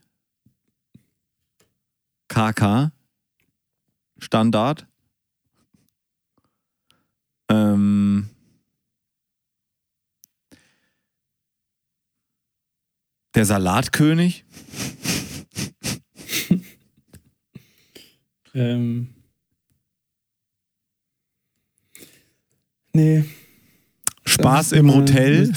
[2.28, 2.92] KK.
[4.18, 4.86] Standard.
[7.48, 8.30] Ähm.
[13.34, 14.44] Der Salatkönig.
[18.56, 19.12] Ähm.
[22.92, 23.24] Nee.
[24.24, 25.52] Spaß im Hotel.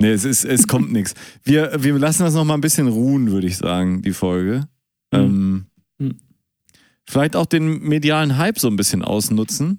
[0.00, 1.14] Nee, es, ist, es kommt nichts.
[1.42, 4.68] Wir, wir lassen das noch mal ein bisschen ruhen, würde ich sagen, die Folge.
[5.12, 5.66] Ähm,
[5.98, 6.18] Hm.
[7.08, 9.78] Vielleicht auch den medialen Hype so ein bisschen ausnutzen.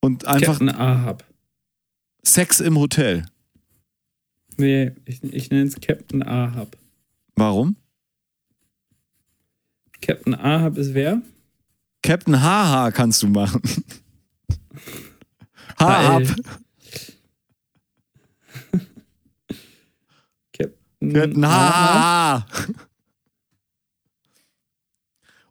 [0.00, 1.24] Und einfach Captain Ahab.
[2.22, 3.26] Sex im Hotel.
[4.56, 6.76] Nee, ich, ich nenne es Captain Ahab.
[7.34, 7.76] Warum?
[10.02, 11.22] Captain Ahab ist wer?
[12.02, 13.62] Captain Haha kannst du machen.
[15.76, 16.22] Ahab.
[21.02, 22.46] Haha.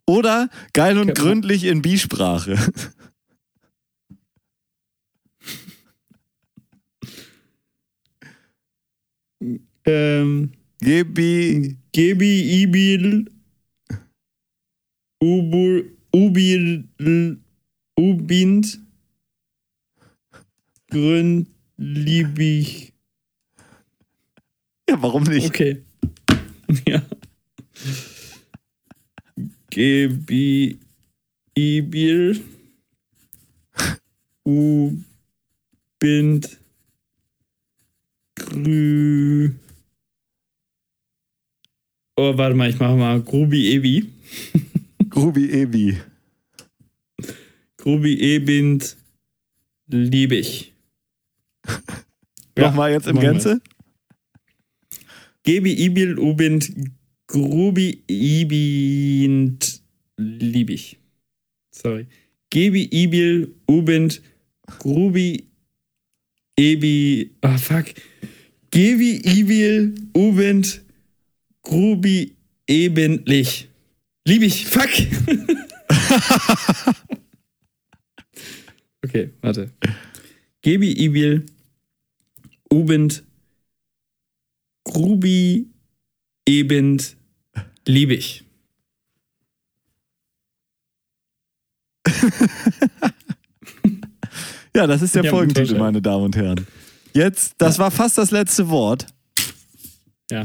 [0.05, 2.57] Oder geil und gründlich in Bisprache.
[9.85, 11.77] Ähm, Gebi.
[11.91, 13.31] Gebi Ibil
[15.21, 16.85] Ubur Ubil
[17.97, 18.79] Ubind
[20.89, 21.47] Grün
[21.77, 22.93] Liebig.
[24.89, 25.47] Ja, warum nicht?
[25.47, 25.83] Okay.
[26.87, 27.01] Ja.
[29.71, 30.79] Gebi
[31.55, 32.43] Ibil
[34.45, 34.99] Ubind
[38.35, 39.51] Grü.
[42.15, 44.11] Oh, warte mal, ich mache mal Grubi Ebi.
[45.09, 45.97] Grubi Ebi.
[47.77, 48.95] Grubi Ebind
[49.87, 50.73] Liebig.
[51.65, 51.81] Ja,
[52.69, 53.19] Nochmal jetzt im.
[53.19, 53.61] Gänze?
[55.49, 56.69] Gebi Ibil Ubind
[57.25, 59.81] Grubi Ibind
[60.19, 60.99] Liebig.
[61.73, 62.05] Sorry.
[62.51, 64.21] Gebi Ibil Ubind
[64.77, 65.49] Grubi
[66.55, 67.31] Ebi.
[67.41, 67.89] Ah, fuck.
[68.69, 70.83] Gebi Ibil Ubind
[71.63, 72.35] Grubi
[72.67, 73.69] Ebenlich.
[74.27, 74.69] Liebig.
[74.69, 74.93] Fuck.
[79.03, 79.73] okay, warte.
[80.61, 81.43] Gebi Ibil
[82.69, 83.23] Ubind
[84.89, 85.69] Grubi
[86.47, 87.15] Ebend
[87.85, 88.43] Liebig.
[94.75, 96.65] Ja, das ist der Ja, Folgentitel, meine Damen und Herren.
[97.13, 99.07] Jetzt, das war fast das letzte Wort.
[100.29, 100.43] Ja.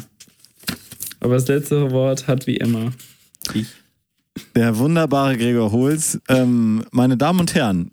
[1.21, 2.93] Aber das letzte Wort hat wie immer
[3.53, 3.69] ich.
[4.57, 6.19] Der wunderbare Gregor Holz.
[6.29, 7.91] Ähm, meine Damen und Herren,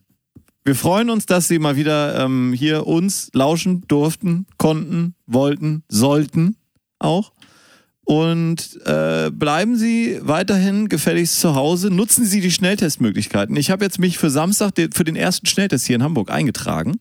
[0.64, 6.56] wir freuen uns, dass Sie mal wieder ähm, hier uns lauschen durften, konnten, wollten, sollten
[7.00, 7.32] auch.
[8.04, 11.90] Und äh, bleiben Sie weiterhin gefälligst zu Hause.
[11.90, 13.56] Nutzen Sie die Schnelltestmöglichkeiten.
[13.56, 17.00] Ich habe jetzt mich für Samstag de- für den ersten Schnelltest hier in Hamburg eingetragen.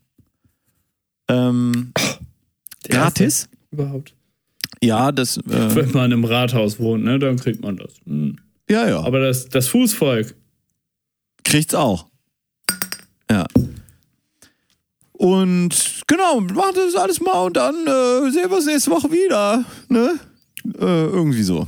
[1.29, 1.93] Ähm,
[2.89, 3.43] gratis?
[3.45, 4.15] erste Überhaupt.
[4.83, 5.37] Ja, das.
[5.39, 5.43] Äh,
[5.75, 7.95] Wenn man im Rathaus wohnt, ne, dann kriegt man das.
[8.07, 8.39] Hm.
[8.69, 9.01] ja, ja.
[9.01, 10.35] Aber das, das Fußvolk.
[11.45, 12.07] kriegt's auch.
[15.21, 19.67] Und genau, macht das alles mal und dann äh, sehen wir uns nächste Woche wieder.
[19.91, 20.19] Ne?
[20.79, 21.67] Äh, irgendwie so.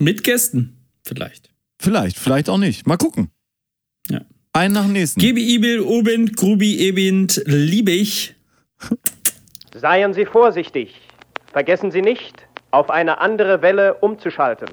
[0.00, 0.84] Mit Gästen.
[1.04, 1.50] Vielleicht.
[1.80, 2.84] Vielleicht, vielleicht auch nicht.
[2.84, 3.30] Mal gucken.
[4.10, 4.22] Ja.
[4.52, 5.20] Einen nach dem nächsten.
[5.20, 8.34] Gebi Ibil Ubind Grubi Ebind Liebig.
[9.76, 10.92] Seien Sie vorsichtig.
[11.52, 14.68] Vergessen Sie nicht, auf eine andere Welle umzuschalten.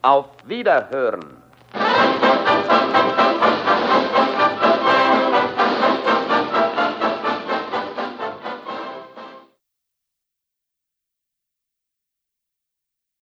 [0.00, 1.36] Auf Wiederhören.